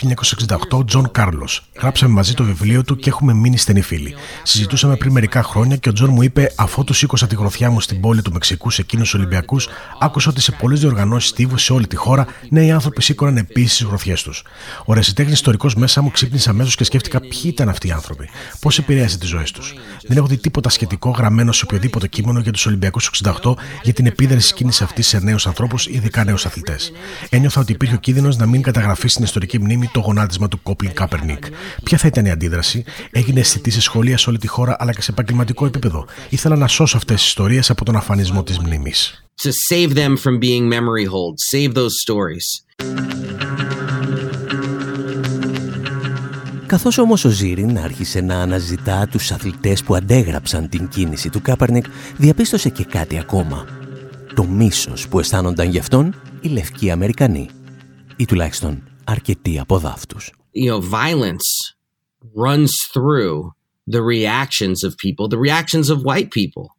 1968, 0.79 0.85
Τζον 0.85 1.11
Κάρλος. 1.11 1.69
Γράψαμε 1.79 2.13
μαζί 2.13 2.33
το 2.33 2.43
βιβλίο 2.43 2.83
του 2.83 2.95
και 2.95 3.09
έχουμε 3.09 3.33
μείνει 3.33 3.57
στενοί 3.57 3.81
φίλοι. 3.81 4.15
Συζητούσαμε 4.43 4.95
πριν 4.95 5.11
μερικά 5.11 5.43
χρόνια 5.43 5.75
και 5.75 5.89
ο 5.89 5.93
Τζον 5.93 6.09
μου 6.09 6.21
είπε: 6.21 6.53
Αφού 6.55 6.83
του 6.83 6.93
σήκωσα 6.93 7.27
τη 7.27 7.35
γροθιά 7.35 7.69
μου 7.69 7.81
στην 7.81 7.99
πόλη 7.99 8.21
του 8.21 8.31
Μεξικού 8.31 8.69
σε 8.69 8.81
εκείνους 8.81 9.09
τους 9.09 9.19
Ολυμπιακούς, 9.19 9.67
άκουσα 9.99 10.29
ότι 10.29 10.41
σε 10.41 10.51
πολλές 10.51 10.79
διοργανώσεις 10.79 11.31
τύπου 11.31 11.57
σε 11.57 11.73
όλη 11.73 11.87
τη 11.87 11.95
χώρα 11.95 12.27
νέοι 12.49 12.71
άνθρωποι 12.71 13.01
σήκωναν 13.01 13.37
επίσης 13.37 13.77
τις 13.77 13.85
γροθιές 13.85 14.23
τους. 14.23 14.43
Ο 14.85 14.93
ρεσιτέχνης 14.93 15.33
ιστορικός 15.33 15.75
μέσα 15.75 16.01
μου 16.01 16.11
ξύπνησε 16.11 16.49
αμέσως 16.49 16.75
και 16.75 16.83
σκέφτηκα 16.83 17.19
ποιοι 17.19 17.41
ήταν 17.43 17.69
αυτοί 17.69 17.87
οι 17.87 17.91
άνθρωποι. 17.91 18.29
Πώς 18.59 18.77
επηρέασε 18.77 19.17
τις 19.17 19.29
ζωές 19.29 19.51
τους. 19.51 19.73
Δεν 20.07 20.17
έχω 20.17 20.27
δει 20.27 20.37
τίποτα 20.37 20.69
σχετικό 20.69 21.09
γραμμένο 21.09 21.51
σε 21.51 21.63
οποιοδήποτε 21.63 22.07
κείμενο 22.07 22.39
για 22.39 22.51
τους 22.51 22.65
Ολυμπιακού 22.65 22.76
68 22.79 23.53
για 23.83 23.93
την 23.93 24.05
επίδραση 24.05 24.47
τη 24.47 24.53
κίνηση 24.53 24.83
αυτής 24.83 25.07
σε 25.07 25.19
νέους 25.19 25.47
ανθρώπους, 25.47 25.87
ειδικά 25.87 26.23
νέους 26.23 26.45
αθλητές. 26.45 26.91
Ένιωθα 27.29 27.61
ότι 27.61 27.71
υπήρχε 27.71 27.95
ο 27.95 27.97
κίνδυνος 27.97 28.37
να 28.37 28.45
μην 28.45 28.61
καταγραφεί 28.61 29.07
στην 29.07 29.23
ιστορική 29.23 29.59
μνήμη 29.59 29.89
το 29.93 29.99
γονάτισμα 29.99 30.47
του 30.47 30.61
Κόπλιν 30.61 30.93
Κάπερνικ. 30.93 31.45
Ποια 31.83 31.97
θα 31.97 32.07
ήταν 32.07 32.25
η 32.25 32.31
αντίδραση, 32.31 32.83
έγινε 33.11 33.39
αισθητής 33.39 33.73
σε 33.73 33.81
σχολεία 33.81 34.17
σε 34.17 34.29
όλη 34.29 34.37
τη 34.37 34.47
χώρα 34.47 34.75
αλλά 34.79 34.93
και 34.93 35.01
σε 35.01 35.11
επαγγελματικό 35.11 35.65
επίπεδο. 35.65 36.05
Ήθελα 36.29 36.55
να 36.55 36.67
σώσω 36.67 36.97
αυτές 36.97 37.15
τις 37.15 37.27
ιστορίες 37.27 37.69
από 37.69 37.85
τον 37.85 37.95
αφανισμό 37.95 38.43
της 38.43 38.59
μνήμης. 38.59 39.21
to 39.37 39.51
save 39.69 39.93
them 39.93 40.17
from 40.17 40.39
being 40.39 40.67
memory 40.67 41.05
holds, 41.05 41.43
save 41.53 41.75
those 41.75 41.93
stories. 42.01 42.45
Καθώς 46.67 46.97
όμως 46.97 47.25
ο 47.25 47.29
Ζήριν 47.29 47.77
άρχισε 47.77 48.21
να 48.21 48.41
αναζητά 48.41 49.07
τους 49.07 49.31
αθλητές 49.31 49.83
που 49.83 49.95
αντέγραψαν 49.95 50.69
την 50.69 50.87
κίνηση 50.87 51.29
του 51.29 51.41
Κάπερνικ, 51.41 51.85
διαπίστωσε 52.17 52.69
και 52.69 52.83
κάτι 52.83 53.19
ακόμα. 53.19 53.65
Το 54.35 54.43
μίσος 54.43 55.07
που 55.07 55.19
αισθάνονταν 55.19 55.69
γι' 55.69 55.79
αυτόν 55.79 56.15
οι 56.41 56.47
λευκοί 56.47 56.91
Αμερικανοί. 56.91 57.49
Ή 58.15 58.25
τουλάχιστον 58.25 58.83
αρκετοί 59.03 59.59
από 59.59 59.77
δάφτους. 59.77 60.31
You 60.55 60.71
know, 60.71 60.81
violence 60.81 61.49
runs 62.45 62.71
through 62.93 63.37
the 63.91 64.01
reactions 64.01 64.83
of 64.87 64.91
people, 65.05 65.27
the 65.27 65.39
reactions 65.47 65.89
of 65.89 65.97
white 66.03 66.31
people 66.31 66.76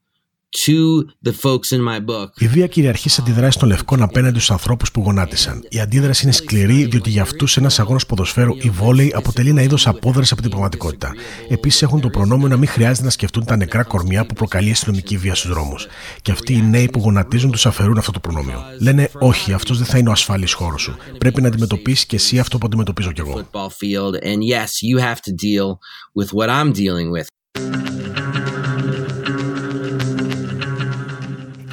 to 0.67 1.05
the 1.29 1.33
folks 1.33 1.77
in 1.77 1.81
my 1.81 1.99
book. 2.01 2.29
Η 2.39 2.47
βία 2.47 2.67
κυριαρχεί 2.67 3.09
στις 3.09 3.19
αντιδράσεις 3.19 3.57
των 3.57 3.69
Λευκών 3.69 4.03
απέναντι 4.03 4.35
στους 4.35 4.51
ανθρώπους 4.51 4.91
που 4.91 5.01
γονάτισαν. 5.01 5.67
Η 5.69 5.81
αντίδραση 5.81 6.25
είναι 6.25 6.33
σκληρή, 6.33 6.85
διότι 6.85 7.11
για 7.11 7.23
αυτούς 7.23 7.57
ένας 7.57 7.79
αγώνας 7.79 8.07
ποδοσφαίρου 8.07 8.55
ή 8.61 8.71
βόλεϊ 8.71 9.13
αποτελεί 9.15 9.49
ένα 9.49 9.63
είδος 9.63 9.87
απόδρασης 9.87 10.33
από 10.33 10.41
την 10.41 10.51
πραγματικότητα. 10.51 11.13
Επίσης 11.49 11.83
έχουν 11.83 12.01
το 12.01 12.09
προνόμιο 12.09 12.49
να 12.49 12.57
μην 12.57 12.69
χρειάζεται 12.69 13.05
να 13.05 13.11
σκεφτούν 13.11 13.45
τα 13.45 13.57
νεκρά 13.57 13.83
κορμιά 13.83 14.27
που 14.27 14.35
προκαλεί 14.35 14.69
η 14.69 14.71
αστυνομική 14.71 15.17
βία 15.17 15.35
στους 15.35 15.51
δρόμους. 15.51 15.87
Και 16.23 16.33
αυτοί 16.33 16.53
οι 16.53 16.63
νέοι 16.63 16.89
που 16.89 16.99
γονατίζουν 16.99 17.51
τους 17.51 17.67
αφαιρούν 17.67 17.99
αυτό 17.99 18.13
το 18.13 18.21
προνόμιο. 18.21 18.63
Λένε, 18.81 19.11
Όχι, 19.19 19.53
αυτός 19.53 19.79
δεν 19.79 19.87
θα 19.87 19.99
είναι 19.99 20.09
ο 20.09 20.13
ασφαλή 20.13 20.51
χώρος 20.51 20.83
σου. 20.83 20.97
Πρέπει 21.19 21.43
να 21.43 21.49
αντιμετωπίσεις 21.49 22.07
και 22.07 22.17
εσύ 22.17 22.39
αυτό 22.39 22.59
που 22.59 22.67
αντιμετωπίζω 22.67 23.13
κι 23.13 23.21
εγώ. 23.21 23.49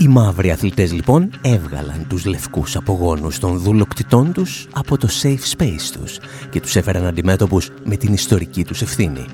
Οι 0.06 0.08
μαύροι 0.08 0.51
αθλητές 0.51 0.93
λοιπόν 0.93 1.30
έβγαλαν 1.41 2.06
τους 2.08 2.26
λευκούς 2.26 2.76
απογόνους 2.76 3.39
των 3.39 3.58
δουλοκτητών 3.58 4.34
τους 4.34 4.68
από 4.74 4.97
το 4.97 5.08
safe 5.22 5.58
space 5.58 5.99
τους 5.99 6.20
και 6.49 6.60
τους 6.60 6.76
έφεραν 6.76 7.06
αντιμέτωπους 7.06 7.72
με 7.84 7.95
την 7.95 8.14
ιστορική 8.14 8.66
τους 8.66 8.82
ευθύνη. 8.82 9.26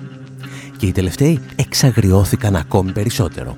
και 0.77 0.85
οι 0.85 0.91
τελευταίοι 0.91 1.39
εξαγριώθηκαν 1.55 2.55
ακόμη 2.55 2.91
περισσότερο. 2.91 3.57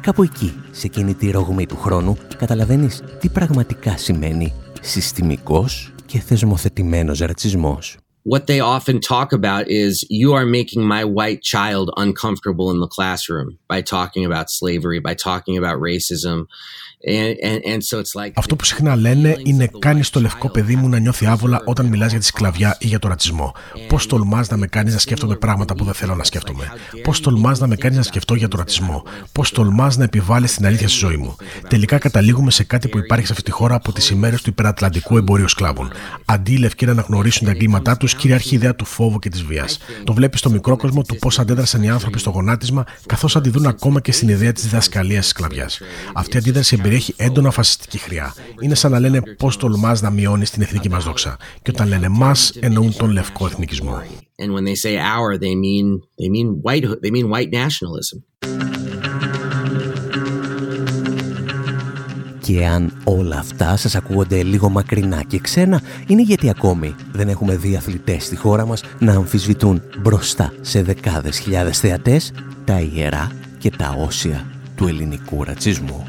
Κάπου 0.00 0.22
εκεί, 0.22 0.52
σε 0.70 0.86
εκείνη 0.86 1.14
τη 1.14 1.30
ρογμή 1.30 1.66
του 1.66 1.76
χρόνου, 1.76 2.16
καταλαβαίνεις 2.36 3.02
τι 3.20 3.28
πραγματικά 3.28 3.96
σημαίνει 3.96 4.52
συστημικός 4.80 5.92
και 6.06 6.20
θεσμοθετημένος 6.20 7.18
ρατσισμός. 7.18 7.96
What 8.24 8.46
they 8.46 8.58
often 8.58 9.00
talk 9.00 9.34
about 9.34 9.68
is 9.68 10.02
you 10.08 10.32
are 10.32 10.46
making 10.46 10.82
my 10.82 11.04
white 11.04 11.42
child 11.42 11.90
uncomfortable 11.98 12.70
in 12.70 12.80
the 12.80 12.88
classroom 12.88 13.58
by 13.68 13.82
talking 13.82 14.24
about 14.24 14.50
slavery, 14.50 14.98
by 14.98 15.12
talking 15.12 15.58
about 15.58 15.78
racism. 15.78 16.46
And, 17.06 17.34
and, 17.48 17.60
and 17.72 17.80
so 17.82 17.98
it's 17.98 18.14
like 18.22 18.30
Αυτό 18.34 18.56
που 18.56 18.64
συχνά 18.64 18.96
λένε 18.96 19.36
είναι 19.44 19.70
κάνεις 19.78 20.10
το 20.10 20.20
λευκό 20.20 20.50
παιδί 20.50 20.76
μου 20.76 20.88
να 20.88 20.98
νιώθει 20.98 21.26
άβολα 21.26 21.62
όταν 21.64 21.86
μιλάς 21.86 22.10
για 22.10 22.20
τη 22.20 22.24
σκλαβιά 22.24 22.76
ή 22.80 22.86
για 22.86 22.98
το 22.98 23.08
ρατσισμό. 23.08 23.52
Πώς 23.88 24.06
τολμάς 24.06 24.48
να 24.48 24.56
με 24.56 24.66
κάνεις 24.66 24.92
να 24.92 24.98
σκέφτομαι 24.98 25.36
πράγματα 25.36 25.74
που 25.74 25.84
δεν 25.84 25.94
θέλω 25.94 26.14
να 26.14 26.24
σκέφτομαι; 26.24 26.72
Πώς 27.02 27.20
τολμάς 27.20 27.58
να 27.58 27.66
με 27.66 27.76
κάνεις 27.76 27.96
να 27.96 28.02
σκεφτώ 28.02 28.34
για 28.34 28.48
το 28.48 28.56
ρατσισμό; 28.56 29.02
Πώς 29.32 29.50
τολμάς 29.50 29.96
να 29.96 30.04
επιβάλλεις 30.04 30.54
την 30.54 30.66
αλήθεια 30.66 30.88
στη 30.88 30.98
ζωή 30.98 31.16
μου; 31.16 31.36
Τελικά 31.68 31.98
καταλήγουμε 31.98 32.50
σε 32.50 32.64
κάτι 32.64 32.88
που 32.88 32.98
υπάρχει 32.98 33.26
σε 33.26 33.32
αυτή 33.32 33.44
τη 33.44 33.50
χώρα 33.50 33.74
από 33.74 33.92
τις 33.92 34.10
ημέρες 34.10 34.42
του 34.42 34.50
υπερατλαντικού 34.50 35.16
εμπορίου 35.16 35.48
σκλάβων. 35.48 35.90
Αντί 36.24 36.52
οι 36.52 36.56
λευκοί 36.56 36.84
να 36.84 36.92
αναγνωρίσουν 36.92 37.44
τα 37.46 37.50
εγκλήματά 37.50 37.96
τους, 37.96 38.14
κυριαρχεί 38.14 38.54
η 38.54 38.56
ιδέα 38.56 38.74
του 38.74 38.84
φόβου 38.84 39.18
και 39.18 39.28
της 39.28 39.42
βίας. 39.42 39.78
Το 40.04 40.12
βλέπεις 40.12 40.38
στο 40.38 40.50
μικρό 40.50 40.76
κόσμο 40.76 41.02
του 41.02 41.16
πώς 41.16 41.38
αντέδρασαν 41.38 41.82
οι 41.82 41.90
άνθρωποι 41.90 42.18
στο 42.18 42.30
γονάτισμα, 42.30 42.84
καθώς 43.06 43.36
αντιδρούν 43.36 43.66
ακόμα 43.66 44.00
και 44.00 44.12
στην 44.12 44.28
ιδέα 44.28 44.52
της 44.52 44.62
διδασκαλίας 44.62 45.22
τη 45.22 45.28
σκλαβιάς. 45.28 45.80
Αυτή 46.14 46.36
η 46.36 46.38
αντίδραση 46.38 46.74
εμπεριέχει 46.94 47.14
έντονα 47.16 47.50
φασιστική 47.50 47.98
χρειά. 47.98 48.34
Είναι 48.60 48.74
σαν 48.74 48.90
να 48.90 49.00
λένε 49.00 49.20
πώς 49.38 49.56
τολμάς 49.56 50.02
να 50.02 50.10
μειώνεις 50.10 50.50
την 50.50 50.62
εθνική 50.62 50.88
μας 50.88 51.04
δόξα. 51.04 51.36
Και 51.62 51.70
όταν 51.70 51.88
λένε 51.88 52.08
μας, 52.08 52.52
εννοούν 52.60 52.96
τον 52.96 53.10
λευκό 53.10 53.46
εθνικισμό. 53.46 54.02
and 54.42 54.52
when 54.54 54.64
they 54.70 54.78
say 54.86 54.94
our 55.14 55.30
they 55.44 55.54
mean 55.66 55.86
they 56.20 56.28
mean 56.36 56.48
white 56.66 56.84
they 57.02 57.12
mean 57.16 57.26
white 57.34 57.52
nationalism. 57.62 58.18
Και 62.40 62.66
αν 62.66 62.92
όλα 63.04 63.38
αυτά 63.38 63.76
σας 63.76 63.94
ακούγονται 63.94 64.42
λίγο 64.42 64.68
μακρινά 64.68 65.22
και 65.22 65.38
ξένα, 65.38 65.82
είναι 66.06 66.22
γιατί 66.22 66.48
ακόμη 66.48 66.94
δεν 67.12 67.28
έχουμε 67.28 67.56
δει 67.56 67.76
αθλητές 67.76 68.24
στη 68.24 68.36
χώρα 68.36 68.66
μας 68.66 68.82
να 68.98 69.12
αμφισβητούν 69.12 69.82
μπροστά 69.98 70.52
σε 70.60 70.82
δεκάδες 70.82 71.38
χιλιάδες 71.38 71.78
θεατές 71.78 72.32
τα 72.64 72.80
ιερά 72.80 73.30
και 73.58 73.70
τα 73.70 73.96
όσια 73.98 74.46
του 74.76 74.86
ελληνικού 74.86 75.44
ρατσισμού. 75.44 76.04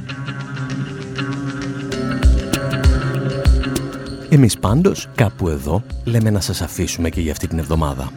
Εμείς 4.35 4.57
πάντως 4.57 5.09
κάπου 5.15 5.49
εδώ 5.49 5.83
λέμε 6.03 6.29
να 6.29 6.39
σας 6.39 6.61
αφήσουμε 6.61 7.09
και 7.09 7.21
για 7.21 7.31
αυτή 7.31 7.47
την 7.47 7.59
εβδομάδα. 7.59 8.11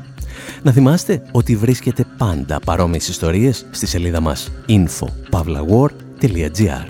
Να 0.63 0.73
θυμάστε 0.73 1.23
ότι 1.33 1.57
βρίσκεται 1.57 2.05
πάντα 2.17 2.61
παρόμοιες 2.61 3.09
ιστορίες 3.09 3.67
στη 3.71 3.87
σελίδα 3.87 4.21
μας 4.21 4.51
info.pavlawar.gr 4.69 6.87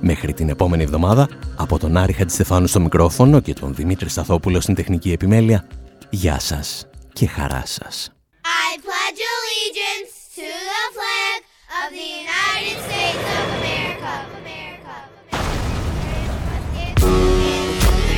Μέχρι 0.00 0.32
την 0.32 0.48
επόμενη 0.48 0.82
εβδομάδα, 0.82 1.28
από 1.56 1.78
τον 1.78 1.96
Άρη 1.96 2.12
Χατζηστεφάνου 2.12 2.66
στο 2.66 2.80
μικρόφωνο 2.80 3.40
και 3.40 3.52
τον 3.52 3.74
Δημήτρη 3.74 4.08
Σταθόπουλο 4.08 4.60
στην 4.60 4.74
τεχνική 4.74 5.12
επιμέλεια, 5.12 5.66
γεια 6.10 6.40
σας 6.40 6.86
και 7.12 7.26
χαρά 7.26 7.62
σας. 7.66 8.12
I 8.42 8.78
pledge 8.86 9.20
allegiance 9.34 10.12
to 10.36 10.46
the 10.72 10.84
flag 10.96 11.38
of 11.80 11.88
the 11.98 12.08
United 12.22 12.76
States 12.86 13.24
of 13.38 13.53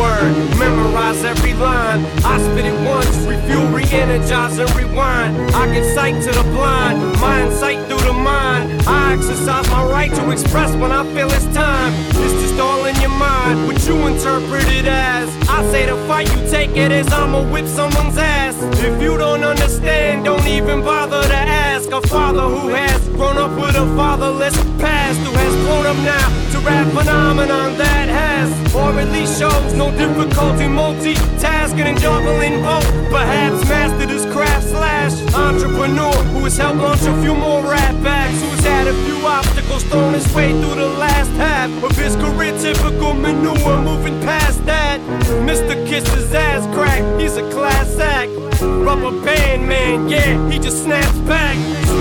word, 0.00 0.32
memorize 0.58 1.22
every 1.24 1.52
line. 1.52 2.00
I 2.24 2.40
spit 2.40 2.64
it 2.64 2.78
once, 2.88 3.14
refuel, 3.28 3.66
re-energize, 3.68 4.58
and 4.58 4.70
rewind. 4.74 5.36
I 5.54 5.72
get 5.72 5.84
sight 5.94 6.16
to 6.24 6.30
the 6.32 6.44
blind, 6.56 6.96
mind 7.20 7.52
sight 7.52 7.78
through 7.86 8.04
the 8.10 8.14
mind. 8.14 8.82
I 8.88 9.12
exercise 9.12 9.68
my 9.70 9.84
right 9.84 10.12
to 10.18 10.30
express 10.30 10.74
when 10.76 10.90
I 10.90 11.04
feel 11.14 11.30
it's 11.30 11.46
time. 11.54 11.92
It's 12.24 12.36
just 12.42 12.58
all 12.58 12.84
in 12.86 12.96
your 13.00 13.16
mind, 13.28 13.66
what 13.66 13.78
you 13.86 13.96
interpret 14.06 14.66
it 14.68 14.86
as. 14.86 15.28
I 15.48 15.62
say 15.70 15.86
the 15.86 15.96
fight, 16.08 16.28
you 16.34 16.40
take 16.50 16.74
it 16.76 16.90
as 16.90 17.12
I'ma 17.12 17.42
whip 17.52 17.66
someone's 17.66 18.16
ass. 18.16 18.56
If 18.80 19.02
you 19.02 19.18
don't 19.18 19.44
understand, 19.44 20.24
don't 20.24 20.46
even 20.46 20.80
bother 20.80 21.22
to 21.22 21.36
ask. 21.36 21.59
A 21.88 22.00
father 22.06 22.42
who 22.42 22.68
has 22.68 23.08
grown 23.08 23.36
up 23.36 23.50
with 23.58 23.74
a 23.74 23.84
fatherless 23.96 24.54
past, 24.78 25.18
who 25.20 25.32
has 25.32 25.56
grown 25.64 25.86
up 25.86 25.96
now 26.04 26.28
to 26.52 26.58
rap 26.60 26.86
phenomenon 26.92 27.76
that 27.78 28.08
has, 28.08 28.74
or 28.74 28.92
at 29.00 29.08
least 29.10 29.40
shows 29.40 29.74
no 29.74 29.90
difficulty 29.90 30.64
multitasking 30.64 31.86
and 31.90 31.98
juggling 31.98 32.62
both. 32.62 32.86
Perhaps 33.10 33.68
mastered 33.68 34.10
his 34.10 34.24
craft 34.26 34.68
slash 34.68 35.34
entrepreneur 35.34 36.12
who 36.30 36.44
has 36.44 36.56
helped 36.58 36.78
launch 36.78 37.02
a 37.02 37.22
few 37.22 37.34
more 37.34 37.62
rap 37.62 37.94
acts, 38.04 38.40
who's 38.40 38.60
had 38.60 38.86
a 38.86 38.94
few 39.04 39.26
obstacles 39.26 39.82
thrown 39.84 40.14
his 40.14 40.32
way 40.32 40.52
through 40.52 40.76
the 40.76 40.88
last 40.98 41.30
half 41.32 41.70
of 41.82 41.96
his 41.96 42.14
career. 42.16 42.56
Typical 42.60 43.14
manure 43.14 43.82
moving 43.82 44.20
past 44.20 44.64
that. 44.66 45.00
Mr. 45.48 45.74
Kiss 45.88 46.06
his 46.14 46.32
ass 46.34 46.66
crack, 46.74 47.02
he's 47.18 47.36
a 47.36 47.50
class 47.50 47.98
act. 47.98 48.30
Rubber 48.60 49.24
band 49.24 49.66
man, 49.66 50.08
yeah, 50.08 50.50
he 50.50 50.58
just 50.58 50.84
snaps 50.84 51.18
back. 51.20 51.56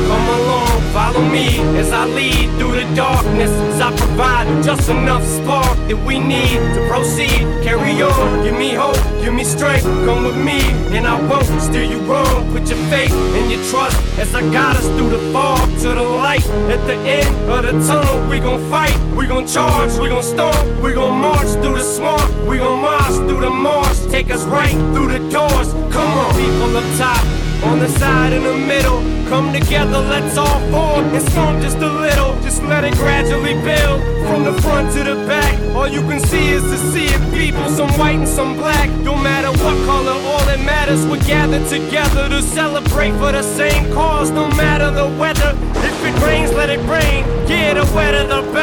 Come 0.10 0.28
along, 0.28 0.82
follow 0.92 1.22
me 1.22 1.60
as 1.78 1.92
I 1.92 2.06
lead 2.06 2.50
through 2.58 2.76
the 2.82 2.96
darkness. 2.96 3.52
As 3.52 3.82
I 3.82 3.96
provide 3.96 4.64
just 4.64 4.90
enough 4.90 5.24
spark 5.24 5.78
that 5.88 5.98
we 5.98 6.20
need 6.20 6.60
to 6.76 6.88
proceed. 6.90 7.46
Carry 7.64 8.02
on, 8.02 8.44
give 8.44 8.58
me 8.58 8.74
hope, 8.74 8.98
give 9.22 9.34
me 9.34 9.44
strength. 9.44 9.84
Come 10.06 10.24
with 10.24 10.38
me, 10.38 10.60
and 10.96 11.06
I 11.06 11.16
won't 11.30 11.46
steer 11.62 11.84
you 11.84 12.00
wrong. 12.10 12.52
Put 12.52 12.68
your 12.70 12.82
faith 12.90 13.14
and 13.14 13.52
your 13.52 13.64
trust 13.70 13.98
as 14.18 14.34
I 14.34 14.42
guide 14.52 14.78
us 14.78 14.88
through 14.98 15.10
the 15.10 15.32
fog 15.32 15.70
to 15.82 15.90
the 15.90 16.04
light. 16.04 16.46
At 16.74 16.82
the 16.88 16.96
end 16.96 17.30
of 17.50 17.64
the 17.64 17.74
tunnel, 17.88 18.28
we 18.30 18.40
gon' 18.40 18.62
fight, 18.70 18.98
we 19.16 19.28
gon' 19.28 19.46
charge, 19.48 19.98
we 20.00 20.10
gon' 20.10 20.24
storm, 20.24 20.82
we 20.82 20.94
gon' 20.94 21.20
march 21.22 21.50
through 21.62 21.78
the 21.78 21.84
swamp, 21.84 22.26
we 22.48 22.58
gon' 22.58 22.82
march 22.82 23.14
through 23.28 23.42
the 23.42 23.50
marsh. 23.50 24.00
Take 24.10 24.32
us 24.32 24.44
right 24.46 24.78
through 24.94 25.10
the 25.10 25.20
doors. 25.30 25.74
Come 25.94 26.12
on, 26.18 26.34
people 26.36 26.78
up 26.78 26.98
top. 26.98 27.49
On 27.64 27.78
the 27.78 27.90
side 27.90 28.32
in 28.32 28.44
the 28.44 28.56
middle, 28.56 29.02
come 29.28 29.52
together, 29.52 30.00
let's 30.00 30.38
all 30.38 30.60
fall 30.72 31.00
and 31.00 31.30
storm 31.30 31.62
just 31.62 31.78
a 31.78 31.92
little. 31.92 32.40
Just 32.42 32.64
let 32.64 32.86
it 32.86 32.94
gradually 32.94 33.54
build 33.54 34.02
from 34.28 34.44
the 34.46 34.54
front 34.62 34.94
to 34.94 35.04
the 35.04 35.16
back. 35.28 35.60
All 35.76 35.88
you 35.88 36.02
can 36.02 36.20
see 36.22 36.50
is 36.50 36.64
the 36.64 36.78
sea 36.92 37.14
of 37.14 37.22
people, 37.34 37.68
some 37.70 37.92
white 38.00 38.16
and 38.16 38.28
some 38.28 38.56
black. 38.56 38.88
Don't 39.04 39.22
matter 39.22 39.52
what 39.64 39.76
color, 39.86 40.12
all 40.12 40.44
that 40.46 40.60
matters, 40.66 41.06
we're 41.06 41.24
gathered 41.26 41.68
together 41.68 42.30
to 42.30 42.42
celebrate 42.42 43.12
for 43.12 43.32
the 43.34 43.44
same 43.44 43.92
cause. 43.94 44.32
No 44.32 44.48
matter 44.56 44.90
the 44.92 45.08
weather, 45.20 45.52
if 45.88 46.06
it 46.06 46.24
rains, 46.24 46.54
let 46.54 46.70
it 46.70 46.80
rain. 46.88 47.26
Yeah, 47.48 47.74
the 47.74 47.86
wetter 47.94 48.26
the 48.26 48.42
better. 48.54 48.59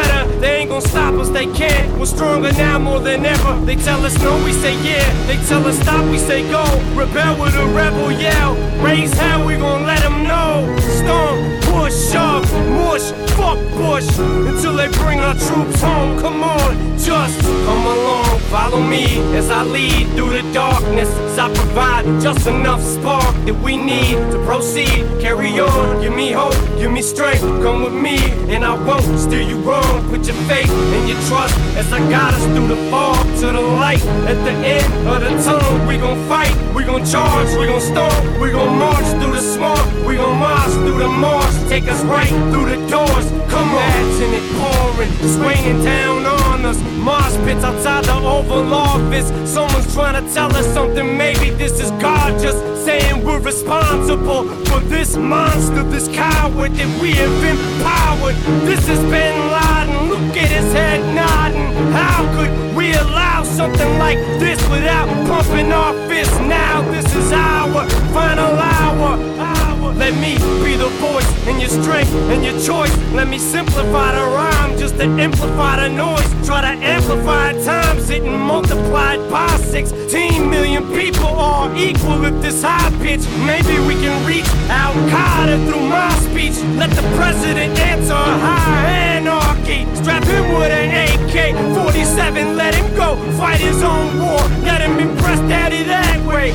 Gonna 0.76 0.88
stop 0.88 1.14
us, 1.14 1.30
they 1.30 1.46
can't. 1.46 1.98
We're 1.98 2.04
stronger 2.04 2.52
now 2.52 2.78
more 2.78 3.00
than 3.00 3.24
ever. 3.24 3.58
They 3.64 3.76
tell 3.76 4.04
us 4.04 4.14
no, 4.22 4.36
we 4.44 4.52
say 4.52 4.74
yeah. 4.84 5.10
They 5.26 5.36
tell 5.46 5.66
us 5.66 5.78
stop, 5.80 6.04
we 6.10 6.18
say 6.18 6.42
go. 6.50 6.64
Rebel 6.92 7.40
with 7.40 7.54
a 7.54 7.64
rebel 7.64 8.12
yell. 8.12 8.56
Raise 8.84 9.14
hell, 9.14 9.46
we 9.46 9.56
gon' 9.56 9.86
let 9.86 10.02
them 10.02 10.24
know. 10.24 10.76
Storm, 11.00 11.60
push, 11.62 11.94
shove, 12.12 12.44
mush, 12.76 13.10
fuck 13.36 13.58
Bush. 13.76 14.08
Until 14.18 14.74
they 14.74 14.88
bring 14.88 15.20
our 15.20 15.34
troops 15.34 15.80
home. 15.80 16.18
Come 16.18 16.42
on, 16.42 16.98
just 16.98 17.40
come 17.66 17.86
along. 17.86 18.40
Follow 18.50 18.80
me 18.80 19.04
as 19.36 19.50
I 19.50 19.62
lead 19.64 20.08
through 20.14 20.40
the 20.40 20.52
darkness. 20.52 21.08
As 21.08 21.38
I 21.38 21.52
provide 21.54 22.04
just 22.20 22.46
enough 22.46 22.82
spark 22.82 23.34
that 23.44 23.54
we 23.54 23.76
need 23.76 24.16
to 24.32 24.38
proceed. 24.46 25.04
Carry 25.20 25.58
on, 25.60 26.00
give 26.00 26.14
me 26.14 26.32
hope, 26.32 26.56
give 26.78 26.90
me 26.90 27.02
strength. 27.02 27.42
Come 27.62 27.82
with 27.84 27.92
me, 27.92 28.18
and 28.52 28.64
I 28.64 28.74
won't 28.74 29.18
steer 29.18 29.42
you 29.42 29.58
wrong. 29.60 30.08
Put 30.08 30.26
your 30.26 30.36
faith 30.48 30.70
and 30.70 31.08
your 31.08 31.20
trust 31.28 31.54
as 31.76 31.92
I 31.92 31.98
guide 32.10 32.34
us 32.34 32.44
through 32.54 32.68
the 32.68 32.90
fog 32.90 33.24
to 33.40 33.46
the 33.46 33.60
light. 33.60 34.04
At 34.32 34.38
the 34.44 34.54
end 34.74 35.08
of 35.08 35.20
the 35.20 35.30
tunnel, 35.44 35.86
we 35.86 35.98
gon' 35.98 36.20
fight, 36.28 36.54
we 36.74 36.84
gon' 36.84 37.04
charge, 37.04 37.48
we 37.58 37.66
gon' 37.66 37.80
storm, 37.80 38.40
we 38.40 38.50
gon' 38.50 38.78
march 38.78 39.06
through 39.20 39.34
the 39.34 39.42
swamp, 39.42 40.06
we 40.06 40.16
gon' 40.16 40.38
march 40.38 40.70
through 40.84 40.98
the 40.98 41.08
marsh. 41.08 41.54
Take 41.68 41.88
us 41.88 42.02
right 42.04 42.34
through 42.50 42.70
the 42.70 42.80
doors. 42.88 43.25
Come 43.48 43.74
on, 43.74 43.96
imagine 43.96 44.34
it 44.34 44.46
pouring, 44.58 45.10
it's 45.20 45.36
raining 45.36 45.84
down 45.84 46.26
on 46.26 46.64
us. 46.64 46.80
Mosh 46.98 47.36
pits 47.44 47.64
outside 47.64 48.04
the 48.04 48.14
Oval 48.14 48.72
Office. 48.72 49.28
Someone's 49.50 49.92
trying 49.94 50.22
to 50.22 50.34
tell 50.34 50.54
us 50.56 50.66
something. 50.74 51.16
Maybe 51.16 51.50
this 51.50 51.80
is 51.80 51.90
God 52.02 52.40
just 52.40 52.58
saying 52.84 53.24
we're 53.24 53.40
responsible 53.40 54.48
for 54.66 54.80
this 54.80 55.16
monster, 55.16 55.82
this 55.84 56.08
coward 56.08 56.72
that 56.74 57.00
we 57.00 57.12
have 57.12 57.44
empowered. 57.44 58.34
This 58.66 58.86
has 58.88 59.00
been 59.14 59.36
Laden. 59.54 60.08
Look 60.10 60.36
at 60.36 60.50
his 60.50 60.72
head 60.72 61.00
nodding. 61.14 61.92
How 61.92 62.24
could 62.36 62.76
we 62.76 62.92
allow 62.94 63.42
something 63.44 63.98
like 63.98 64.18
this 64.38 64.60
without 64.68 65.08
pumping 65.26 65.72
our 65.72 65.94
fists? 66.08 66.38
Now 66.40 66.82
this 66.90 67.14
is 67.14 67.32
our 67.32 67.88
final 68.12 68.58
hour. 68.58 69.55
Let 69.94 70.14
me 70.14 70.34
be 70.64 70.76
the 70.76 70.88
voice 71.00 71.28
and 71.46 71.60
your 71.60 71.70
strength 71.70 72.12
and 72.32 72.44
your 72.44 72.58
choice. 72.60 72.94
Let 73.12 73.28
me 73.28 73.38
simplify 73.38 74.12
the 74.12 74.24
rhyme 74.36 74.78
just 74.78 74.96
to 74.96 75.04
amplify 75.04 75.76
the 75.80 75.88
noise. 75.88 76.46
Try 76.46 76.60
to 76.62 76.84
amplify 76.84 77.52
times 77.64 78.10
it 78.10 78.22
and 78.22 78.40
multiplied 78.40 79.20
by 79.30 79.48
16 79.56 80.50
million 80.50 80.84
people 80.92 81.26
are 81.26 81.74
equal 81.76 82.24
at 82.26 82.40
this 82.42 82.62
high 82.62 82.90
pitch. 83.02 83.24
Maybe 83.46 83.78
we 83.86 83.94
can 83.94 84.14
reach 84.26 84.48
Al 84.68 84.94
Qaeda 85.10 85.56
through 85.68 85.88
my 85.88 86.10
speech. 86.26 86.56
Let 86.78 86.90
the 86.90 87.02
president 87.16 87.78
answer 87.78 88.14
high 88.14 88.86
anarchy. 89.16 89.86
Strap 89.96 90.24
him 90.24 90.54
with 90.58 90.70
an 90.70 90.88
AK 91.06 91.54
47, 91.74 92.56
let 92.56 92.74
him 92.74 92.94
go 92.96 93.16
fight 93.38 93.60
his 93.60 93.82
own 93.82 94.18
war. 94.18 94.40
Let 94.62 94.80
him 94.80 94.98
impress 94.98 95.40
daddy 95.48 95.82
that 95.84 96.24
way. 96.26 96.52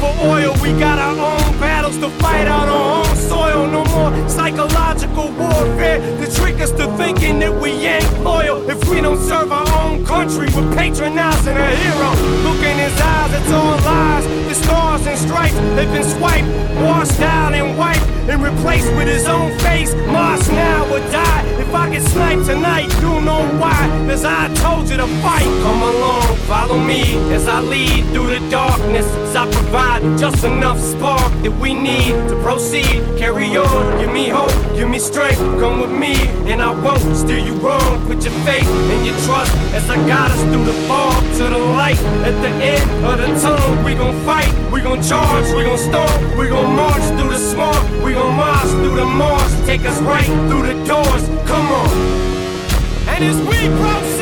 For 0.00 0.06
oil. 0.26 0.56
We 0.62 0.72
got 0.72 0.98
our 0.98 1.12
own 1.12 1.60
battles 1.60 1.98
to 1.98 2.08
fight 2.22 2.48
on 2.48 2.68
our 2.70 3.04
own 3.04 3.09
soil. 3.30 3.66
No 3.76 3.82
more 3.94 4.10
psychological 4.28 5.26
warfare 5.38 5.98
to 6.20 6.26
trick 6.38 6.56
us 6.60 6.72
to 6.72 6.86
thinking 7.00 7.38
that 7.42 7.54
we 7.62 7.70
ain't 7.94 8.08
loyal. 8.22 8.58
If 8.68 8.80
we 8.90 9.00
don't 9.00 9.22
serve 9.30 9.52
our 9.52 9.70
own 9.82 10.04
country, 10.04 10.48
we're 10.54 10.72
patronizing 10.74 11.56
a 11.56 11.70
hero. 11.82 12.10
Look 12.46 12.60
in 12.70 12.76
his 12.86 12.96
eyes, 13.12 13.32
it's 13.38 13.52
all 13.52 13.76
lies. 13.90 14.24
The 14.48 14.54
stars 14.54 15.06
and 15.06 15.18
stripes, 15.26 15.58
they've 15.76 15.92
been 15.96 16.08
swiped, 16.16 16.48
washed 16.82 17.20
out 17.20 17.52
and 17.54 17.78
wiped, 17.78 18.06
and 18.30 18.42
replaced 18.42 18.90
with 18.98 19.08
his 19.16 19.26
own 19.28 19.56
face. 19.60 19.94
Mars 20.14 20.44
now 20.50 20.80
or 20.92 21.00
die. 21.14 21.42
If 21.64 21.70
I 21.74 21.90
get 21.90 22.02
sniped 22.02 22.46
tonight, 22.46 22.88
you 23.02 23.20
know 23.28 23.42
why. 23.62 23.80
Cause 24.08 24.24
I 24.24 24.52
told 24.54 24.88
you 24.90 24.96
to 24.96 25.06
fight. 25.22 25.50
Come 25.64 25.82
along, 25.92 26.36
follow 26.50 26.78
me 26.92 27.02
as 27.36 27.46
I 27.46 27.60
lead 27.60 28.02
through 28.12 28.30
the 28.36 28.42
darkness. 28.50 29.06
As 29.28 29.36
I 29.36 29.44
provide 29.52 30.02
just 30.18 30.42
enough 30.42 30.80
spark 30.80 31.32
that 31.44 31.54
we 31.62 31.74
need 31.74 32.12
to 32.30 32.34
proceed. 32.42 32.98
Carry 33.20 33.54
on, 33.54 33.98
give 33.98 34.10
me 34.10 34.30
hope, 34.30 34.50
give 34.74 34.88
me 34.88 34.98
strength. 34.98 35.36
Come 35.60 35.78
with 35.82 35.90
me, 35.90 36.14
and 36.50 36.62
I 36.62 36.72
won't 36.72 37.14
steer 37.14 37.36
you 37.36 37.52
wrong. 37.60 38.06
Put 38.06 38.24
your 38.24 38.32
faith 38.48 38.66
and 38.66 39.04
your 39.04 39.14
trust 39.26 39.54
as 39.76 39.90
I 39.90 39.96
guide 40.08 40.30
us 40.30 40.40
through 40.44 40.64
the 40.64 40.72
fog 40.88 41.22
to 41.36 41.44
the 41.44 41.58
light. 41.58 42.00
At 42.24 42.32
the 42.40 42.48
end 42.48 43.04
of 43.04 43.18
the 43.18 43.26
tunnel, 43.38 43.84
we 43.84 43.92
gon' 43.94 44.18
fight, 44.24 44.50
we 44.72 44.80
gon' 44.80 45.02
charge, 45.02 45.44
we 45.54 45.64
gon' 45.64 45.76
storm, 45.76 46.38
we 46.38 46.48
gon' 46.48 46.74
march 46.74 47.04
through 47.20 47.28
the 47.28 47.36
smog, 47.36 47.76
we 48.02 48.14
gon' 48.14 48.34
march 48.34 48.70
through 48.80 48.96
the 48.96 49.04
marsh. 49.04 49.52
Take 49.66 49.84
us 49.84 50.00
right 50.00 50.30
through 50.48 50.72
the 50.72 50.82
doors. 50.86 51.22
Come 51.46 51.66
on. 51.66 51.90
And 53.12 53.22
as 53.22 53.36
we 53.36 53.68
proceed 53.76 54.19